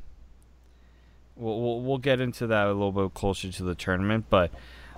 we'll, 1.39 1.59
we'll 1.59 1.81
we'll 1.81 1.97
get 1.97 2.19
into 2.19 2.47
that 2.47 2.67
a 2.67 2.73
little 2.73 2.91
bit 2.91 3.13
closer 3.13 3.51
to 3.51 3.63
the 3.63 3.75
tournament, 3.75 4.25
but 4.29 4.51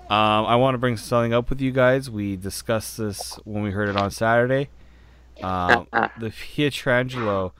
um, 0.09 0.45
I 0.45 0.55
want 0.57 0.73
to 0.73 0.77
bring 0.77 0.97
something 0.97 1.33
up 1.33 1.49
with 1.49 1.61
you 1.61 1.71
guys. 1.71 2.09
We 2.09 2.35
discussed 2.35 2.97
this 2.97 3.39
when 3.45 3.63
we 3.63 3.71
heard 3.71 3.87
it 3.87 3.95
on 3.95 4.11
Saturday. 4.11 4.69
Um, 5.41 5.87
the 6.19 6.31
Pietrangelo 6.31 7.53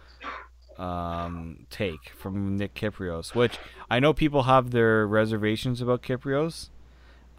um, 0.77 1.65
take 1.69 2.09
from 2.09 2.57
Nick 2.57 2.73
Kyprios, 2.73 3.33
which 3.35 3.57
I 3.89 3.99
know 3.99 4.13
people 4.13 4.43
have 4.43 4.71
their 4.71 5.07
reservations 5.07 5.81
about 5.81 6.01
Kyprios, 6.01 6.69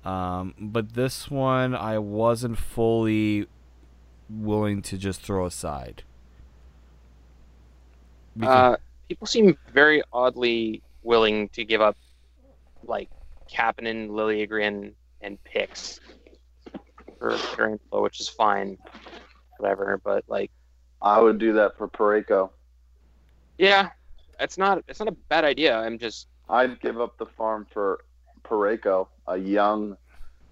um, 0.05 0.55
but 0.59 0.95
this 0.95 1.31
one 1.31 1.75
I 1.75 1.99
wasn't 1.99 2.57
fully 2.57 3.49
willing 4.31 4.81
to 4.83 4.97
just 4.97 5.21
throw 5.21 5.45
aside. 5.45 6.05
Uh, 8.41 8.77
people 9.09 9.27
seem 9.27 9.59
very 9.75 10.03
oddly 10.11 10.81
willing 11.03 11.49
to 11.51 11.65
give 11.65 11.81
up, 11.81 11.97
like 12.85 13.09
Kapanen, 13.53 14.11
Liljegren, 14.11 14.95
and 15.21 15.43
picks 15.45 16.01
for 17.19 17.33
Pietrangelo, 17.33 18.03
which 18.03 18.21
is 18.21 18.29
fine, 18.29 18.79
whatever. 19.59 20.01
But 20.03 20.25
like, 20.29 20.51
I 21.01 21.21
would 21.21 21.39
do 21.39 21.53
that 21.55 21.77
for 21.77 21.89
Parayko. 21.89 22.51
yeah, 23.59 23.91
it's 24.41 24.59
not 24.59 24.83
it's 24.89 24.99
not 24.99 25.09
a 25.09 25.17
bad 25.29 25.45
idea. 25.45 25.77
I'm 25.77 25.99
just 25.99 26.29
I'd 26.49 26.81
give 26.81 27.01
up 27.01 27.19
the 27.19 27.27
farm 27.27 27.67
for 27.73 28.05
Parayko, 28.45 29.09
a 29.27 29.37
young 29.37 29.97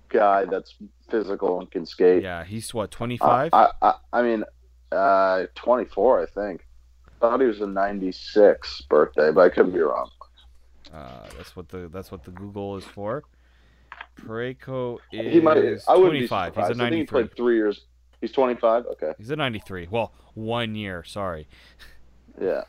guy 0.09 0.44
that's 0.44 0.74
physical 1.09 1.61
and 1.61 1.70
can 1.70 1.86
skate. 1.86 2.22
yeah, 2.22 2.44
he's 2.44 2.72
what 2.72 2.90
25. 2.90 3.51
I. 3.53 3.57
I, 3.57 3.70
I, 3.82 3.94
I 4.12 4.22
mean, 4.22 4.44
uh, 4.92 5.46
24, 5.55 6.22
I 6.22 6.26
think. 6.26 6.66
Thought 7.20 7.40
he 7.40 7.46
was 7.46 7.61
a 7.61 7.66
96 7.66 8.82
birthday, 8.82 9.30
but 9.30 9.40
I 9.42 9.48
could 9.51 9.72
be 9.72 9.80
wrong. 9.80 10.11
Uh, 10.93 11.28
that's 11.36 11.55
what 11.55 11.68
the 11.68 11.88
that's 11.88 12.11
what 12.11 12.24
the 12.24 12.30
Google 12.30 12.76
is 12.76 12.84
for. 12.84 13.22
Parayko 14.20 14.99
is 15.12 15.32
He 15.32 15.41
might. 15.41 15.59
I 15.88 15.97
would 15.97 16.12
be 16.12 16.26
25. 16.26 16.49
surprised. 16.49 16.70
He's 16.72 16.80
a 16.80 16.84
I 16.84 16.88
think 16.91 17.01
he 17.01 17.07
played 17.07 17.36
three 17.36 17.57
years. 17.57 17.82
He's 18.20 18.32
25. 18.32 18.86
Okay. 18.86 19.14
He's 19.18 19.30
a 19.30 19.36
93. 19.36 19.88
Well, 19.91 20.12
one 20.34 20.74
year. 20.74 21.05
Sorry. 21.05 21.49
Yeah. 22.41 22.62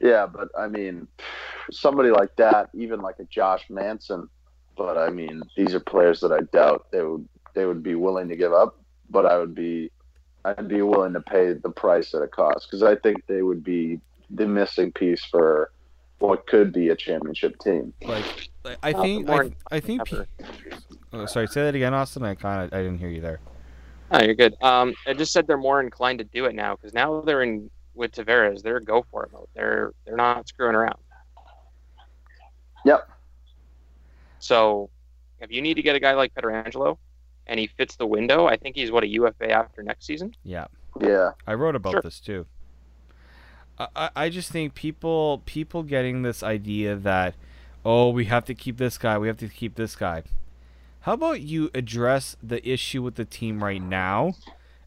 Yeah, 0.00 0.26
but 0.26 0.48
I 0.58 0.66
mean, 0.66 1.06
somebody 1.70 2.10
like 2.10 2.34
that, 2.36 2.70
even 2.72 3.00
like 3.00 3.18
a 3.18 3.24
Josh 3.24 3.68
Manson. 3.68 4.28
But 4.76 4.96
I 4.96 5.10
mean, 5.10 5.42
these 5.56 5.74
are 5.74 5.80
players 5.80 6.20
that 6.20 6.32
I 6.32 6.40
doubt 6.52 6.86
they 6.90 7.02
would 7.02 7.28
they 7.54 7.66
would 7.66 7.82
be 7.82 7.94
willing 7.96 8.28
to 8.28 8.36
give 8.36 8.52
up. 8.52 8.80
But 9.10 9.26
I 9.26 9.36
would 9.36 9.54
be, 9.54 9.90
I'd 10.44 10.68
be 10.68 10.80
willing 10.80 11.12
to 11.12 11.20
pay 11.20 11.52
the 11.52 11.70
price 11.70 12.12
that 12.12 12.22
it 12.22 12.30
costs 12.30 12.66
because 12.66 12.82
I 12.82 12.96
think 12.96 13.26
they 13.26 13.42
would 13.42 13.62
be 13.62 14.00
the 14.30 14.46
missing 14.46 14.90
piece 14.92 15.24
for 15.24 15.70
what 16.22 16.46
could 16.46 16.72
be 16.72 16.88
a 16.90 16.96
championship 16.96 17.58
team. 17.58 17.92
Like, 18.02 18.48
like, 18.64 18.78
I 18.82 18.92
think 18.92 19.26
more 19.26 19.44
I, 19.44 19.76
I 19.76 19.80
think. 19.80 20.04
P- 20.04 20.20
oh, 21.12 21.26
sorry, 21.26 21.48
say 21.48 21.62
that 21.64 21.74
again, 21.74 21.92
Austin. 21.92 22.22
I 22.22 22.34
kind 22.36 22.62
of 22.64 22.72
I 22.78 22.82
didn't 22.82 22.98
hear 22.98 23.08
you 23.08 23.20
there. 23.20 23.40
Oh, 24.12 24.22
you're 24.22 24.34
good. 24.34 24.54
Um, 24.62 24.94
I 25.06 25.14
just 25.14 25.32
said 25.32 25.46
they're 25.46 25.56
more 25.56 25.80
inclined 25.80 26.18
to 26.20 26.24
do 26.24 26.44
it 26.44 26.54
now 26.54 26.76
because 26.76 26.94
now 26.94 27.20
they're 27.22 27.42
in 27.42 27.68
with 27.94 28.12
Tavares. 28.12 28.62
They're 28.62 28.78
go 28.78 29.04
for 29.10 29.24
it 29.24 29.32
mode. 29.32 29.48
They're 29.54 29.92
they're 30.06 30.16
not 30.16 30.46
screwing 30.48 30.76
around. 30.76 30.98
Yep. 32.84 33.08
So, 34.38 34.90
if 35.40 35.50
you 35.50 35.60
need 35.60 35.74
to 35.74 35.82
get 35.82 35.96
a 35.96 36.00
guy 36.00 36.14
like 36.14 36.34
Pietrangelo, 36.34 36.98
and 37.48 37.58
he 37.58 37.66
fits 37.66 37.96
the 37.96 38.06
window, 38.06 38.46
I 38.46 38.56
think 38.56 38.76
he's 38.76 38.90
what 38.92 39.02
a 39.02 39.08
UFA 39.08 39.50
after 39.50 39.82
next 39.82 40.06
season. 40.06 40.34
Yeah, 40.44 40.66
Yeah. 41.00 41.32
I 41.46 41.54
wrote 41.54 41.74
about 41.74 41.92
Sure. 41.92 42.00
this 42.02 42.20
too. 42.20 42.46
I, 43.78 43.88
I 43.96 44.10
I 44.16 44.28
just 44.28 44.50
think 44.50 44.74
people 44.74 45.42
people 45.46 45.82
getting 45.82 46.22
this 46.22 46.42
idea 46.42 46.96
that 46.96 47.34
oh 47.84 48.10
we 48.10 48.26
have 48.26 48.44
to 48.46 48.54
keep 48.54 48.76
this 48.78 48.98
guy 48.98 49.18
we 49.18 49.28
have 49.28 49.38
to 49.38 49.48
keep 49.48 49.74
this 49.76 49.96
guy. 49.96 50.22
How 51.00 51.14
about 51.14 51.40
you 51.40 51.70
address 51.74 52.36
the 52.42 52.66
issue 52.68 53.02
with 53.02 53.16
the 53.16 53.24
team 53.24 53.62
right 53.64 53.82
now, 53.82 54.34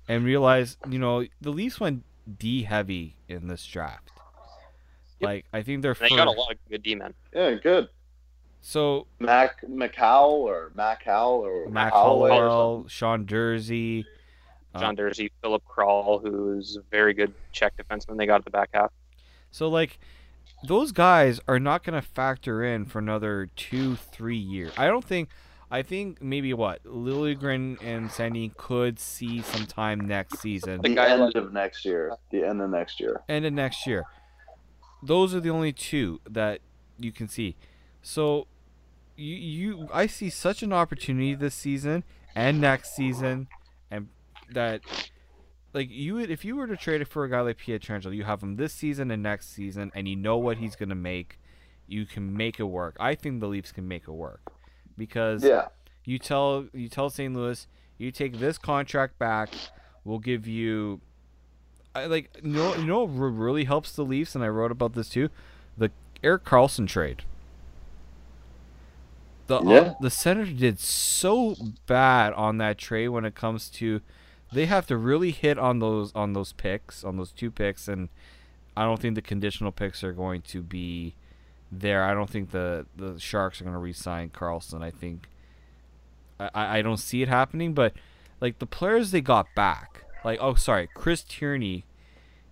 and 0.08 0.24
realize 0.24 0.78
you 0.90 1.00
know 1.00 1.26
the 1.42 1.52
Leafs 1.52 1.80
went 1.80 2.04
D 2.40 2.64
heavy 2.64 3.16
in 3.28 3.48
this 3.48 3.66
draft. 3.66 4.12
Yep. 5.20 5.28
Like 5.28 5.46
I 5.52 5.62
think 5.62 5.82
they're 5.82 5.94
They 5.94 6.10
fir- 6.10 6.16
got 6.16 6.28
a 6.28 6.32
lot 6.32 6.52
of 6.52 6.58
good 6.70 6.84
D 6.84 6.96
men. 6.96 7.14
Yeah. 7.34 7.56
Good. 7.56 7.90
so 8.62 9.08
Mac 9.20 9.62
McCowell 9.62 10.30
or 10.32 10.72
Maccal 10.76 11.40
or 11.40 11.70
Mac 11.70 11.92
Hollowell 11.92 12.84
or 12.86 12.90
Sean 12.90 13.26
Durzi. 13.26 14.06
Uh, 14.76 14.80
John 14.80 14.96
Durzi, 14.96 15.30
Filip 15.42 15.64
Kral, 15.66 16.22
who's 16.22 16.76
a 16.78 16.82
very 16.92 17.14
good 17.14 17.34
Czech 17.52 17.74
defenseman 17.78 18.18
they 18.18 18.26
got 18.26 18.36
at 18.40 18.46
the 18.46 18.52
back 18.52 18.70
half. 18.74 18.92
So 19.52 19.70
like 19.70 19.98
those 20.68 20.92
guys 20.92 21.40
are 21.48 21.60
not 21.60 21.84
going 21.84 22.00
to 22.00 22.08
factor 22.08 22.64
in 22.64 22.86
for 22.86 23.00
another 23.00 23.50
2 23.56 23.96
3 23.96 24.38
years. 24.38 24.72
I 24.78 24.88
don't 24.88 25.04
think 25.06 25.30
I 25.72 25.82
think 25.82 26.22
maybe 26.22 26.54
what 26.54 26.84
Liljegren 26.84 27.82
and 27.84 28.12
Sandy 28.12 28.52
could 28.56 29.00
see 29.00 29.42
some 29.42 29.66
time 29.66 30.00
next 30.02 30.40
season. 30.40 30.82
The 30.82 30.90
The 30.94 31.02
end 31.10 31.22
like- 31.22 31.36
of 31.36 31.54
next 31.54 31.86
year. 31.86 32.14
The 32.32 32.44
end 32.44 32.62
of 32.62 32.70
next 32.70 33.00
year. 33.00 33.22
end 33.28 33.46
of 33.46 33.54
next 33.54 33.88
year. 33.88 34.04
Those 35.02 35.34
are 35.36 35.40
the 35.40 35.50
only 35.50 35.74
two 35.74 36.20
that 36.30 36.60
you 36.98 37.12
can 37.12 37.28
see. 37.28 37.56
So 38.02 38.48
you 39.16 39.36
you 39.36 39.90
I 39.94 40.08
see 40.08 40.30
such 40.30 40.62
an 40.64 40.74
opportunity 40.74 41.34
this 41.36 41.56
season 41.56 42.04
and 42.36 42.60
next 42.60 42.96
season 42.96 43.26
and 43.28 43.48
that 44.52 44.82
like 45.74 45.90
you 45.92 46.16
would 46.16 46.30
if 46.32 46.46
you 46.46 46.56
were 46.56 46.68
to 46.68 46.78
trade 46.78 47.02
it 47.02 47.08
for 47.08 47.24
a 47.24 47.30
guy 47.30 47.42
like 47.42 47.58
Pietrangelo, 47.58 48.16
you 48.16 48.24
have 48.24 48.42
him 48.42 48.56
this 48.56 48.74
season 48.74 49.12
and 49.12 49.22
next 49.24 49.50
season 49.54 49.92
and 49.94 50.08
you 50.08 50.16
know 50.16 50.38
what 50.38 50.58
he's 50.58 50.76
going 50.76 50.90
to 50.90 50.96
make. 50.96 51.40
You 51.88 52.06
can 52.06 52.36
make 52.36 52.60
it 52.60 52.64
work. 52.64 52.96
I 53.00 53.14
think 53.16 53.40
the 53.42 53.48
Leafs 53.48 53.72
can 53.72 53.88
make 53.88 54.04
it 54.08 54.12
work. 54.12 54.52
Because 54.98 55.44
Yeah. 55.44 55.68
you 56.06 56.18
tell 56.20 56.68
you 56.74 56.88
tell 56.90 57.10
St. 57.10 57.34
Louis, 57.36 57.68
you 57.98 58.12
take 58.12 58.40
this 58.40 58.58
contract 58.58 59.20
back, 59.20 59.50
we'll 60.04 60.20
give 60.20 60.48
you 60.48 61.02
I 61.94 62.06
like 62.08 62.38
you 62.42 62.50
know 62.52 62.76
you 62.76 62.86
know 62.86 63.04
what 63.04 63.30
really 63.32 63.66
helps 63.66 63.92
the 63.92 64.04
Leafs 64.04 64.36
and 64.36 64.44
I 64.44 64.48
wrote 64.50 64.72
about 64.72 64.94
this 64.94 65.10
too, 65.10 65.30
the 65.78 65.92
Erik 66.24 66.44
Karlsson 66.46 66.88
trade. 66.88 67.24
The 69.48 69.62
Yeah. 69.64 69.94
the 70.02 70.10
Senator 70.10 70.52
did 70.52 70.80
so 70.80 71.56
bad 71.86 72.34
on 72.34 72.58
that 72.58 72.78
trade 72.78 73.10
when 73.10 73.26
it 73.26 73.36
comes 73.36 73.70
to 73.72 74.02
they 74.52 74.66
have 74.66 74.88
to 74.88 74.98
really 74.98 75.32
hit 75.32 75.58
on 75.58 75.80
those 75.80 76.12
on 76.14 76.34
those 76.34 76.54
picks, 76.54 77.04
on 77.04 77.18
those 77.18 77.32
two 77.32 77.52
picks 77.52 77.88
and 77.88 78.10
I 78.78 78.84
don't 78.84 79.00
think 79.00 79.16
the 79.16 79.22
conditional 79.22 79.72
picks 79.72 80.04
are 80.04 80.12
going 80.12 80.42
to 80.44 80.62
be 80.62 81.16
there. 81.72 82.04
I 82.04 82.14
don't 82.14 82.30
think 82.30 82.52
the 82.52 82.86
the 82.96 83.20
Sharks 83.20 83.62
are 83.62 83.64
going 83.64 83.74
to 83.74 83.80
re-sign 83.80 84.30
Karlsson. 84.30 84.84
I 84.84 84.92
think 84.92 85.30
I, 86.40 86.80
I 86.80 86.82
don't 86.82 86.98
see 86.98 87.22
it 87.22 87.30
happening. 87.30 87.74
But 87.74 87.94
like 88.42 88.60
the 88.60 88.66
players 88.66 89.12
they 89.12 89.22
got 89.22 89.48
back, 89.56 90.04
like 90.24 90.40
oh 90.42 90.56
sorry, 90.56 90.90
Chris 90.94 91.24
Tierney, 91.24 91.86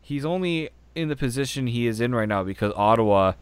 he's 0.01 0.23
only 0.23 0.69
in 0.95 1.09
the 1.09 1.15
position 1.15 1.67
he 1.67 1.87
is 1.87 1.99
in 1.99 2.15
right 2.15 2.29
now 2.29 2.43
because 2.43 2.71
Ottawa 2.75 3.33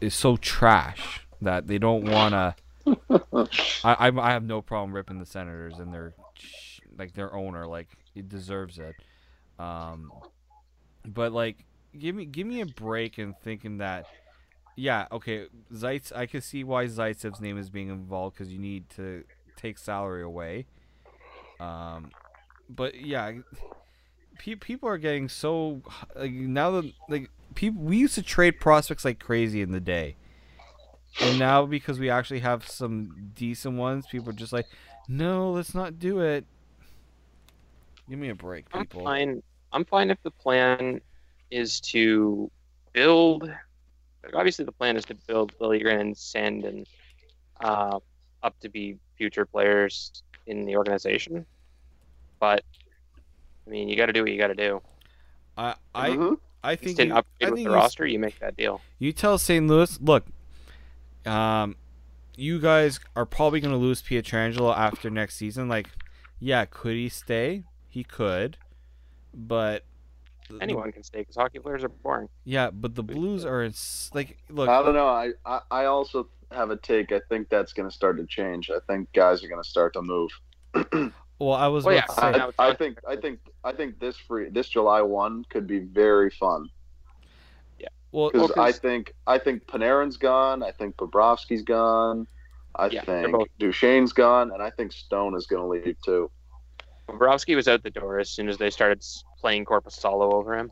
is 0.00 0.14
so 0.14 0.36
trash 0.36 1.26
that 1.40 1.66
they 1.66 1.78
don't 1.78 2.04
want 2.04 2.32
to. 2.32 2.54
I, 3.84 4.08
I 4.08 4.28
I 4.28 4.30
have 4.30 4.44
no 4.44 4.62
problem 4.62 4.92
ripping 4.94 5.18
the 5.18 5.26
Senators 5.26 5.78
and 5.78 5.92
their 5.92 6.14
like 6.98 7.14
their 7.14 7.34
owner 7.34 7.66
like 7.66 7.88
it 8.14 8.28
deserves 8.28 8.78
it. 8.78 8.94
Um, 9.58 10.10
but 11.04 11.32
like 11.32 11.64
give 11.98 12.14
me 12.14 12.24
give 12.24 12.46
me 12.46 12.60
a 12.60 12.66
break 12.66 13.18
in 13.18 13.34
thinking 13.42 13.78
that 13.78 14.06
yeah 14.76 15.06
okay 15.12 15.46
Zaitz 15.72 16.14
I 16.14 16.26
can 16.26 16.40
see 16.40 16.64
why 16.64 16.86
Zaitsev's 16.86 17.40
name 17.40 17.58
is 17.58 17.70
being 17.70 17.88
involved 17.88 18.36
because 18.36 18.52
you 18.52 18.58
need 18.58 18.88
to 18.90 19.24
take 19.56 19.78
salary 19.78 20.22
away. 20.22 20.66
Um, 21.60 22.10
but 22.68 23.00
yeah, 23.00 23.32
pe- 24.38 24.56
people 24.56 24.88
are 24.88 24.98
getting 24.98 25.28
so 25.28 25.82
like 26.16 26.32
now 26.32 26.70
that 26.72 26.92
like 27.08 27.30
people 27.54 27.82
we 27.82 27.98
used 27.98 28.14
to 28.14 28.22
trade 28.22 28.60
prospects 28.60 29.04
like 29.04 29.18
crazy 29.18 29.62
in 29.62 29.70
the 29.72 29.80
day. 29.80 30.16
And 31.20 31.38
now 31.38 31.66
because 31.66 31.98
we 31.98 32.08
actually 32.08 32.40
have 32.40 32.66
some 32.66 33.30
decent 33.34 33.76
ones, 33.76 34.06
people 34.10 34.30
are 34.30 34.34
just 34.34 34.52
like, 34.52 34.66
no, 35.08 35.52
let's 35.52 35.74
not 35.74 35.98
do 35.98 36.20
it. 36.20 36.46
Give 38.12 38.18
me 38.18 38.28
a 38.28 38.34
break, 38.34 38.66
people. 38.66 38.78
I'm 38.80 38.84
people. 38.86 39.04
fine. 39.04 39.42
I'm 39.72 39.84
fine 39.86 40.10
if 40.10 40.22
the 40.22 40.30
plan 40.32 41.00
is 41.50 41.80
to 41.80 42.50
build. 42.92 43.50
Obviously, 44.34 44.66
the 44.66 44.72
plan 44.72 44.98
is 44.98 45.06
to 45.06 45.14
build 45.26 45.54
Liljegren 45.62 45.98
and 45.98 46.14
Send 46.14 46.66
and 46.66 46.86
uh, 47.64 48.00
up 48.42 48.60
to 48.60 48.68
be 48.68 48.98
future 49.16 49.46
players 49.46 50.22
in 50.46 50.66
the 50.66 50.76
organization. 50.76 51.46
But 52.38 52.62
I 53.66 53.70
mean, 53.70 53.88
you 53.88 53.96
got 53.96 54.06
to 54.06 54.12
do 54.12 54.20
what 54.24 54.30
you 54.30 54.36
got 54.36 54.48
to 54.48 54.54
do. 54.54 54.82
I 55.56 55.76
I 55.94 56.10
Mhm. 56.10 56.36
I 56.62 56.76
think 56.76 56.88
Instant 56.90 57.08
you, 57.08 57.14
upgrade 57.14 57.48
I 57.48 57.50
with 57.50 57.56
think 57.56 57.66
the 57.66 57.70
you, 57.70 57.74
roster, 57.74 58.06
you 58.06 58.18
make 58.18 58.38
that 58.40 58.58
deal. 58.58 58.82
you 58.98 59.14
tell 59.14 59.38
St. 59.38 59.66
Louis, 59.66 59.98
look, 60.02 60.26
um, 61.24 61.76
you 62.36 62.60
guys 62.60 63.00
are 63.16 63.24
probably 63.24 63.60
going 63.60 63.72
to 63.72 63.78
lose 63.78 64.02
Pietrangelo 64.02 64.76
after 64.76 65.08
next 65.08 65.36
season. 65.36 65.66
Like, 65.70 65.88
yeah, 66.38 66.66
could 66.66 66.96
he 66.96 67.08
stay? 67.08 67.64
He 67.92 68.04
could, 68.04 68.56
but 69.34 69.84
Anyone 70.62 70.92
can 70.92 71.02
stay 71.02 71.18
because 71.20 71.36
hockey 71.36 71.58
players 71.58 71.84
are 71.84 71.90
boring. 71.90 72.28
Yeah, 72.44 72.70
but 72.70 72.94
the 72.94 73.02
Blues 73.02 73.44
are 73.44 73.62
in, 73.62 73.74
like, 74.14 74.38
look. 74.48 74.68
I 74.70 74.82
don't 74.82 74.94
know. 74.94 75.08
I, 75.08 75.32
I, 75.44 75.60
I 75.70 75.84
also 75.84 76.28
have 76.50 76.70
a 76.70 76.76
take. 76.76 77.12
I 77.12 77.20
think 77.28 77.50
that's 77.50 77.74
going 77.74 77.88
to 77.88 77.94
start 77.94 78.16
to 78.16 78.24
change. 78.26 78.70
I 78.70 78.78
think 78.86 79.12
guys 79.12 79.44
are 79.44 79.48
going 79.48 79.62
to 79.62 79.68
start 79.68 79.92
to 79.94 80.02
move. 80.02 80.30
Well, 81.38 81.54
I 81.54 81.66
was 81.66 81.84
Well, 81.84 81.96
yeah, 81.96 82.02
to 82.02 82.12
say. 82.12 82.22
I, 82.22 82.70
I 82.70 82.74
think 82.74 83.00
I 83.08 83.16
think 83.16 83.40
I 83.64 83.72
think 83.72 83.98
this 83.98 84.16
free 84.16 84.48
this 84.48 84.68
July 84.68 85.02
one 85.02 85.44
could 85.50 85.66
be 85.66 85.80
very 85.80 86.30
fun 86.30 86.68
Yeah. 87.80 87.88
well, 88.12 88.30
because 88.30 88.50
Well, 88.54 88.64
I 88.64 88.70
'cause- 88.70 88.78
think 88.78 89.12
I 89.26 89.38
think 89.38 89.66
Panarin's 89.66 90.16
gone. 90.16 90.62
I 90.62 90.70
think 90.70 90.96
Bobrovsky's 90.96 91.62
gone. 91.62 92.28
I 92.76 92.86
Yeah, 92.86 93.02
think 93.04 93.32
both- 93.32 93.48
Duchene's 93.58 94.12
gone, 94.12 94.52
and 94.52 94.62
I 94.62 94.70
think 94.70 94.92
Stone 94.92 95.34
is 95.36 95.46
going 95.48 95.62
to 95.62 95.66
leave 95.88 95.96
too. 96.04 96.30
Bobrovsky 97.08 97.54
was 97.56 97.68
out 97.68 97.82
the 97.82 97.90
door 97.90 98.18
as 98.18 98.30
soon 98.30 98.48
as 98.48 98.58
they 98.58 98.70
started 98.70 98.98
s- 98.98 99.24
playing 99.40 99.64
Korpisalo 99.64 100.32
over 100.32 100.56
him. 100.56 100.70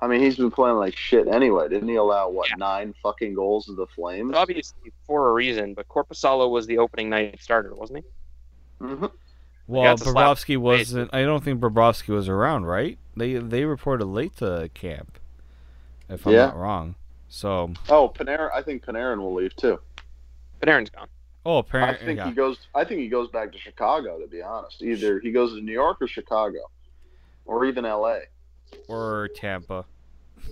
I 0.00 0.08
mean, 0.08 0.20
he's 0.20 0.36
been 0.36 0.50
playing 0.50 0.76
like 0.76 0.96
shit 0.96 1.28
anyway. 1.28 1.68
Didn't 1.68 1.88
he 1.88 1.94
allow 1.94 2.28
what 2.28 2.48
Yeah. 2.50 2.56
nine 2.58 2.94
fucking 3.02 3.34
goals 3.34 3.66
to 3.66 3.74
the 3.74 3.86
Flames? 3.86 4.32
But 4.32 4.38
obviously 4.38 4.92
for 5.06 5.30
a 5.30 5.32
reason, 5.32 5.74
but 5.74 5.86
Korpisalo 5.88 6.50
was 6.50 6.66
the 6.66 6.78
opening 6.78 7.08
night 7.08 7.40
starter, 7.40 7.74
wasn't 7.74 8.00
he? 8.00 8.04
hmm 8.84 9.06
well, 9.68 9.84
that's 9.96 10.02
Bobrovsky 10.02 10.56
wasn't. 10.58 11.14
I 11.14 11.22
don't 11.22 11.42
think 11.42 11.60
Bobrovsky 11.60 12.08
was 12.08 12.28
around, 12.28 12.66
right? 12.66 12.98
They 13.16 13.34
they 13.34 13.64
reported 13.64 14.06
late 14.06 14.36
to 14.38 14.68
camp, 14.74 15.18
if 16.08 16.26
I'm 16.26 16.32
Yeah. 16.34 16.46
not 16.46 16.56
wrong. 16.56 16.96
So, 17.28 17.72
Oh, 17.88 18.08
Panarin. 18.08 18.50
I 18.52 18.60
think 18.60 18.84
Panarin 18.84 19.18
will 19.18 19.32
leave 19.34 19.54
too. 19.56 19.80
Panarin's 20.60 20.90
gone. 20.90 21.08
Oh, 21.44 21.58
apparently, 21.58 21.94
I 21.94 21.94
apparently, 21.94 22.06
think 22.06 22.18
yeah. 22.18 22.28
he 22.28 22.32
goes. 22.32 22.58
I 22.74 22.84
think 22.84 23.00
he 23.00 23.08
goes 23.08 23.28
back 23.28 23.52
to 23.52 23.58
Chicago. 23.58 24.18
To 24.18 24.26
be 24.26 24.42
honest, 24.42 24.82
either 24.82 25.20
he 25.20 25.32
goes 25.32 25.54
to 25.54 25.60
New 25.60 25.72
York 25.72 25.98
or 26.00 26.08
Chicago, 26.08 26.60
or 27.44 27.64
even 27.64 27.84
L.A. 27.84 28.22
or 28.88 29.28
Tampa. 29.34 29.84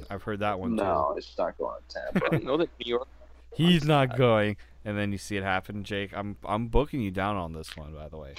I've 0.09 0.23
heard 0.23 0.41
that 0.41 0.59
one 0.59 0.77
No, 0.77 1.15
it's 1.17 1.37
not 1.37 1.59
going 1.59 1.77
to 1.89 1.95
Tampa. 1.95 2.31
didn't 2.31 2.45
know 2.45 2.57
that 2.57 2.71
New 2.85 2.91
York. 2.91 3.09
He's 3.55 3.85
not 3.85 4.17
going, 4.17 4.57
and 4.85 4.97
then 4.97 5.11
you 5.11 5.19
see 5.19 5.37
it 5.37 5.43
happen, 5.43 5.83
Jake. 5.85 6.13
I'm 6.15 6.37
I'm 6.45 6.69
booking 6.69 7.01
you 7.01 7.11
down 7.11 7.37
on 7.37 7.53
this 7.53 7.77
one, 7.77 7.93
by 7.93 8.09
the 8.09 8.19
way. 8.19 8.35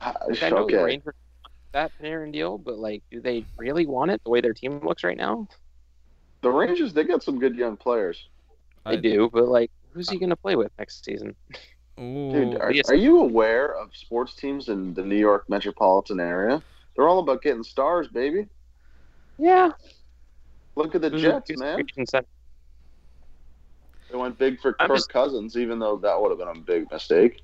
Ah, 0.00 0.14
like, 0.28 0.42
I 0.42 0.50
know 0.50 0.66
the 0.66 0.76
okay. 0.76 0.82
Rangers 0.82 1.14
that 1.76 1.92
Panarin 2.00 2.32
deal, 2.32 2.56
but 2.56 2.78
like, 2.78 3.02
do 3.10 3.20
they 3.20 3.44
really 3.56 3.86
want 3.86 4.10
it 4.10 4.22
the 4.24 4.30
way 4.30 4.40
their 4.40 4.54
team 4.54 4.80
looks 4.82 5.04
right 5.04 5.16
now? 5.16 5.46
The 6.40 6.50
Rangers, 6.50 6.92
they 6.92 7.04
got 7.04 7.22
some 7.22 7.38
good 7.38 7.54
young 7.54 7.76
players. 7.76 8.28
They 8.86 8.92
I- 8.92 8.96
do, 8.96 9.30
but 9.32 9.46
like, 9.46 9.70
who's 9.96 10.10
he 10.10 10.18
gonna 10.18 10.36
play 10.36 10.54
with 10.56 10.70
next 10.78 11.04
season? 11.04 11.34
Ooh, 11.98 12.30
Dude, 12.30 12.54
are, 12.60 12.70
are 12.88 12.94
you 12.94 13.20
aware 13.20 13.74
of 13.74 13.96
sports 13.96 14.34
teams 14.34 14.68
in 14.68 14.92
the 14.92 15.02
New 15.02 15.16
York 15.16 15.48
metropolitan 15.48 16.20
area? 16.20 16.62
They're 16.94 17.08
all 17.08 17.20
about 17.20 17.40
getting 17.40 17.62
stars, 17.64 18.06
baby. 18.08 18.46
Yeah, 19.38 19.70
Look 20.74 20.94
at 20.94 21.00
the 21.00 21.08
Who's- 21.08 21.22
Jets, 21.22 21.48
who's 21.50 21.58
man. 21.58 21.76
free 21.76 21.84
agent 21.90 22.10
center? 22.10 22.26
They 24.10 24.18
went 24.18 24.38
big 24.38 24.60
for 24.60 24.74
Kirk 24.74 24.88
just- 24.90 25.08
Cousins, 25.08 25.56
even 25.56 25.78
though 25.78 25.96
that 25.96 26.20
would 26.20 26.28
have 26.30 26.38
been 26.38 26.48
a 26.48 26.60
big 26.60 26.90
mistake. 26.90 27.40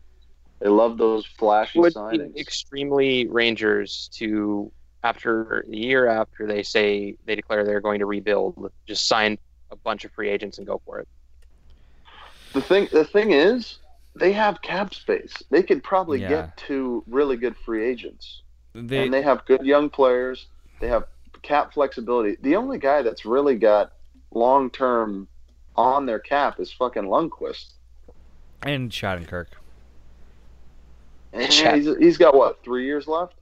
They 0.61 0.69
love 0.69 0.99
those 0.99 1.25
flashy 1.27 1.81
would 1.81 1.95
signings. 1.95 2.35
be 2.35 2.41
extremely 2.41 3.27
Rangers 3.29 4.09
to 4.15 4.71
after 5.03 5.65
the 5.67 5.77
year 5.79 6.07
after 6.07 6.47
they 6.47 6.63
say 6.63 7.17
they 7.25 7.35
declare 7.35 7.65
they're 7.65 7.81
going 7.81 7.99
to 8.01 8.07
rebuild, 8.07 8.71
just 8.87 9.09
sign 9.09 9.39
a 9.71 9.77
bunch 9.77 10.05
of 10.05 10.13
free 10.13 10.29
agents 10.29 10.59
and 10.59 10.67
go 10.67 10.81
for 10.85 11.01
it. 11.01 11.09
The 12.53 12.61
thing, 12.61 12.89
the 12.93 13.05
thing 13.05 13.33
is, 13.33 13.79
they 14.15 14.33
have 14.33 14.61
cap 14.63 14.95
space. 14.95 15.33
They 15.51 15.63
could 15.63 15.83
probably 15.83 16.21
Yeah. 16.21 16.29
get 16.29 16.57
two 16.57 17.03
really 17.07 17.37
good 17.37 17.57
free 17.57 17.85
agents, 17.85 18.43
they, 18.75 19.05
and 19.05 19.13
they 19.13 19.23
have 19.23 19.45
good 19.47 19.65
young 19.65 19.89
players. 19.89 20.47
They 20.81 20.89
have 20.89 21.07
cap 21.43 21.73
flexibility. 21.73 22.37
The 22.43 22.57
only 22.57 22.79
guy 22.79 23.03
that's 23.03 23.25
really 23.25 23.57
got 23.57 23.93
long 24.33 24.71
term 24.71 25.29
on 25.77 26.05
their 26.07 26.19
cap 26.19 26.61
is 26.61 26.73
fucking 26.73 27.05
Lundqvist. 27.05 27.73
and 28.63 28.91
Shattenkirk. 28.91 29.47
And 31.33 31.51
he's, 31.51 31.97
he's 31.97 32.19
got 32.19 32.35
what 32.35 32.63
three 32.63 32.85
years 32.85 33.09
left? 33.09 33.35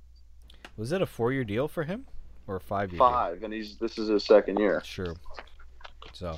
Was 0.77 0.93
it 0.93 1.03
a 1.03 1.07
four-year 1.07 1.45
deal 1.45 1.67
for 1.67 1.83
him, 1.83 2.07
or 2.47 2.57
a 2.57 2.61
five-year? 2.61 2.99
Five, 2.99 3.43
and 3.43 3.53
he's 3.53 3.77
this 3.77 3.99
is 3.99 4.09
his 4.09 4.25
second 4.25 4.59
year. 4.59 4.75
Deal? 4.75 4.81
Sure. 4.85 5.15
So, 6.13 6.37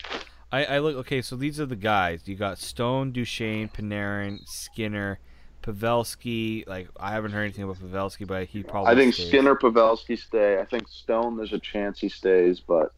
I, 0.52 0.64
I 0.66 0.78
look 0.80 0.96
okay. 0.98 1.22
So 1.22 1.34
these 1.36 1.58
are 1.58 1.66
the 1.66 1.76
guys. 1.76 2.22
You 2.26 2.36
got 2.36 2.58
Stone, 2.58 3.12
Duchene, 3.12 3.68
Panarin, 3.68 4.38
Skinner, 4.46 5.18
Pavelski. 5.62 6.66
Like 6.68 6.88
I 6.98 7.12
haven't 7.12 7.32
heard 7.32 7.42
anything 7.44 7.64
about 7.64 7.78
Pavelski, 7.78 8.26
but 8.26 8.46
he 8.46 8.62
probably. 8.62 8.92
I 8.92 8.94
think 8.94 9.14
stays. 9.14 9.28
Skinner, 9.28 9.56
Pavelski 9.56 10.18
stay. 10.18 10.60
I 10.60 10.64
think 10.64 10.88
Stone. 10.88 11.36
There's 11.36 11.52
a 11.52 11.58
chance 11.58 12.00
he 12.00 12.08
stays, 12.08 12.60
but 12.60 12.92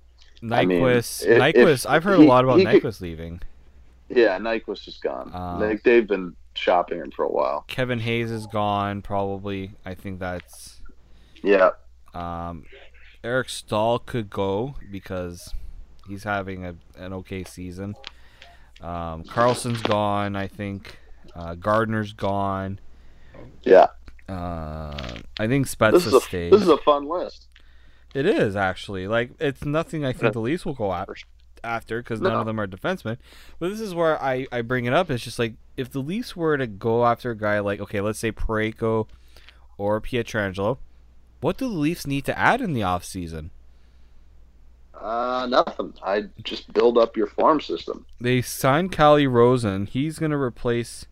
I 0.50 0.64
mean, 0.64 0.80
Nyquist. 0.82 1.26
if- 1.26 1.40
Nyquist. 1.40 1.86
I've 1.88 2.04
heard 2.04 2.18
he- 2.18 2.24
a 2.26 2.28
lot 2.28 2.44
about 2.44 2.58
could- 2.58 2.66
Nyquist 2.66 3.00
leaving. 3.00 3.40
yeah, 4.08 4.38
Nyquist 4.38 4.88
is 4.88 4.98
gone. 4.98 5.30
Uh, 5.32 5.58
they, 5.58 5.76
they've 5.76 6.06
been 6.06 6.34
shopping 6.54 6.98
him 6.98 7.10
for 7.12 7.24
a 7.24 7.30
while. 7.30 7.64
Kevin 7.68 8.00
Hayes 8.00 8.30
is 8.30 8.46
gone. 8.48 9.00
Probably. 9.02 9.72
I 9.84 9.94
think 9.94 10.18
that's. 10.18 10.80
Yeah, 11.42 11.70
Um, 12.14 12.64
Eric 13.22 13.50
Staal 13.50 13.98
could 13.98 14.30
go 14.30 14.76
because 14.90 15.52
he's 16.08 16.24
having 16.24 16.64
a, 16.64 16.74
an 16.98 17.12
okay 17.14 17.44
season. 17.44 17.94
Um, 18.80 19.24
Karlsson's 19.24 19.82
gone, 19.82 20.36
I 20.36 20.46
think. 20.46 20.98
Uh, 21.34 21.54
Gardiner's 21.54 22.12
gone. 22.12 22.78
yeah. 23.62 23.86
Uh, 24.28 25.18
I 25.38 25.46
think 25.46 25.68
This 25.68 26.06
is 26.06 26.14
a 26.14 26.20
stays. 26.20 26.50
this 26.50 26.62
is 26.62 26.68
a 26.68 26.78
fun 26.78 27.08
list. 27.08 27.48
It 28.14 28.24
is 28.26 28.56
actually 28.56 29.06
like 29.06 29.32
it's 29.38 29.64
nothing. 29.64 30.04
I 30.04 30.12
think 30.12 30.22
Yeah. 30.24 30.30
the 30.30 30.40
Leafs 30.40 30.64
will 30.64 30.72
go 30.74 30.90
af- 30.92 31.24
after 31.62 32.00
because 32.00 32.20
No. 32.20 32.30
none 32.30 32.40
of 32.40 32.46
them 32.46 32.58
are 32.60 32.66
defensemen. 32.66 33.18
But 33.58 33.68
this 33.70 33.80
is 33.80 33.94
where 33.94 34.22
I 34.22 34.46
I 34.52 34.62
bring 34.62 34.84
it 34.86 34.94
up. 34.94 35.10
It's 35.10 35.24
just 35.24 35.38
like 35.38 35.54
if 35.76 35.90
the 35.90 35.98
Leafs 36.00 36.34
were 36.36 36.56
to 36.56 36.66
go 36.66 37.04
after 37.04 37.32
a 37.32 37.36
guy 37.36 37.58
like 37.60 37.80
okay, 37.80 38.00
let's 38.00 38.18
say 38.18 38.32
Parayko 38.32 39.08
or 39.76 40.00
Pietrangelo, 40.00 40.78
what 41.40 41.58
do 41.58 41.68
the 41.68 41.74
Leafs 41.74 42.06
need 42.06 42.24
to 42.26 42.38
add 42.38 42.60
in 42.62 42.72
the 42.72 42.80
offseason? 42.82 43.50
Uh, 45.00 45.46
nothing. 45.50 45.92
I 46.02 46.24
just 46.42 46.72
build 46.72 46.96
up 46.98 47.16
your 47.16 47.26
farm 47.26 47.60
system. 47.60 48.06
They 48.20 48.40
signed 48.42 48.92
Calle 48.92 49.26
Rosen. 49.26 49.86
He's 49.86 50.18
gonna 50.18 50.38
replace 50.38 51.06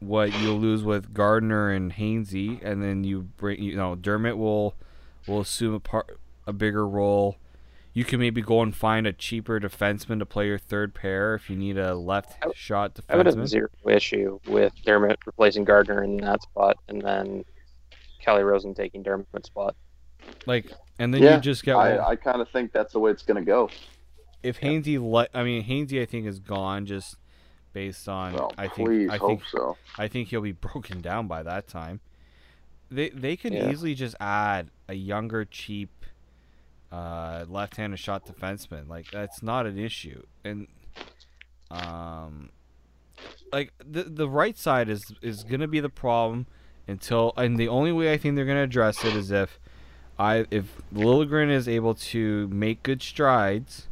what 0.00 0.38
you'll 0.40 0.58
lose 0.58 0.82
with 0.82 1.14
Gardiner 1.14 1.70
and 1.70 1.92
Hainsey, 1.92 2.60
and 2.62 2.82
then 2.82 3.04
you 3.04 3.22
bring 3.36 3.62
you 3.62 3.76
know 3.76 3.94
Dermott 3.94 4.36
will 4.36 4.74
will 5.26 5.40
assume 5.40 5.74
a 5.74 5.80
part 5.80 6.18
a 6.46 6.52
bigger 6.52 6.86
role. 6.86 7.36
You 7.92 8.04
can 8.04 8.18
maybe 8.18 8.42
go 8.42 8.60
and 8.60 8.74
find 8.74 9.06
a 9.06 9.12
cheaper 9.12 9.60
defenseman 9.60 10.18
to 10.18 10.26
play 10.26 10.48
your 10.48 10.58
third 10.58 10.94
pair 10.94 11.36
if 11.36 11.48
you 11.48 11.54
need 11.56 11.78
a 11.78 11.94
left 11.94 12.34
I- 12.44 12.50
shot 12.54 12.94
defenseman. 12.94 13.04
I 13.08 13.16
would 13.18 13.26
have 13.26 13.34
defenseman. 13.36 13.46
zero 13.46 13.68
issue 13.88 14.40
with 14.48 14.72
Dermott 14.84 15.20
replacing 15.24 15.62
Gardiner 15.64 16.02
in 16.02 16.16
that 16.18 16.42
spot, 16.42 16.76
and 16.88 17.00
then 17.00 17.44
Calle 18.20 18.42
Rosen 18.42 18.74
taking 18.74 19.02
Dermott's 19.04 19.46
spot. 19.46 19.76
Like, 20.46 20.72
and 20.98 21.12
then 21.12 21.22
Yeah, 21.22 21.36
you 21.36 21.40
just 21.40 21.64
get 21.64 21.76
I, 21.76 21.96
well, 21.96 22.08
I 22.08 22.16
kind 22.16 22.40
of 22.40 22.48
think 22.50 22.72
that's 22.72 22.92
the 22.92 22.98
way 22.98 23.10
it's 23.10 23.22
going 23.22 23.42
to 23.42 23.46
go. 23.46 23.70
if 24.42 24.60
Hainsey 24.60 24.98
le- 24.98 25.28
I 25.34 25.42
mean 25.42 25.64
Hainsey 25.64 26.00
I 26.00 26.04
think 26.04 26.26
is 26.26 26.38
gone 26.38 26.86
just 26.86 27.16
based 27.72 28.08
on 28.08 28.32
Well, 28.34 28.54
I 28.58 28.68
think 28.68 29.10
I 29.10 29.18
think 29.18 29.42
so. 29.50 29.76
I 29.98 30.08
think 30.08 30.28
he'll 30.28 30.40
be 30.40 30.52
broken 30.68 31.00
down 31.00 31.26
by 31.26 31.42
that 31.42 31.66
time. 31.66 32.00
They 32.90 33.08
they 33.10 33.36
can 33.36 33.54
Yeah. 33.54 33.68
easily 33.70 33.94
just 33.94 34.14
add 34.20 34.70
a 34.88 34.94
younger, 34.94 35.44
cheap, 35.44 36.04
uh, 36.92 37.46
left-handed 37.48 37.98
shot 37.98 38.26
defenseman. 38.26 38.88
Like 38.88 39.06
that's 39.10 39.42
not 39.42 39.66
an 39.66 39.78
issue. 39.78 40.22
And 40.44 40.68
um, 41.70 42.50
like 43.52 43.72
the 43.84 44.04
the 44.04 44.28
right 44.28 44.56
side 44.56 44.88
is 44.88 45.12
is 45.22 45.42
gonna 45.42 45.66
be 45.68 45.80
the 45.80 45.88
problem 45.88 46.46
until 46.86 47.32
and 47.36 47.58
the 47.58 47.68
only 47.68 47.92
way 47.92 48.12
I 48.12 48.18
think 48.18 48.36
they're 48.36 48.44
gonna 48.44 48.62
address 48.64 49.04
it 49.04 49.16
is 49.16 49.30
if 49.30 49.58
I 50.18 50.46
if 50.50 50.80
Liljegren 50.94 51.50
is 51.50 51.68
able 51.68 51.94
to 51.94 52.48
make 52.48 52.82
good 52.82 53.02
strides, 53.02 53.88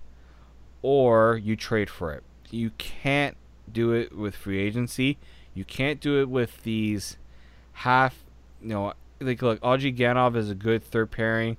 or 0.82 1.36
you 1.36 1.56
trade 1.56 1.90
for 1.90 2.12
it. 2.12 2.22
You 2.50 2.70
can't 2.78 3.36
do 3.70 3.92
it 3.92 4.16
with 4.16 4.34
free 4.34 4.58
agency. 4.58 5.18
You 5.54 5.64
can't 5.64 6.00
do 6.00 6.20
it 6.20 6.28
with 6.28 6.62
these 6.62 7.16
half. 7.72 8.24
You 8.60 8.68
know, 8.68 8.92
like 9.20 9.42
look, 9.42 9.60
Ozhiganov 9.60 10.36
is 10.36 10.50
a 10.50 10.54
good 10.54 10.84
third 10.84 11.10
pairing. 11.10 11.56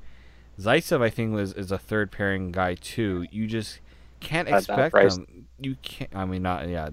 Zaitsev, 0.59 1.01
I 1.01 1.09
think, 1.09 1.33
was 1.33 1.53
is 1.53 1.71
a 1.71 1.77
third 1.77 2.11
pairing 2.11 2.51
guy 2.51 2.75
too. 2.75 3.25
You 3.31 3.47
just 3.47 3.79
can't 4.19 4.47
At 4.47 4.59
expect 4.59 4.93
them. 4.93 5.47
You 5.59 5.75
can't. 5.81 6.15
I 6.15 6.25
mean, 6.25 6.43
not 6.43 6.67
yeah. 6.69 6.89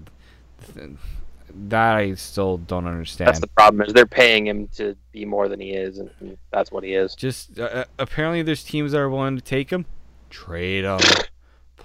Th- 1.51 1.69
that 1.69 1.95
I 1.95 2.13
still 2.15 2.57
don't 2.57 2.87
understand. 2.87 3.27
That's 3.27 3.39
the 3.39 3.47
problem 3.47 3.81
is 3.81 3.93
they're 3.93 4.05
paying 4.05 4.47
him 4.47 4.67
to 4.75 4.95
be 5.11 5.25
more 5.25 5.47
than 5.47 5.59
he 5.59 5.71
is, 5.71 5.99
and 5.99 6.37
that's 6.51 6.71
what 6.71 6.83
he 6.83 6.93
is. 6.93 7.15
Just 7.15 7.59
uh, 7.59 7.63
uh, 7.63 7.85
apparently, 7.99 8.41
there's 8.41 8.63
teams 8.63 8.91
that 8.91 8.99
are 8.99 9.09
willing 9.09 9.35
to 9.35 9.41
take 9.43 9.69
him. 9.69 9.85
Trade 10.29 10.85
him, 10.85 10.99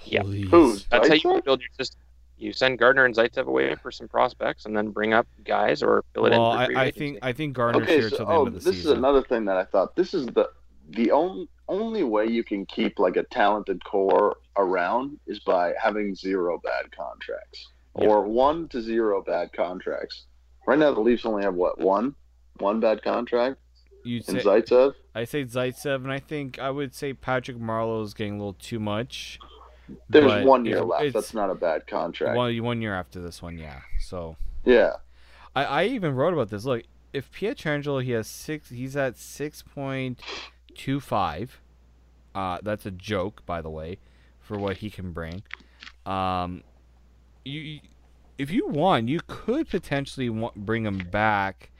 Yeah. 0.05 0.21
please. 0.21 0.49
Who? 0.49 0.77
That's 0.89 1.07
how 1.07 1.13
you 1.13 1.41
build 1.41 1.61
your 1.61 1.69
system. 1.77 1.99
You 2.37 2.53
send 2.53 2.77
Gardiner 2.77 3.05
and 3.05 3.15
Zaitsev 3.15 3.47
away 3.47 3.75
for 3.75 3.91
some 3.91 4.07
prospects, 4.07 4.65
and 4.65 4.77
then 4.77 4.89
bring 4.89 5.13
up 5.13 5.27
guys 5.43 5.81
or 5.81 6.03
fill 6.13 6.27
it 6.27 6.31
Well, 6.31 6.59
in. 6.59 6.71
for 6.71 6.77
I, 6.77 6.83
I 6.85 6.91
think 6.91 7.19
I 7.21 7.33
think 7.33 7.53
Gardiner's 7.55 7.87
Okay, 7.87 7.99
here 7.99 8.09
so 8.09 8.17
till 8.17 8.25
the 8.25 8.31
oh, 8.31 8.39
end 8.39 8.47
of 8.49 8.63
the 8.63 8.69
this 8.71 8.79
is 8.79 8.91
another 8.91 9.23
thing 9.23 9.45
that 9.45 9.57
I 9.57 9.65
thought. 9.65 9.95
This 9.95 10.13
is 10.13 10.27
the 10.27 10.49
the 10.89 11.11
only 11.11 11.49
only 11.67 12.03
way 12.03 12.27
you 12.27 12.43
can 12.43 12.65
keep 12.65 12.97
like 12.99 13.17
a 13.17 13.23
talented 13.23 13.83
core 13.83 14.37
around 14.55 15.19
is 15.27 15.39
by 15.39 15.73
having 15.81 16.15
zero 16.15 16.59
bad 16.63 16.89
contracts 16.95 17.67
Yeah. 17.97 18.07
or 18.07 18.21
one 18.21 18.67
to 18.69 18.81
zero 18.81 19.23
bad 19.23 19.53
contracts. 19.53 20.25
Right 20.65 20.77
now, 20.77 20.93
the 20.93 20.99
Leafs 20.99 21.25
only 21.25 21.43
have 21.43 21.55
what 21.55 21.79
one 21.79 22.15
one 22.59 22.79
bad 22.79 23.03
contract 23.03 23.59
You'd 24.07 24.25
say 24.25 24.35
Zaitsev. 24.35 24.93
I 25.13 25.25
say 25.25 25.43
Zaitsev, 25.43 25.95
and 25.95 26.11
I 26.11 26.19
think 26.19 26.59
I 26.59 26.69
would 26.69 26.95
say 26.95 27.13
Patrick 27.13 27.57
Marleau 27.57 28.03
is 28.03 28.13
getting 28.13 28.35
a 28.35 28.37
little 28.37 28.53
too 28.53 28.79
much. 28.79 29.39
There's 30.09 30.45
one 30.45 30.65
year 30.65 30.81
left. 30.81 31.13
That's 31.13 31.33
not 31.33 31.49
a 31.49 31.55
bad 31.55 31.87
contract. 31.87 32.37
One 32.37 32.63
one 32.63 32.81
year 32.81 32.95
after 32.95 33.21
this 33.21 33.41
one, 33.41 33.57
yeah. 33.57 33.81
So 33.99 34.37
yeah, 34.63 34.93
I, 35.55 35.65
I 35.65 35.83
even 35.85 36.15
wrote 36.15 36.33
about 36.33 36.49
this. 36.49 36.65
Look, 36.65 36.83
if 37.13 37.31
Pietrangelo 37.31 38.03
he 38.03 38.11
has 38.11 38.27
six, 38.27 38.69
he's 38.69 38.95
at 38.95 39.17
six 39.17 39.61
point 39.61 40.21
two 40.73 40.99
five. 40.99 41.59
Uh, 42.33 42.59
that's 42.61 42.85
a 42.85 42.91
joke, 42.91 43.45
by 43.45 43.61
the 43.61 43.69
way, 43.69 43.97
for 44.39 44.57
what 44.57 44.77
he 44.77 44.89
can 44.89 45.11
bring. 45.11 45.41
Um, 46.05 46.63
you, 47.47 47.79
if 48.37 48.51
you 48.51 48.67
want, 48.67 49.09
you 49.09 49.19
could 49.27 49.69
potentially 49.69 50.29
wa- 50.29 50.51
bring 50.55 50.85
him 50.85 50.99
back. 51.11 51.71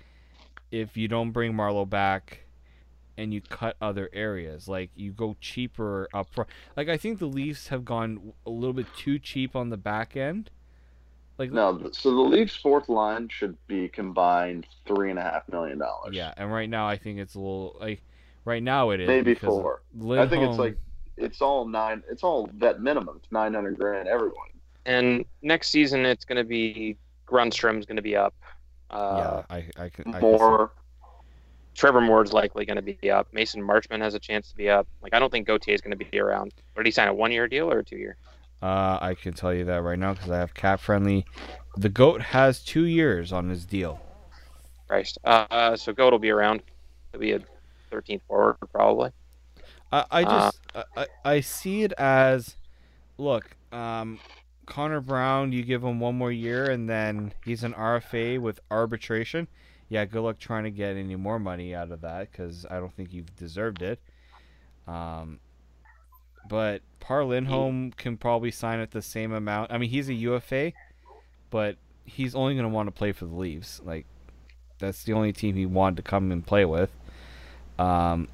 If 0.72 0.98
you 0.98 1.08
don't 1.08 1.32
bring 1.32 1.54
Marleau 1.54 1.90
back, 1.90 2.48
and 3.18 3.34
you 3.34 3.42
cut 3.42 3.76
other 3.82 4.10
areas, 4.14 4.68
like 4.68 4.92
you 4.96 5.12
go 5.12 5.36
cheaper 5.42 6.08
up 6.14 6.30
front. 6.30 6.50
Like 6.76 6.88
I 6.88 6.98
think 6.98 7.20
the 7.20 7.26
Leafs 7.26 7.70
have 7.70 7.84
gone 7.84 8.34
a 8.46 8.50
little 8.50 8.74
bit 8.74 8.86
too 8.96 9.18
cheap 9.18 9.56
on 9.56 9.70
the 9.70 9.78
back 9.78 10.16
end. 10.16 10.52
Like 11.38 11.52
no. 11.52 11.90
So 11.92 12.12
the 12.12 12.22
Leafs' 12.22 12.56
fourth 12.56 12.90
line 12.90 13.30
should 13.30 13.58
be 13.68 13.90
combined 13.90 14.68
three 14.86 15.10
and 15.10 15.20
a 15.20 15.24
half 15.24 15.50
million 15.50 15.80
dollars. 15.80 16.16
Yeah, 16.16 16.34
and 16.38 16.52
right 16.52 16.70
now 16.70 16.88
I 16.88 16.98
think 16.98 17.20
it's 17.20 17.36
a 17.36 17.40
little 17.40 17.76
like 17.80 18.02
right 18.46 18.62
now 18.62 18.92
it 18.92 19.02
is 19.02 19.08
maybe 19.08 19.36
four. 19.36 19.82
I 20.12 20.28
think 20.28 20.48
it's 20.48 20.60
like 20.60 20.78
it's 21.18 21.42
all 21.42 21.68
nine. 21.68 22.04
It's 22.10 22.24
all 22.24 22.50
that 22.56 22.82
minimum. 22.82 23.18
It's 23.18 23.32
nine 23.32 23.54
hundred 23.54 23.78
grand 23.78 24.08
everyone. 24.08 24.50
And 24.88 25.26
next 25.42 25.70
season, 25.70 26.06
it's 26.06 26.26
going 26.26 26.38
to 26.38 26.44
be 26.44 26.98
Grundstrom's 27.28 27.86
going 27.86 27.98
to 27.98 28.02
be 28.02 28.16
up. 28.16 28.34
Uh, 28.90 29.44
yeah, 29.50 29.56
I 29.56 29.84
I 29.84 29.90
can 29.90 30.16
I 30.16 30.20
More. 30.20 30.72
Trevor 31.76 32.02
Moore's 32.02 32.34
likely 32.34 32.66
going 32.66 32.78
to 32.78 32.82
be 32.82 33.12
up. 33.12 33.28
Mason 33.32 33.62
Marchment 33.62 34.02
has 34.02 34.16
a 34.16 34.20
chance 34.20 34.50
to 34.50 34.56
be 34.56 34.68
up. 34.68 34.88
Like 35.04 35.14
I 35.14 35.20
don't 35.20 35.32
think 35.32 35.46
Gauthier 35.46 35.76
is 35.76 35.82
going 35.82 35.96
to 35.96 36.06
be 36.06 36.20
around. 36.20 36.54
Or 36.76 36.82
did 36.82 36.88
he 36.88 36.92
sign 36.92 37.08
a 37.08 37.14
one-year 37.14 37.48
deal 37.48 37.72
or 37.72 37.80
a 37.80 37.84
two-year? 37.84 38.16
Uh, 38.64 38.98
I 39.00 39.14
can 39.14 39.34
tell 39.34 39.54
you 39.54 39.66
that 39.66 39.84
right 39.84 40.00
now 40.00 40.14
because 40.14 40.32
I 40.32 40.40
have 40.40 40.56
cap 40.56 40.80
friendly. 40.80 41.26
The 41.76 41.90
goat 41.90 42.22
has 42.22 42.64
two 42.64 42.86
years 42.86 43.32
on 43.32 43.50
his 43.50 43.66
deal. 43.66 44.02
Christ. 44.88 45.20
Uh, 45.24 45.76
so 45.76 45.94
Goat 45.94 46.14
will 46.14 46.20
be 46.20 46.32
around. 46.32 46.64
He'll 47.12 47.22
be 47.22 47.34
a 47.34 47.42
13th 47.92 48.22
forward 48.28 48.58
probably. 48.72 49.12
I, 49.92 50.06
I 50.10 50.24
Uh, 50.24 50.52
just 50.52 50.60
I, 50.74 50.84
I, 50.96 51.08
I 51.34 51.40
see 51.42 51.84
it 51.84 51.94
as, 52.00 52.56
look, 53.20 53.52
um, 53.72 54.20
Connor 54.68 55.02
Brown, 55.02 55.52
you 55.52 55.64
give 55.64 55.84
him 55.84 56.00
one 56.00 56.16
more 56.16 56.32
year 56.32 56.70
and 56.70 56.88
then 56.88 57.34
he's 57.44 57.64
an 57.64 57.74
RFA 57.74 58.40
with 58.40 58.60
arbitration. 58.70 59.48
Yeah, 59.90 60.06
good 60.06 60.22
luck 60.22 60.38
trying 60.38 60.66
to 60.66 60.70
get 60.72 60.96
any 60.96 61.16
more 61.16 61.40
money 61.40 61.74
out 61.74 61.92
of 61.92 62.02
that 62.02 62.32
because 62.32 62.66
I 62.70 62.80
don't 62.80 62.94
think 62.94 63.14
you've 63.14 63.36
deserved 63.38 63.82
it. 63.82 64.00
Um, 64.88 65.40
but 66.50 66.82
Par 67.00 67.24
Lindholm 67.24 67.92
can 67.92 68.18
probably 68.18 68.52
sign 68.52 68.80
at 68.80 68.92
the 68.92 69.02
same 69.02 69.32
amount. 69.32 69.72
I 69.72 69.78
mean, 69.78 69.90
he's 69.90 70.10
a 70.10 70.14
UFA, 70.14 70.74
but 71.50 71.78
he's 72.06 72.36
only 72.36 72.54
going 72.54 72.64
to 72.64 72.70
want 72.70 72.88
to 72.88 72.92
play 72.92 73.14
for 73.14 73.26
the 73.26 73.36
Leafs. 73.36 73.82
Like, 73.84 74.06
that's 74.80 75.04
the 75.06 75.14
only 75.14 75.34
team 75.34 75.56
he 75.56 75.66
wanted 75.66 75.98
to 75.98 76.04
come 76.04 76.32
and 76.32 76.46
play 76.46 76.66
with. 76.66 76.90
Um, 77.80 78.28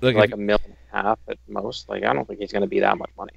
look, 0.00 0.14
if- 0.14 0.20
like 0.20 0.32
a 0.32 0.36
million 0.36 0.64
and 0.64 0.76
a 0.92 1.02
half 1.08 1.18
at 1.28 1.38
most. 1.48 1.88
Like 1.88 2.04
I 2.04 2.12
don't 2.12 2.26
think 2.26 2.40
he's 2.40 2.52
going 2.52 2.62
to 2.62 2.68
be 2.68 2.80
that 2.80 2.96
much 2.96 3.10
money. 3.16 3.32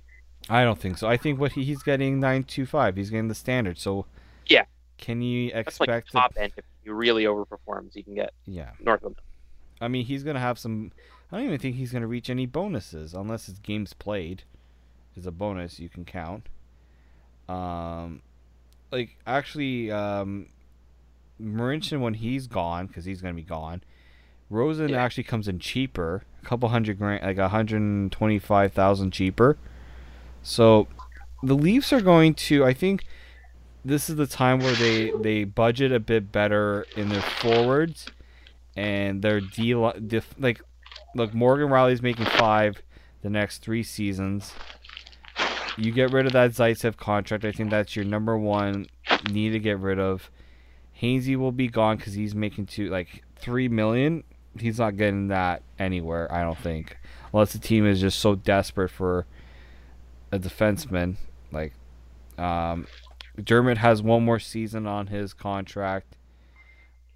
I 0.49 0.63
don't 0.63 0.79
think 0.79 0.97
so. 0.97 1.07
I 1.07 1.17
think 1.17 1.39
what 1.39 1.53
he, 1.53 1.63
he's 1.63 1.83
getting 1.83 2.19
nine 2.19 2.43
two 2.43 2.65
five. 2.65 2.95
He's 2.95 3.09
getting 3.09 3.27
the 3.27 3.35
standard. 3.35 3.77
So 3.77 4.05
Yeah. 4.47 4.65
can 4.97 5.21
you 5.21 5.51
That's 5.53 5.79
like 5.79 5.89
expect? 5.89 6.11
top 6.11 6.33
to, 6.33 6.41
end. 6.43 6.53
If 6.57 6.65
he 6.83 6.89
really 6.89 7.23
overperforms, 7.25 7.93
he 7.93 8.03
can 8.03 8.15
get 8.15 8.33
yeah, 8.45 8.71
north 8.79 9.03
of. 9.03 9.15
I 9.79 9.87
mean 9.87 10.05
he's 10.05 10.23
gonna 10.23 10.39
have 10.39 10.57
some. 10.59 10.91
I 11.31 11.37
don't 11.37 11.45
even 11.47 11.59
think 11.59 11.75
he's 11.75 11.91
gonna 11.93 12.07
reach 12.07 12.29
any 12.29 12.45
bonuses 12.45 13.13
unless 13.13 13.45
his 13.45 13.59
games 13.59 13.93
played 13.93 14.43
is 15.15 15.25
a 15.25 15.31
bonus 15.31 15.79
you 15.79 15.89
can 15.89 16.05
count. 16.05 16.47
Um, 17.47 18.21
like 18.91 19.17
actually, 19.25 19.91
um, 19.91 20.47
Marincin 21.41 22.01
when 22.01 22.13
he's 22.15 22.47
gone 22.47 22.87
because 22.87 23.05
he's 23.05 23.21
gonna 23.21 23.33
be 23.33 23.43
gone. 23.43 23.81
Rosen 24.49 24.89
Yeah. 24.89 25.01
actually 25.03 25.23
comes 25.23 25.47
in 25.47 25.59
cheaper, 25.59 26.23
a 26.41 26.45
couple 26.45 26.67
hundred 26.69 26.97
grand, 26.97 27.23
like 27.23 27.37
a 27.37 27.49
hundred 27.49 28.11
twenty-five 28.11 28.73
thousand 28.73 29.11
cheaper. 29.11 29.57
So, 30.43 30.87
the 31.43 31.55
Leafs 31.55 31.91
are 31.93 32.01
going 32.01 32.33
to. 32.35 32.63
I 32.65 32.73
think 32.73 33.05
this 33.83 34.09
is 34.09 34.15
the 34.15 34.27
time 34.27 34.59
where 34.59 34.75
they 34.75 35.11
they 35.11 35.43
budget 35.43 35.91
a 35.91 35.99
bit 35.99 36.31
better 36.31 36.85
in 36.95 37.09
their 37.09 37.21
forwards 37.21 38.07
and 38.75 39.21
their 39.21 39.41
D 39.41 39.73
def, 40.07 40.33
like 40.39 40.61
look 41.15 41.33
Morgan 41.33 41.69
Rielly's 41.69 42.01
making 42.01 42.25
5 42.25 42.81
the 43.21 43.29
next 43.29 43.59
3 43.59 43.83
seasons. 43.83 44.53
You 45.77 45.91
get 45.91 46.11
rid 46.11 46.25
of 46.25 46.33
that 46.33 46.51
Zaitsev 46.51 46.97
contract. 46.97 47.45
I 47.45 47.51
think 47.51 47.69
that's 47.69 47.95
your 47.95 48.05
number 48.05 48.37
1 48.37 48.85
need 49.31 49.49
to 49.51 49.59
get 49.59 49.79
rid 49.79 49.99
of. 49.99 50.29
Hainsey 51.01 51.35
will 51.35 51.51
be 51.51 51.67
gone 51.67 51.97
cuz 51.97 52.13
he's 52.13 52.35
making 52.35 52.67
two 52.67 52.89
like 52.89 53.23
3 53.37 53.67
million. 53.67 54.23
He's 54.59 54.79
not 54.79 54.97
getting 54.97 55.29
that 55.29 55.63
anywhere, 55.79 56.31
I 56.31 56.43
don't 56.43 56.57
think. 56.57 56.97
Unless 57.33 57.53
the 57.53 57.59
team 57.59 57.85
is 57.87 58.01
just 58.01 58.19
so 58.19 58.35
desperate 58.35 58.89
for 58.89 59.25
a 60.31 60.39
defenseman 60.39 61.17
like 61.51 61.73
um 62.37 62.87
Dermott 63.43 63.77
has 63.77 64.01
one 64.01 64.23
more 64.23 64.39
season 64.39 64.85
on 64.87 65.07
his 65.07 65.33
contract. 65.33 66.15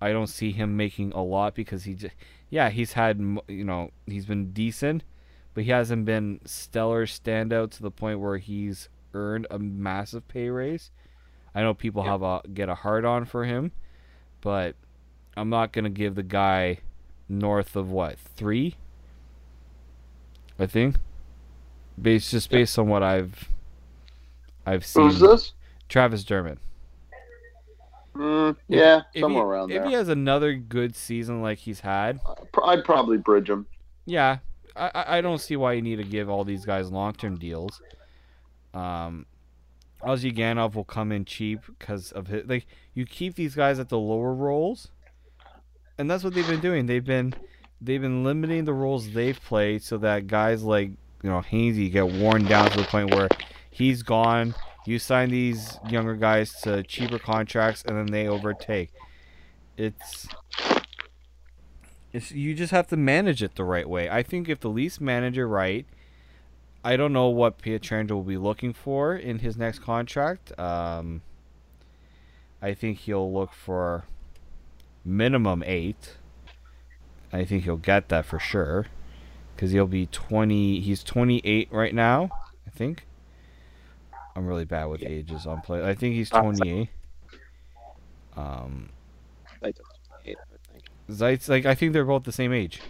I 0.01 0.11
don't 0.11 0.28
see 0.28 0.51
him 0.51 0.76
making 0.78 1.11
a 1.13 1.22
lot 1.24 1.55
because 1.55 1.84
he 1.84 1.93
just, 1.93 2.13
yeah, 2.49 2.70
he's 2.70 2.93
had, 2.93 3.20
you 3.47 3.63
know, 3.63 3.91
he's 4.05 4.26
been 4.26 4.51
decent, 4.51 5.03
but 5.53 5.63
he 5.66 5.72
hasn't 5.72 6.05
been 6.05 6.39
stellar 6.45 7.05
standout 7.05 7.72
to 7.72 7.82
the 7.82 7.91
point 7.91 8.20
where 8.20 8.38
he's 8.38 8.88
earned 9.13 9.47
a 9.51 9.59
massive 9.59 10.28
pay 10.28 10.49
raise. 10.49 10.91
I 11.53 11.61
know 11.61 11.74
people 11.74 12.03
Yeah. 12.03 12.11
have 12.11 12.22
a 12.22 12.41
get 12.53 12.70
a 12.70 12.76
hard 12.76 13.03
on 13.05 13.26
for 13.26 13.45
him, 13.45 13.72
but 14.41 14.76
I'm 15.38 15.49
not 15.49 15.72
gonna 15.74 15.89
give 15.89 16.16
the 16.16 16.24
guy 16.24 16.80
north 17.28 17.76
of 17.76 17.91
what 17.91 18.18
three. 18.20 18.76
I 20.57 20.66
think, 20.66 20.95
based 22.01 22.31
just 22.31 22.51
Yeah. 22.51 22.59
based 22.59 22.77
on 22.79 22.87
what 22.87 23.03
I've 23.03 23.49
I've 24.65 24.85
seen. 24.85 25.03
Who's 25.09 25.19
this? 25.19 25.53
Travis 25.89 26.23
Dermott. 26.23 26.57
Mm, 28.15 28.55
yeah, 28.69 29.01
if 29.13 29.21
somewhere 29.21 29.43
he, 29.43 29.49
around 29.49 29.69
there. 29.69 29.81
if 29.83 29.87
he 29.87 29.93
has 29.93 30.07
another 30.07 30.53
good 30.53 30.95
season 30.95 31.41
like 31.41 31.57
he's 31.59 31.81
had, 31.81 32.19
I'd 32.63 32.85
probably 32.85 33.17
bridge 33.17 33.49
him. 33.49 33.65
yeah, 34.05 34.37
I, 34.75 34.91
I- 34.95 35.17
I 35.17 35.21
don't 35.21 35.39
see 35.41 35.57
why 35.57 35.73
you 35.73 35.81
need 35.81 35.97
to 35.97 36.03
give 36.03 36.29
all 36.29 36.45
these 36.45 36.65
guys 36.65 36.89
long 36.89 37.13
term 37.13 37.37
deals. 37.37 37.81
Um, 38.73 39.25
Ozhiganov 40.01 40.75
will 40.75 40.83
come 40.85 41.11
in 41.11 41.25
cheap 41.25 41.59
because 41.67 42.11
of 42.13 42.27
his 42.27 42.45
like 42.47 42.67
you 42.93 43.05
keep 43.05 43.35
these 43.35 43.53
guys 43.53 43.79
at 43.79 43.89
the 43.89 43.99
lower 43.99 44.33
roles, 44.33 44.87
and 45.97 46.09
that's 46.09 46.23
what 46.23 46.33
they've 46.33 46.47
been 46.47 46.61
doing. 46.61 46.85
They've 46.85 47.03
been 47.03 47.33
they've 47.81 48.01
been 48.01 48.23
limiting 48.23 48.63
the 48.63 48.73
roles 48.73 49.11
they've 49.11 49.39
played 49.41 49.83
so 49.83 49.97
that 49.97 50.27
guys 50.27 50.63
like 50.63 50.91
you 51.26 51.32
know 51.32 51.41
Hainsey 51.41 51.91
get 51.91 52.07
worn 52.07 52.45
down 52.45 52.69
to 52.69 52.78
the 52.78 52.84
point 52.84 53.11
where 53.15 53.28
he's 53.71 54.03
gone. 54.03 54.53
You 54.86 54.99
sign 54.99 55.32
these 55.32 55.80
younger 55.89 56.15
guys 56.15 56.53
to 56.61 56.84
cheaper 56.84 57.17
contracts, 57.17 57.84
and 57.84 57.97
then 57.97 58.05
they 58.05 58.28
overtake. 58.28 58.91
It's 59.76 60.28
it's 62.13 62.32
you 62.32 62.53
just 62.53 62.71
have 62.71 62.88
to 62.89 62.95
manage 62.95 63.41
it 63.41 63.55
the 63.55 63.63
right 63.63 63.89
way. 63.89 64.07
I 64.07 64.21
think 64.21 64.47
if 64.47 64.59
the 64.59 64.69
Leafs 64.69 65.01
manage 65.01 65.36
it 65.39 65.47
right, 65.47 65.88
I 66.84 66.95
don't 66.95 67.11
know 67.11 67.30
what 67.30 67.57
Pietrangelo 67.57 68.11
will 68.11 68.21
be 68.21 68.38
looking 68.38 68.71
for 68.71 69.15
in 69.15 69.39
his 69.39 69.57
next 69.57 69.80
contract. 69.80 70.57
Um, 70.59 71.23
I 72.61 72.76
think 72.76 72.99
he'll 72.99 73.34
look 73.34 73.51
for 73.51 74.05
minimum 75.03 75.63
eight. 75.65 76.17
I 77.34 77.45
think 77.45 77.63
he'll 77.63 77.78
get 77.78 78.09
that 78.09 78.28
for 78.28 78.38
sure, 78.38 78.86
because 79.55 79.71
he'll 79.71 79.87
be 79.87 80.05
twenty. 80.07 80.79
He's 80.81 81.03
twenty 81.03 81.41
eight 81.43 81.69
right 81.71 81.93
now. 81.93 82.29
I 82.67 82.69
think. 82.71 83.05
I'm 84.35 84.45
really 84.45 84.65
bad 84.65 84.85
with 84.85 85.01
Yeah. 85.01 85.09
ages 85.09 85.45
on 85.47 85.61
play. 85.61 85.87
I 85.87 85.93
think 85.93 86.15
he's 86.15 86.31
Uh, 86.33 86.41
twenty 86.41 86.69
eight. 86.69 86.89
Um, 88.35 88.89
Zaitsev, 89.63 89.79
I 90.19 90.35
think. 91.09 91.47
Like 91.49 91.65
I 91.65 91.75
think 91.75 91.93
they're 91.93 92.05
both 92.05 92.23
the 92.23 92.31
same 92.31 92.51
age. 92.51 92.81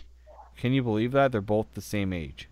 Can 0.58 0.74
you 0.74 0.82
believe 0.82 1.12
that 1.12 1.32
they're 1.32 1.42
both 1.42 1.68
the 1.74 1.82
same 1.82 2.14
age? 2.14 2.48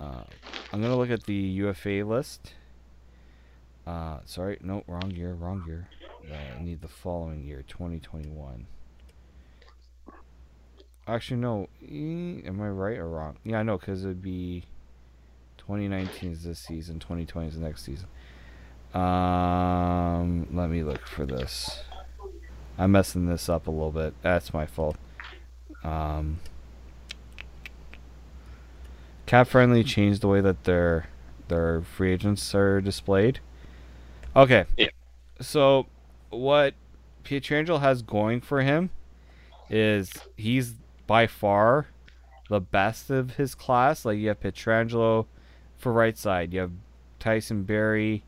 Uh, 0.00 0.24
I'm 0.72 0.80
gonna 0.80 0.96
look 0.96 1.10
at 1.10 1.24
the 1.24 1.34
UFA 1.34 2.02
list. 2.04 2.54
Uh, 3.86 4.20
sorry, 4.24 4.58
no, 4.60 4.82
wrong 4.86 5.10
year, 5.10 5.32
wrong 5.34 5.64
year. 5.66 5.88
Uh, 6.30 6.58
I 6.58 6.62
need 6.62 6.80
the 6.82 6.88
following 6.88 7.42
year, 7.42 7.62
2021. 7.66 8.66
Actually, 11.08 11.38
no. 11.38 11.68
Am 11.82 12.60
I 12.60 12.68
right 12.68 12.98
or 12.98 13.08
wrong? 13.08 13.38
Yeah, 13.42 13.60
I 13.60 13.62
know, 13.62 13.78
because 13.78 14.04
it'd 14.04 14.22
be 14.22 14.64
2019 15.56 16.32
is 16.32 16.44
this 16.44 16.58
season, 16.58 16.98
2020 16.98 17.48
is 17.48 17.54
the 17.54 17.60
next 17.60 17.82
season. 17.82 18.08
Um, 18.92 20.46
let 20.52 20.68
me 20.68 20.82
look 20.82 21.06
for 21.06 21.24
this. 21.24 21.80
I'm 22.76 22.92
messing 22.92 23.26
this 23.26 23.48
up 23.48 23.66
a 23.66 23.70
little 23.70 23.90
bit. 23.90 24.14
That's 24.22 24.52
my 24.52 24.66
fault. 24.66 24.96
Um, 25.82 26.40
Cap 29.24 29.48
Friendly 29.48 29.84
changed 29.84 30.20
the 30.20 30.28
way 30.28 30.40
that 30.40 30.64
their 30.64 31.08
their 31.48 31.82
free 31.82 32.12
agents 32.12 32.54
are 32.54 32.80
displayed. 32.80 33.40
Okay. 34.36 34.66
Yeah. 34.76 34.88
So, 35.40 35.86
what 36.30 36.74
Pietrangelo 37.24 37.80
has 37.80 38.02
going 38.02 38.40
for 38.40 38.62
him 38.62 38.90
is 39.70 40.12
he's 40.36 40.74
by 41.08 41.26
far 41.26 41.88
the 42.48 42.60
best 42.60 43.10
of 43.10 43.34
his 43.34 43.56
class. 43.56 44.04
Like 44.04 44.18
you 44.18 44.28
have 44.28 44.38
Pietrangelo 44.38 45.26
for 45.76 45.92
right 45.92 46.16
side. 46.16 46.52
You 46.52 46.60
have 46.60 46.72
Tyson 47.18 47.64
Barrie, 47.64 48.22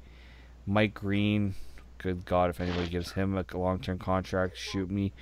Mike 0.67 0.95
Green. 0.95 1.55
Good 1.99 2.25
God, 2.25 2.51
if 2.51 2.61
anybody 2.61 2.89
gives 2.89 3.13
him 3.13 3.37
a 3.37 3.45
long-term 3.53 3.99
contract, 3.99 4.57
shoot 4.57 4.91
me. 4.91 5.13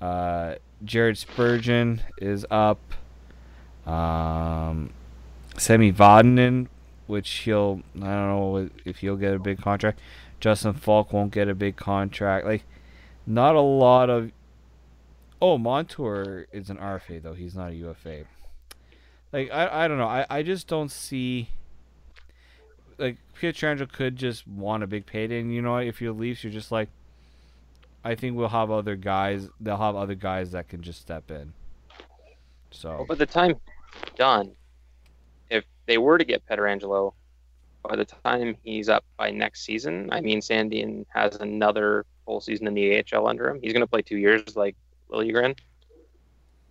Uh, 0.00 0.56
Jared 0.84 1.16
Spurgeon 1.16 2.02
is 2.18 2.44
up. 2.50 2.80
Um, 3.86 4.90
Sami 5.56 5.92
Vatanen, 5.92 6.66
which 7.06 7.30
he'll 7.30 7.82
I 7.96 8.00
don't 8.00 8.28
know 8.28 8.70
if 8.84 8.98
he'll 8.98 9.16
get 9.16 9.34
a 9.34 9.38
big 9.38 9.62
contract. 9.62 10.00
Justin 10.40 10.74
Faulk 10.74 11.12
won't 11.12 11.32
get 11.32 11.48
a 11.48 11.54
big 11.54 11.76
contract. 11.76 12.44
Like, 12.44 12.64
not 13.26 13.54
a 13.54 13.60
lot 13.60 14.10
of. 14.10 14.32
Oh, 15.40 15.58
Montour 15.58 16.46
is 16.52 16.70
an 16.70 16.78
RFA 16.78 17.22
though. 17.22 17.34
He's 17.34 17.54
not 17.54 17.70
a 17.70 17.74
UFA. 17.74 18.24
Like 19.32 19.50
I, 19.52 19.84
I 19.84 19.88
don't 19.88 19.98
know. 19.98 20.06
I, 20.06 20.26
I 20.30 20.42
just 20.42 20.66
don't 20.66 20.90
see. 20.90 21.48
Like 22.98 23.18
Pietrangelo 23.38 23.90
could 23.90 24.16
just 24.16 24.46
want 24.48 24.82
a 24.82 24.86
big 24.86 25.04
payday, 25.04 25.40
and 25.40 25.52
you 25.52 25.60
know? 25.60 25.76
If 25.76 26.00
you're 26.00 26.12
Leafs, 26.12 26.42
you're 26.42 26.52
just 26.52 26.72
like. 26.72 26.88
I 28.02 28.14
think 28.14 28.36
we'll 28.36 28.48
have 28.48 28.70
other 28.70 28.94
guys. 28.94 29.48
They'll 29.60 29.76
have 29.76 29.96
other 29.96 30.14
guys 30.14 30.52
that 30.52 30.68
can 30.68 30.80
just 30.80 31.00
step 31.00 31.30
in. 31.30 31.52
So. 32.70 32.90
Well, 32.90 33.06
by 33.06 33.14
the 33.16 33.26
time 33.26 33.56
done, 34.16 34.52
if 35.50 35.64
they 35.86 35.98
were 35.98 36.16
to 36.16 36.24
get 36.24 36.46
Pietrangelo, 36.46 37.14
by 37.82 37.96
the 37.96 38.04
time 38.04 38.56
he's 38.62 38.88
up 38.88 39.04
by 39.16 39.30
next 39.30 39.64
season, 39.64 40.08
I 40.12 40.20
mean, 40.20 40.40
Sandin 40.40 41.04
has 41.08 41.36
another 41.36 42.06
full 42.24 42.40
season 42.40 42.66
in 42.66 42.74
the 42.74 43.04
AHL 43.12 43.26
under 43.26 43.48
him. 43.48 43.60
He's 43.60 43.72
going 43.72 43.82
to 43.82 43.86
play 43.86 44.02
two 44.02 44.18
years 44.18 44.56
like 44.56 44.76
Liljegren, 45.10 45.56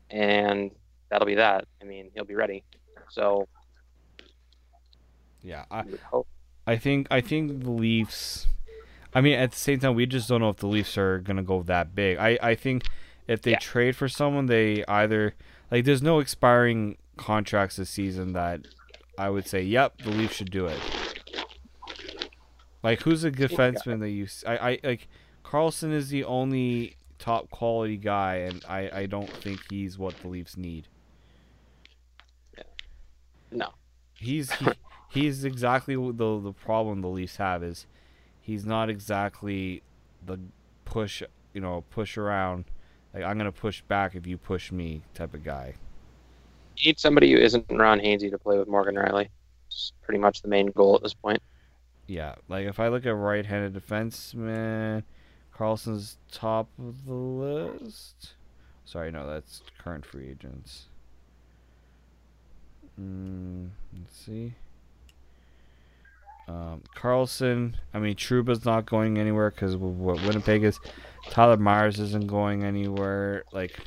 and 0.09 0.71
that'll 1.09 1.25
be 1.27 1.35
that. 1.35 1.65
I 1.81 1.85
mean, 1.85 2.11
he'll 2.13 2.25
be 2.25 2.35
ready. 2.35 2.63
So 3.09 3.47
Yeah, 5.41 5.65
I, 5.71 5.83
you 5.83 5.91
would 5.91 5.99
hope. 6.01 6.27
I 6.67 6.77
think 6.77 7.07
I 7.11 7.21
think 7.21 7.63
the 7.63 7.69
Leafs. 7.71 8.47
I 9.13 9.21
mean, 9.21 9.37
at 9.39 9.51
the 9.51 9.57
same 9.57 9.79
time, 9.79 9.95
we 9.95 10.05
just 10.05 10.27
don't 10.27 10.41
know 10.41 10.49
if 10.49 10.57
the 10.57 10.67
Leafs 10.67 10.97
are 10.97 11.19
gonna 11.19 11.43
go 11.43 11.61
that 11.63 11.95
big. 11.95 12.17
I 12.17 12.37
I 12.41 12.55
think 12.55 12.85
if 13.27 13.41
they 13.41 13.51
Yeah. 13.51 13.59
trade 13.59 13.95
for 13.95 14.07
someone, 14.09 14.47
they 14.47 14.83
either 14.87 15.35
like 15.71 15.85
there's 15.85 16.01
no 16.03 16.19
expiring 16.19 16.97
contracts 17.17 17.77
this 17.77 17.89
season 17.89 18.33
that 18.33 18.61
I 19.17 19.29
would 19.29 19.47
say, 19.47 19.61
yep, 19.61 19.97
the 19.99 20.09
Leafs 20.09 20.35
should 20.35 20.51
do 20.51 20.65
it. 20.65 20.79
Like 22.83 23.01
who's 23.01 23.23
a 23.23 23.31
defenseman 23.31 23.99
that 24.01 24.09
you? 24.09 24.27
I 24.45 24.57
I 24.71 24.79
like 24.83 25.07
Karlsson 25.43 25.91
is 25.93 26.09
the 26.09 26.23
only 26.23 26.97
top 27.25 27.49
quality 27.49 27.97
guy, 27.97 28.35
and 28.35 28.63
I 28.69 28.89
I 28.93 29.05
don't 29.07 29.29
think 29.29 29.59
he's 29.69 29.97
what 29.97 30.15
the 30.21 30.27
Leafs 30.27 30.55
need. 30.55 30.87
No. 33.51 33.69
He's 34.13 34.51
he, 34.51 34.67
he's 35.09 35.43
exactly 35.43 35.95
the 35.95 36.39
the 36.39 36.53
problem 36.53 37.01
the 37.01 37.07
Leafs 37.07 37.37
have 37.37 37.63
is 37.63 37.87
he's 38.39 38.65
not 38.65 38.89
exactly 38.89 39.81
the 40.23 40.39
push 40.85 41.23
you 41.53 41.61
know 41.61 41.83
push 41.89 42.17
around 42.17 42.65
like 43.13 43.23
I'm 43.23 43.37
gonna 43.37 43.51
push 43.51 43.81
back 43.81 44.15
if 44.15 44.27
you 44.27 44.37
push 44.37 44.71
me 44.71 45.01
type 45.15 45.33
of 45.33 45.43
guy. 45.43 45.73
You 46.77 46.89
need 46.89 46.99
somebody 46.99 47.31
who 47.31 47.39
isn't 47.39 47.65
Ron 47.71 47.99
Hainsey 47.99 48.29
to 48.29 48.37
play 48.37 48.59
with 48.59 48.67
Morgan 48.67 48.95
Rielly. 48.95 49.29
It's 49.67 49.93
pretty 50.03 50.19
much 50.19 50.41
the 50.41 50.49
main 50.49 50.67
goal 50.67 50.95
at 50.95 51.01
this 51.01 51.13
point. 51.13 51.41
Yeah, 52.05 52.35
like 52.49 52.67
if 52.67 52.79
I 52.79 52.89
look 52.89 53.05
at 53.05 53.15
right-handed 53.15 53.73
defenseman, 53.73 55.03
Karlsson's 55.57 56.17
top 56.31 56.67
of 56.77 57.05
the 57.05 57.13
list. 57.13 58.33
Sorry, 58.83 59.11
no, 59.11 59.27
that's 59.27 59.61
current 59.77 60.05
free 60.05 60.29
agents. 60.29 60.85
Mm, 62.99 63.69
let's 63.97 64.17
see. 64.17 64.53
Um, 66.47 66.83
Carlson. 66.93 67.77
I 67.93 67.99
mean, 67.99 68.15
Trouba's 68.15 68.65
not 68.65 68.85
going 68.85 69.17
anywhere 69.17 69.49
because 69.49 69.75
what 69.75 70.21
Winnipeg 70.21 70.63
is. 70.63 70.79
Tyler 71.29 71.57
Myers 71.57 71.99
isn't 71.99 72.27
going 72.27 72.63
anywhere. 72.63 73.43
Like, 73.51 73.79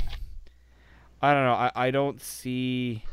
I 1.23 1.33
don't 1.33 1.45
know. 1.45 1.55
I, 1.55 1.71
I 1.75 1.91
don't 1.91 2.21
see 2.21 3.05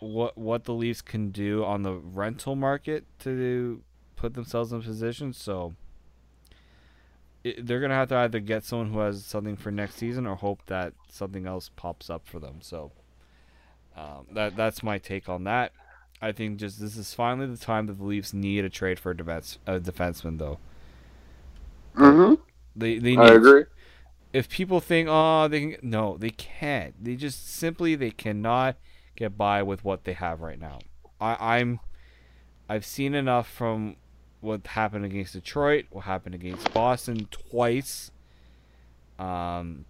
what 0.00 0.36
what 0.36 0.64
the 0.64 0.74
Leafs 0.74 1.00
can 1.00 1.30
do 1.30 1.64
on 1.64 1.82
the 1.82 1.94
rental 1.94 2.54
market 2.54 3.06
to 3.20 3.80
put 4.16 4.34
themselves 4.34 4.72
in 4.72 4.82
position. 4.82 5.32
So 5.32 5.74
it, 7.44 7.66
they're 7.66 7.80
gonna 7.80 7.94
have 7.94 8.10
to 8.10 8.16
either 8.18 8.40
get 8.40 8.64
someone 8.64 8.90
who 8.92 9.00
has 9.00 9.26
something 9.26 9.56
for 9.56 9.72
next 9.72 9.96
season 9.96 10.26
or 10.26 10.36
hope 10.36 10.66
that 10.66 10.94
something 11.10 11.46
else 11.46 11.70
pops 11.76 12.10
up 12.10 12.26
for 12.26 12.40
them. 12.40 12.60
So 12.62 12.92
um, 13.96 14.26
that 14.32 14.56
that's 14.56 14.82
my 14.82 14.98
take 14.98 15.28
on 15.28 15.44
that. 15.44 15.72
I 16.20 16.32
think 16.32 16.58
just 16.58 16.80
this 16.80 16.96
is 16.96 17.14
finally 17.14 17.46
the 17.46 17.56
time 17.58 17.86
that 17.86 17.98
the 17.98 18.04
Leafs 18.04 18.32
need 18.32 18.64
a 18.64 18.70
trade 18.70 18.98
for 18.98 19.10
a 19.12 19.16
defense 19.16 19.58
a 19.66 19.80
defenseman 19.80 20.38
though. 20.38 20.60
hmm 21.94 22.34
They 22.76 22.98
they 22.98 23.16
I 23.16 23.34
agree. 23.34 23.64
if 24.32 24.48
people 24.48 24.80
think, 24.80 25.08
oh, 25.10 25.48
they 25.48 25.60
can, 25.60 25.90
no, 25.90 26.16
they 26.16 26.30
can't. 26.30 26.94
They 27.02 27.16
just 27.16 27.48
simply 27.48 27.94
they 27.94 28.10
cannot 28.10 28.76
get 29.16 29.36
by 29.36 29.62
with 29.62 29.84
what 29.84 30.04
they 30.04 30.12
have 30.14 30.40
right 30.40 30.58
now. 30.58 30.80
I, 31.20 31.58
I'm, 31.58 31.80
I've 32.68 32.86
seen 32.86 33.14
enough 33.14 33.48
from 33.48 33.96
what 34.44 34.66
happened 34.66 35.04
against 35.04 35.32
Detroit, 35.32 35.86
what 35.90 36.04
happened 36.04 36.34
against 36.34 36.72
Boston 36.72 37.26
twice, 37.30 38.10
um, 39.18 39.84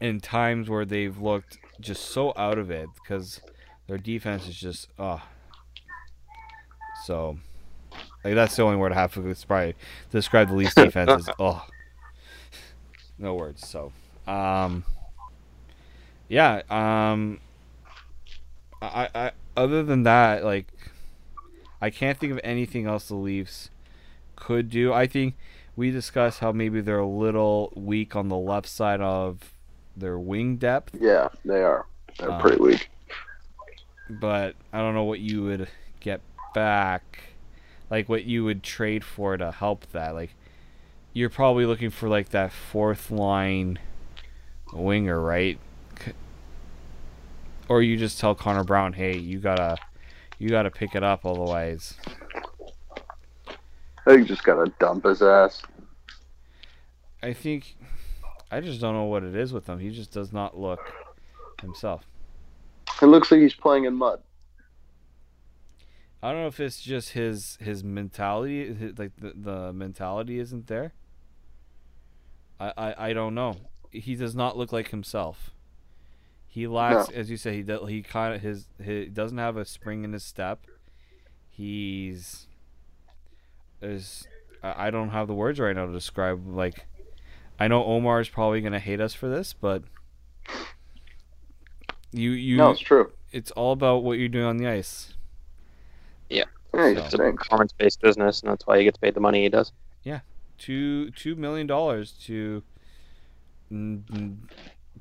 in 0.00 0.20
times 0.20 0.70
where 0.70 0.84
they've 0.84 1.18
looked 1.18 1.58
just 1.80 2.06
so 2.06 2.32
out 2.36 2.58
of 2.58 2.70
it 2.70 2.88
because 2.94 3.40
their 3.88 3.98
defense 3.98 4.48
is 4.48 4.58
just, 4.58 4.88
uh 4.98 5.18
So, 7.04 7.38
like 8.24 8.34
that's 8.34 8.56
the 8.56 8.62
only 8.62 8.76
word 8.76 8.92
I 8.92 8.94
have 8.94 9.14
to 9.14 9.22
describe 9.22 9.74
describe 10.10 10.48
the 10.48 10.54
least 10.54 10.76
defense 10.76 11.10
is, 11.22 11.30
oh 11.38 11.66
no 13.18 13.34
words. 13.34 13.66
So, 13.66 13.92
um, 14.26 14.84
yeah. 16.28 16.62
Um, 16.68 17.40
I, 18.82 19.08
I, 19.14 19.30
other 19.56 19.82
than 19.82 20.02
that, 20.02 20.44
like, 20.44 20.66
I 21.82 21.90
can't 21.90 22.16
think 22.16 22.32
of 22.32 22.40
anything 22.42 22.86
else 22.86 23.08
the 23.08 23.16
Leafs 23.16 23.68
could 24.36 24.70
do. 24.70 24.92
I 24.92 25.06
think 25.06 25.34
we 25.76 25.90
discussed 25.90 26.38
how 26.40 26.52
maybe 26.52 26.80
they're 26.80 26.98
a 26.98 27.06
little 27.06 27.72
weak 27.76 28.14
on 28.16 28.28
the 28.28 28.36
left 28.36 28.68
side 28.68 29.00
of 29.00 29.52
their 29.96 30.18
wing 30.18 30.56
depth, 30.56 30.94
Yeah, 30.98 31.28
they 31.44 31.62
are. 31.62 31.86
They're 32.18 32.30
Uh, 32.30 32.40
pretty 32.40 32.62
weak. 32.62 32.88
but 34.08 34.54
I 34.72 34.78
don't 34.78 34.94
know 34.94 35.04
what 35.04 35.20
you 35.20 35.42
would 35.42 35.68
get 36.00 36.20
back, 36.54 37.20
like 37.90 38.08
what 38.08 38.24
you 38.24 38.44
would 38.44 38.62
trade 38.62 39.02
for 39.04 39.36
to 39.36 39.50
help 39.50 39.90
that. 39.92 40.14
Like, 40.14 40.34
you're 41.12 41.30
probably 41.30 41.66
looking 41.66 41.90
for 41.90 42.08
like 42.08 42.30
that 42.30 42.52
fourth 42.52 43.10
line 43.10 43.78
winger, 44.72 45.20
right? 45.20 45.58
Or 47.68 47.82
you 47.82 47.96
just 47.96 48.18
tell 48.20 48.34
Connor 48.34 48.64
Brown, 48.64 48.94
"Hey, 48.94 49.16
you 49.16 49.38
gotta, 49.38 49.76
you 50.42 50.48
gotta 50.48 50.70
pick 50.70 50.94
it 50.94 51.02
up 51.02 51.24
otherwise." 51.24 51.94
They 54.04 54.24
just 54.24 54.42
gotta 54.42 54.72
dump 54.80 55.04
his 55.04 55.22
ass. 55.22 55.62
I 57.22 57.32
think, 57.32 57.76
I 58.50 58.60
just 58.60 58.80
don't 58.80 58.94
know 58.94 59.04
what 59.04 59.22
it 59.22 59.36
is 59.36 59.52
with 59.52 59.68
him. 59.68 59.78
He 59.78 59.90
just 59.90 60.10
does 60.10 60.32
not 60.32 60.58
look 60.58 60.80
himself. 61.60 62.04
It 63.00 63.06
looks 63.06 63.30
like 63.30 63.40
he's 63.40 63.54
playing 63.54 63.84
in 63.84 63.94
mud. 63.94 64.20
I 66.22 66.32
don't 66.32 66.42
know 66.42 66.46
if 66.46 66.60
it's 66.60 66.80
just 66.80 67.10
his 67.10 67.58
his 67.60 67.82
mentality, 67.82 68.72
his, 68.74 68.98
like 68.98 69.12
the 69.18 69.32
the 69.34 69.72
mentality 69.72 70.38
isn't 70.38 70.68
there. 70.68 70.92
I, 72.60 72.72
I, 72.76 73.08
I 73.08 73.12
don't 73.12 73.34
know. 73.34 73.56
He 73.90 74.14
does 74.14 74.34
not 74.34 74.56
look 74.56 74.72
like 74.72 74.90
himself. 74.90 75.50
He 76.54 76.66
lacks, 76.66 77.08
as 77.08 77.30
you 77.30 77.38
say, 77.38 77.56
he 77.56 77.62
do, 77.62 77.86
he 77.86 78.02
kind 78.02 78.34
of 78.34 78.42
his 78.42 78.66
he 78.84 79.06
doesn't 79.06 79.38
have 79.38 79.56
a 79.56 79.64
spring 79.64 80.04
in 80.04 80.12
his 80.12 80.22
step. 80.22 80.60
He's 81.48 82.46
is 83.80 84.26
I 84.62 84.88
I 84.88 84.90
don't 84.90 85.08
have 85.08 85.28
the 85.28 85.34
words 85.34 85.58
right 85.58 85.74
now 85.74 85.86
to 85.86 85.92
describe 85.92 86.46
like. 86.46 86.84
I 87.58 87.68
know 87.68 87.82
Omar 87.84 88.20
is 88.20 88.28
probably 88.28 88.60
gonna 88.60 88.78
hate 88.80 89.00
us 89.00 89.14
for 89.14 89.28
this, 89.30 89.54
but 89.54 89.82
you 92.12 92.32
you 92.32 92.58
No, 92.58 92.70
it's 92.72 92.80
true. 92.80 93.10
it's 93.30 93.50
all 93.52 93.72
about 93.72 94.02
what 94.02 94.18
you're 94.18 94.28
doing 94.28 94.44
on 94.44 94.56
the 94.58 94.66
ice. 94.68 95.14
Yeah, 96.28 96.44
So- 96.72 96.86
It's 97.04 97.14
a 97.14 97.18
performance 97.18 97.72
based 97.72 98.00
business, 98.02 98.42
and 98.42 98.50
that's 98.50 98.66
why 98.66 98.76
he 98.78 98.84
gets 98.84 98.98
paid 98.98 99.14
the 99.14 99.20
money 99.20 99.42
he 99.42 99.48
does. 99.48 99.72
Yeah, 100.02 100.20
Two 100.58 101.10
two 101.12 101.34
million 101.34 101.66
dollars 101.66 102.12
to 102.26 102.62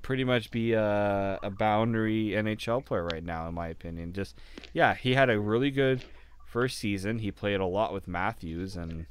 pretty 0.02 0.24
much 0.24 0.52
be 0.52 0.74
a, 0.74 1.39
a 1.41 1.49
boundary 1.49 2.30
NHL 2.30 2.86
player 2.86 3.06
right 3.06 3.24
now, 3.24 3.47
in 3.47 3.54
my 3.54 3.68
opinion. 3.68 4.14
Just 4.14 4.36
yeah, 4.74 4.93
he 4.93 5.14
had 5.14 5.30
a 5.30 5.39
really 5.39 5.72
good 5.72 6.04
first 6.45 6.78
season. 6.78 7.20
He 7.20 7.32
played 7.32 7.60
a 7.60 7.66
lot 7.66 7.93
with 7.93 8.08
Matthews, 8.08 8.76
and 8.76 9.06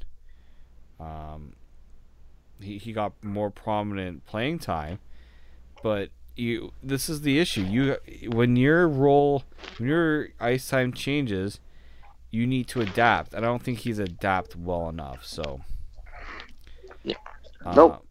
um, 0.98 1.54
he 2.60 2.78
he 2.78 2.92
got 2.92 3.12
more 3.22 3.50
prominent 3.50 4.26
playing 4.26 4.58
time. 4.58 4.98
But 5.82 6.10
you, 6.36 6.72
this 6.82 7.08
is 7.08 7.22
the 7.22 7.38
issue. 7.38 7.62
You 7.62 7.96
when 8.28 8.56
your 8.56 8.88
role, 8.88 9.44
when 9.78 9.88
your 9.88 10.28
ice 10.38 10.68
time 10.68 10.92
changes, 10.92 11.60
you 12.30 12.46
need 12.46 12.68
to 12.68 12.80
adapt. 12.80 13.34
And 13.34 13.44
I 13.44 13.48
don't 13.48 13.62
think 13.62 13.80
he's 13.80 13.98
adapt 13.98 14.56
well 14.56 14.88
enough. 14.88 15.24
So. 15.24 15.60
Yeah. 17.02 17.16
Uh, 17.64 17.74
Nope. 17.74 18.06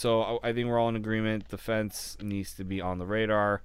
So 0.00 0.22
I- 0.22 0.48
I 0.48 0.52
think 0.54 0.66
we're 0.66 0.78
all 0.78 0.88
in 0.88 0.96
agreement. 0.96 1.48
Defense 1.48 2.16
needs 2.22 2.54
to 2.54 2.64
be 2.64 2.80
on 2.80 2.96
the 2.96 3.04
radar. 3.04 3.60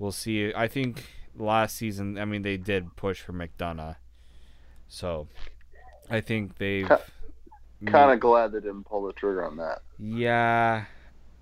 We'll 0.00 0.10
see. 0.10 0.52
I 0.52 0.66
think 0.66 1.08
last 1.36 1.76
season, 1.76 2.18
I 2.18 2.24
mean, 2.24 2.42
they 2.42 2.56
did 2.56 2.96
push 2.96 3.20
for 3.20 3.32
McDonagh. 3.32 3.94
So 4.88 5.28
I 6.10 6.20
think 6.20 6.58
they've. 6.58 6.90
Kind 7.86 8.10
of 8.12 8.18
glad 8.18 8.50
they 8.50 8.58
didn't 8.58 8.82
pull 8.82 9.06
the 9.06 9.12
trigger 9.12 9.44
on 9.46 9.56
that. 9.58 9.82
Yeah. 9.96 10.86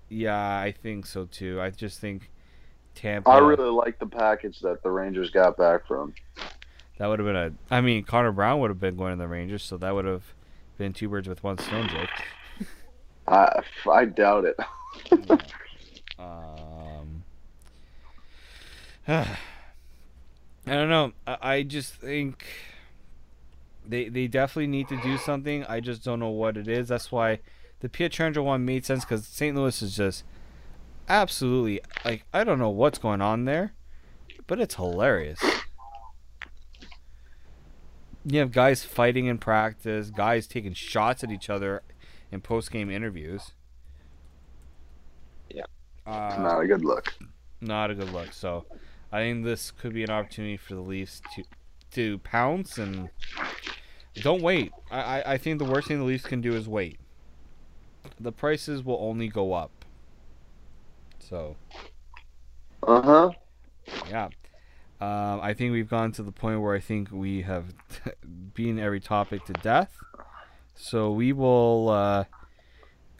Yeah, 0.09 0.59
I 0.59 0.71
think 0.71 1.07
so 1.07 1.25
too. 1.25 1.59
I 1.59 1.71
just 1.71 1.99
think 1.99 2.29
Tampa. 2.93 3.31
I 3.31 3.39
really 3.39 3.71
like 3.71 3.97
the 3.97 4.05
package 4.05 4.59
that 4.59 4.83
the 4.83 4.91
Rangers 4.91 5.31
got 5.31 5.57
back 5.57 5.87
from. 5.87 6.13
That 6.99 7.07
would 7.07 7.17
have 7.17 7.25
been 7.25 7.35
a. 7.35 7.51
I 7.71 7.81
mean, 7.81 8.03
Connor 8.03 8.31
Brown 8.31 8.59
would 8.59 8.69
have 8.69 8.79
been 8.79 8.95
going 8.95 9.13
to 9.13 9.17
the 9.17 9.27
Rangers, 9.27 9.63
so 9.63 9.75
that 9.77 9.95
would 9.95 10.05
have 10.05 10.35
been 10.77 10.93
two 10.93 11.09
birds 11.09 11.27
with 11.27 11.43
one 11.43 11.57
stone, 11.57 11.87
Jake. 11.89 12.09
I, 13.33 13.63
I 13.91 14.05
doubt 14.05 14.45
it. 14.45 14.57
Um, 16.19 17.23
I 19.07 19.25
don't 20.65 20.89
know. 20.89 21.11
I, 21.27 21.37
I 21.41 21.63
just 21.63 21.95
think 21.95 22.45
they 23.85 24.07
they 24.07 24.27
definitely 24.27 24.67
need 24.67 24.87
to 24.89 25.01
do 25.01 25.17
something. 25.17 25.65
I 25.65 25.79
just 25.79 26.03
don't 26.03 26.19
know 26.19 26.29
what 26.29 26.55
it 26.55 26.67
is. 26.67 26.87
That's 26.87 27.11
why 27.11 27.39
the 27.81 27.89
Pietrangelo 27.89 28.45
one 28.45 28.63
made 28.63 28.85
sense 28.85 29.03
because 29.03 29.25
St. 29.25 29.55
Louis 29.55 29.81
is 29.81 29.95
just 29.95 30.23
absolutely 31.09 31.81
like 32.05 32.25
I 32.33 32.43
don't 32.43 32.59
know 32.59 32.69
what's 32.69 32.99
going 32.99 33.21
on 33.21 33.45
there, 33.45 33.73
but 34.47 34.59
it's 34.61 34.75
hilarious. 34.75 35.39
You 38.25 38.39
have 38.39 38.53
guys 38.53 38.85
fighting 38.85 39.25
in 39.25 39.37
practice, 39.37 40.09
guys 40.09 40.47
taking 40.47 40.73
shots 40.73 41.25
at 41.25 41.31
each 41.31 41.49
other 41.49 41.81
in 42.33 42.41
post 42.41 42.71
game 42.71 42.89
interviews. 42.89 43.51
Yeah. 45.49 45.63
Uh, 46.05 46.35
Not 46.39 46.61
a 46.61 46.67
good 46.67 46.83
look. 46.83 47.13
not 47.61 47.91
a 47.91 47.95
good 47.95 48.09
look. 48.11 48.33
So 48.33 48.65
I 49.11 49.19
think 49.19 49.45
this 49.45 49.71
could 49.71 49.93
be 49.93 50.03
an 50.03 50.09
opportunity 50.09 50.57
for 50.57 50.73
the 50.75 50.81
Leafs 50.81 51.21
to 51.35 51.43
to 51.91 52.17
pounce 52.19 52.77
and 52.79 53.09
don't 54.15 54.41
wait. 54.41 54.71
I, 54.91 54.99
I, 55.21 55.33
I 55.33 55.37
think 55.37 55.59
the 55.59 55.65
worst 55.65 55.87
thing 55.87 55.99
the 55.99 56.03
Leafs 56.05 56.25
can 56.25 56.41
do 56.41 56.53
is 56.55 56.67
wait. 56.67 56.99
The 58.19 58.31
prices 58.31 58.83
will 58.83 58.97
only 58.99 59.27
go 59.27 59.53
up. 59.53 59.85
So 61.19 61.55
Uh 62.85 63.01
huh. 63.01 63.31
yeah. 64.09 64.29
Um, 64.99 65.39
I 65.41 65.53
think 65.53 65.71
we've 65.73 65.89
gone 65.89 66.11
to 66.13 66.23
the 66.23 66.31
point 66.31 66.61
where 66.61 66.73
I 66.75 66.79
think 66.79 67.11
we 67.11 67.41
have 67.43 67.65
beaten 68.53 68.79
every 68.79 68.99
topic 69.01 69.45
to 69.45 69.53
death. 69.53 69.95
So 70.75 71.11
we 71.11 71.33
will. 71.33 71.89
Uh, 71.89 72.23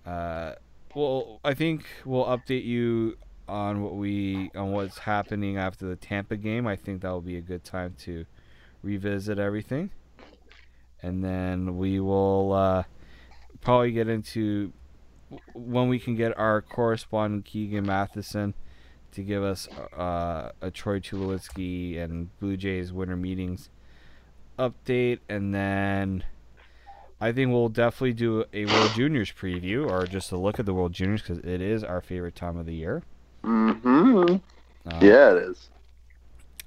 uh, 0.09 0.55
well, 0.95 1.39
I 1.43 1.53
think 1.53 1.85
we'll 2.05 2.25
update 2.25 2.65
you 2.65 3.17
on 3.47 3.81
what 3.81 3.95
we 3.95 4.51
on 4.55 4.71
what's 4.71 4.99
happening 4.99 5.57
after 5.57 5.87
the 5.87 5.95
Tampa 5.95 6.37
game. 6.37 6.67
I 6.67 6.75
think 6.75 7.01
that 7.01 7.09
will 7.09 7.21
be 7.21 7.37
a 7.37 7.41
good 7.41 7.63
time 7.63 7.95
to 7.99 8.25
revisit 8.81 9.39
everything, 9.39 9.91
and 11.01 11.23
then 11.23 11.77
we 11.77 11.99
will 11.99 12.53
uh, 12.53 12.83
probably 13.61 13.91
get 13.91 14.07
into 14.07 14.71
when 15.53 15.89
we 15.89 15.99
can 15.99 16.15
get 16.15 16.37
our 16.37 16.61
correspondent 16.61 17.45
Keegan 17.45 17.85
Matheson 17.85 18.53
to 19.13 19.23
give 19.23 19.43
us 19.43 19.67
uh, 19.97 20.51
a 20.61 20.71
Troy 20.71 20.99
Tulowitzki 20.99 21.99
and 21.99 22.35
Blue 22.39 22.57
Jays 22.57 22.91
winter 22.91 23.15
meetings 23.15 23.69
update, 24.59 25.19
and 25.29 25.53
then 25.53 26.23
I 27.23 27.31
think 27.31 27.51
we'll 27.51 27.69
definitely 27.69 28.11
do 28.11 28.43
a 28.51 28.65
World 28.65 28.91
Juniors 28.95 29.31
preview 29.31 29.89
or 29.89 30.05
just 30.05 30.33
a 30.33 30.37
look 30.37 30.59
at 30.59 30.65
the 30.65 30.73
World 30.73 30.91
Juniors 30.91 31.21
because 31.21 31.37
it 31.37 31.61
is 31.61 31.81
our 31.81 32.01
favorite 32.01 32.35
time 32.35 32.57
of 32.57 32.65
the 32.65 32.75
year. 32.75 33.01
Mm-hmm. 33.45 34.35
Uh, 34.85 34.99
Yeah, 35.01 35.31
it 35.31 35.37
is. 35.37 35.69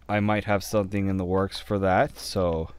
I 0.09 0.21
might 0.21 0.45
have 0.45 0.65
something 0.65 1.09
in 1.09 1.19
the 1.19 1.27
works 1.27 1.61
for 1.61 1.79
that, 1.81 2.19
so 2.19 2.71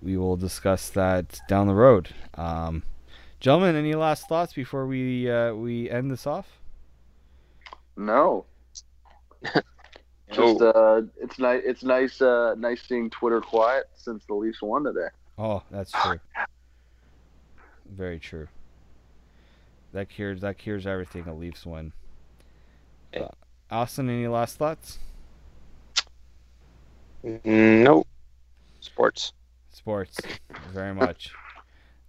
we 0.00 0.16
will 0.16 0.38
discuss 0.38 0.88
that 0.88 1.38
down 1.50 1.66
the 1.66 1.74
road. 1.74 2.14
Um, 2.32 2.82
gentlemen, 3.40 3.76
any 3.76 3.94
last 3.94 4.26
thoughts 4.26 4.54
before 4.54 4.86
we 4.86 5.30
uh, 5.30 5.52
we 5.52 5.90
end 5.90 6.10
this 6.10 6.26
off? 6.26 6.46
No. 7.94 8.46
Just 10.32 10.62
uh, 10.62 11.02
it's 11.20 11.38
nice. 11.38 11.60
It's 11.62 11.84
nice. 11.84 12.22
Uh, 12.22 12.54
nice 12.56 12.80
seeing 12.88 13.10
Twitter 13.10 13.42
quiet 13.42 13.84
since 13.94 14.24
the 14.24 14.34
Leafs 14.34 14.62
won 14.62 14.84
today. 14.84 15.08
Oh, 15.36 15.62
that's 15.70 15.92
true. 15.92 16.18
Very 17.88 18.18
true. 18.18 18.48
That 19.92 20.08
cures 20.08 20.40
that 20.40 20.58
cures 20.58 20.86
everything. 20.86 21.26
A 21.28 21.34
Leafs 21.34 21.64
win. 21.64 21.92
Uh, 23.16 23.28
Austin, 23.70 24.08
any 24.10 24.26
last 24.26 24.56
thoughts? 24.56 24.98
Nope. 27.44 28.06
Sports. 28.80 29.32
Sports, 29.70 30.18
very 30.72 30.94
much. 30.94 31.32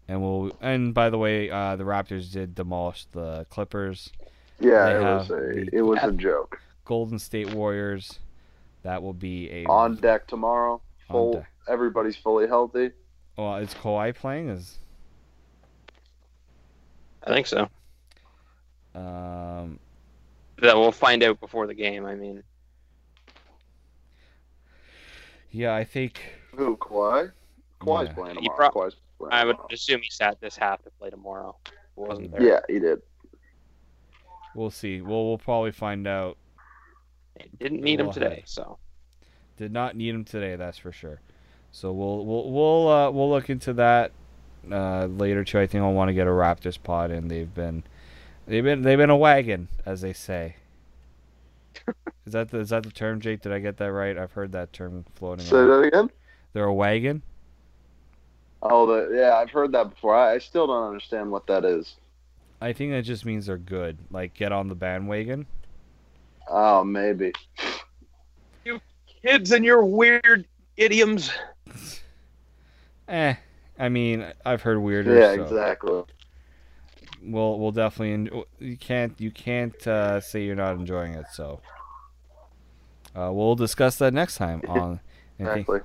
And 0.08 0.22
we'll. 0.22 0.52
And 0.62 0.94
by 0.94 1.10
the 1.10 1.18
way, 1.18 1.50
uh, 1.50 1.76
the 1.76 1.84
Raptors 1.84 2.32
did 2.32 2.54
demolish 2.54 3.06
the 3.12 3.46
Clippers. 3.50 4.12
Yeah, 4.60 4.86
They 4.86 4.96
it 4.96 5.02
was 5.02 5.30
a 5.32 5.76
it 5.78 5.82
was 5.82 6.00
a 6.04 6.12
joke. 6.12 6.60
Golden 6.86 7.18
State 7.20 7.54
Warriors. 7.54 8.20
That 8.84 9.02
will 9.02 9.14
be 9.14 9.50
a 9.52 9.66
On 9.66 9.96
deck 9.96 10.28
tomorrow. 10.28 10.80
Full. 11.10 11.34
deck. 11.34 11.50
Everybody's 11.68 12.16
fully 12.16 12.48
healthy. 12.48 12.92
Well, 13.36 13.56
is 13.56 13.74
Kawhi 13.74 14.14
playing? 14.14 14.50
Is 14.50 14.78
I 17.26 17.34
think 17.34 17.48
so. 17.48 17.70
um 18.94 19.80
That 20.62 20.76
we'll 20.78 20.92
find 20.92 21.24
out 21.24 21.40
before 21.40 21.68
the 21.68 21.74
game. 21.74 22.06
I 22.06 22.16
mean, 22.16 22.44
yeah, 25.52 25.74
I 25.74 25.84
think 25.84 26.22
Who? 26.56 26.78
Kawhi. 26.78 27.32
Kawhi's 27.82 28.08
Yeah. 28.10 28.14
playing 28.14 28.36
He 28.38 28.48
tomorrow. 28.48 28.70
pro- 28.72 28.82
Kawhi's 28.88 28.96
playing 29.18 29.34
I 29.34 29.46
would 29.46 29.54
tomorrow. 29.54 29.68
assume 29.72 30.02
he 30.02 30.10
sat 30.10 30.40
this 30.42 30.56
half 30.56 30.84
to 30.84 30.90
play 30.92 31.10
tomorrow. 31.10 31.56
He 31.66 31.72
wasn't 31.96 32.32
there. 32.32 32.42
Yeah, 32.44 32.60
he 32.68 32.80
did. 32.80 33.02
we'll 34.54 34.70
see. 34.72 35.02
Well, 35.02 35.26
we'll 35.28 35.38
probably 35.38 35.72
find 35.72 36.08
out. 36.08 36.38
They 37.38 37.50
didn't 37.60 37.82
need 37.82 38.00
him 38.00 38.12
today, 38.12 38.36
hey. 38.36 38.44
so 38.46 38.78
Did 39.58 39.72
not 39.74 39.96
need 39.98 40.16
him 40.16 40.24
today, 40.24 40.56
that's 40.56 40.78
for 40.78 40.92
sure. 40.94 41.20
So 41.72 41.92
we'll 41.92 42.26
we'll 42.26 42.52
we'll 42.52 42.88
uh, 42.88 43.12
we'll 43.12 43.30
look 43.30 43.50
into 43.50 43.74
that 43.74 44.12
uh, 44.72 45.06
later 45.06 45.44
too. 45.44 45.60
I 45.60 45.68
think 45.68 45.84
I'll 45.84 45.94
want 45.94 46.10
to 46.10 46.14
get 46.14 46.28
a 46.28 46.32
Raptors 46.32 46.82
pod, 46.82 47.12
and 47.12 47.30
they've 47.30 47.54
been 47.54 47.84
they've 48.48 48.64
been 48.64 48.82
they've 48.82 48.98
been 48.98 49.10
a 49.10 49.18
wagon, 49.18 49.68
as 49.86 50.02
they 50.02 50.14
say. 50.14 50.56
is 52.26 52.34
that 52.34 52.52
the, 52.52 52.60
is 52.60 52.70
that 52.70 52.84
the 52.84 52.92
term, 52.92 53.20
Jake? 53.20 53.42
Did 53.42 53.52
I 53.52 53.60
get 53.60 53.78
that 53.78 53.92
right? 53.92 54.18
I've 54.18 54.32
heard 54.32 54.52
that 54.54 54.74
term 54.74 55.06
floating. 55.16 55.46
Say 55.46 55.58
around. 55.58 55.70
that 55.70 55.88
again. 55.88 56.10
They're 56.54 56.66
a 56.66 56.74
wagon. 56.74 57.22
Oh, 58.62 58.86
the 58.86 59.16
yeah, 59.16 59.36
I've 59.36 59.52
heard 59.52 59.72
that 59.74 59.92
before. 59.92 60.16
I, 60.16 60.36
I 60.36 60.38
still 60.40 60.68
don't 60.68 60.88
understand 60.88 61.32
what 61.32 61.48
that 61.48 61.66
is. 61.66 61.96
I 62.62 62.74
think 62.74 62.92
that 62.92 63.04
just 63.04 63.26
means 63.26 63.46
they're 63.46 63.58
good. 63.58 63.98
Like 64.10 64.34
get 64.34 64.52
on 64.52 64.68
the 64.68 64.76
bandwagon. 64.76 65.46
Oh, 66.48 66.84
maybe. 66.84 67.34
You 68.64 68.80
kids 69.24 69.52
and 69.52 69.66
your 69.66 69.84
weird 69.86 70.46
idioms. 70.78 71.32
Eh, 73.08 73.36
I 73.78 73.90
mean, 73.90 74.26
I've 74.46 74.62
heard 74.62 74.80
weirder. 74.80 75.18
Yeah, 75.20 75.36
so 75.36 75.44
exactly. 75.44 76.04
we'll 77.24 77.60
we'll 77.60 77.72
definitely. 77.72 78.44
You 78.60 78.78
can't 78.78 79.20
you 79.20 79.32
can't 79.32 79.86
uh, 79.88 80.22
say 80.22 80.44
you're 80.44 80.56
not 80.56 80.76
enjoying 80.76 81.14
it. 81.14 81.26
So 81.34 81.60
uh, 83.16 83.32
we'll 83.34 83.56
discuss 83.56 83.98
that 83.98 84.14
next 84.14 84.38
time 84.38 84.62
on. 84.68 85.00
And 85.38 85.48
thank, 85.48 85.68
Exactly. 85.68 85.80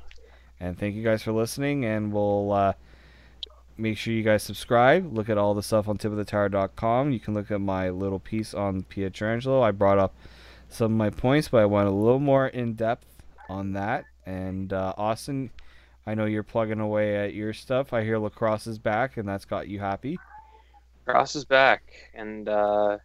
and 0.61 0.79
thank 0.79 0.95
you 0.95 1.03
guys 1.03 1.23
for 1.23 1.33
listening. 1.33 1.85
And 1.85 2.13
we'll 2.13 2.53
uh, 2.53 2.73
make 3.77 3.99
sure 3.99 4.13
you 4.13 4.23
guys 4.23 4.43
subscribe. 4.43 5.13
Look 5.13 5.29
at 5.29 5.39
all 5.39 5.55
the 5.55 5.63
stuff 5.63 5.89
on 5.89 5.99
tipofthetower.com. 5.99 7.11
You 7.11 7.19
can 7.21 7.35
look 7.35 7.51
at 7.51 7.61
my 7.61 7.91
little 7.91 8.21
piece 8.21 8.55
on 8.55 8.83
Pietrangelo. 8.83 9.63
I 9.63 9.73
brought 9.73 9.99
up 9.99 10.15
some 10.69 10.93
of 10.93 10.99
my 10.99 11.11
points, 11.11 11.49
but 11.49 11.59
I 11.63 11.67
went 11.67 11.89
a 11.89 11.93
little 11.93 12.21
more 12.21 12.47
in 12.47 12.75
depth 12.75 13.07
on 13.49 13.73
that. 13.73 14.05
And 14.25 14.73
uh, 14.73 14.95
Austin, 14.97 15.51
I 16.07 16.15
know 16.15 16.25
you're 16.25 16.43
plugging 16.43 16.81
away 16.81 17.17
at 17.17 17.35
your 17.35 17.53
stuff. 17.53 17.93
I 17.93 18.03
hear 18.03 18.19
lacrosse 18.19 18.67
is 18.67 18.79
back, 18.79 19.17
and 19.17 19.29
that's 19.29 19.45
got 19.45 19.69
you 19.69 19.79
happy. 19.79 20.19
Cross 21.05 21.37
is 21.37 21.45
back 21.45 21.83
and 22.15 22.49
uh, 22.49 22.99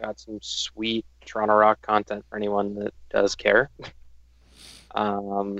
got 0.00 0.20
some 0.20 0.38
sweet 0.42 1.04
Toronto 1.24 1.54
Rock 1.54 1.82
content 1.82 2.24
for 2.28 2.36
anyone 2.36 2.74
that 2.76 2.94
does 3.10 3.34
care. 3.34 3.70
um, 4.94 5.58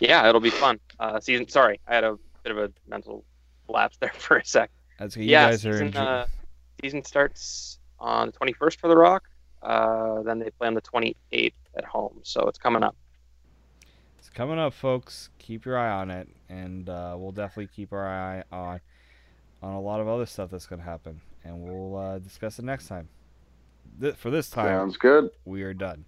yeah, 0.00 0.28
it'll 0.28 0.40
be 0.40 0.50
fun. 0.50 0.80
Uh, 0.98 1.20
season. 1.20 1.48
Sorry, 1.48 1.80
I 1.86 1.94
had 1.94 2.04
a 2.04 2.18
bit 2.42 2.52
of 2.52 2.58
a 2.58 2.72
mental 2.88 3.24
lapse 3.68 3.96
there 3.98 4.12
for 4.18 4.38
a 4.38 4.44
sec. 4.44 4.70
That's 4.98 5.14
good. 5.14 5.24
You 5.24 5.30
yeah, 5.30 5.50
guys 5.50 5.66
are 5.66 5.72
season, 5.72 5.96
uh, 5.96 6.26
season 6.82 7.04
starts 7.04 7.78
on 7.98 8.28
the 8.28 8.32
21st 8.32 8.78
for 8.78 8.88
the 8.88 8.96
Rock. 8.96 9.28
Uh, 9.62 10.22
then 10.22 10.38
they 10.38 10.50
play 10.50 10.68
on 10.68 10.74
the 10.74 10.82
28th 10.82 11.52
at 11.76 11.84
home, 11.84 12.20
so 12.22 12.46
it's 12.48 12.58
coming 12.58 12.82
up. 12.82 12.96
Coming 14.34 14.58
up, 14.58 14.74
folks. 14.74 15.30
Keep 15.38 15.64
your 15.64 15.78
eye 15.78 15.90
on 15.92 16.10
it, 16.10 16.28
and 16.48 16.88
uh, 16.88 17.14
we'll 17.16 17.30
definitely 17.30 17.68
keep 17.74 17.92
our 17.92 18.06
eye 18.06 18.42
on 18.50 18.80
on 19.62 19.72
a 19.74 19.80
lot 19.80 20.00
of 20.00 20.08
other 20.08 20.26
stuff 20.26 20.50
that's 20.50 20.66
going 20.66 20.80
to 20.80 20.84
happen, 20.84 21.20
and 21.44 21.62
we'll 21.62 21.96
uh, 21.96 22.18
discuss 22.18 22.58
it 22.58 22.64
next 22.64 22.88
time. 22.88 23.08
Th- 24.00 24.14
for 24.16 24.30
this 24.30 24.50
time, 24.50 24.66
Sounds 24.66 24.96
good. 24.96 25.30
we 25.44 25.62
are 25.62 25.72
done. 25.72 26.04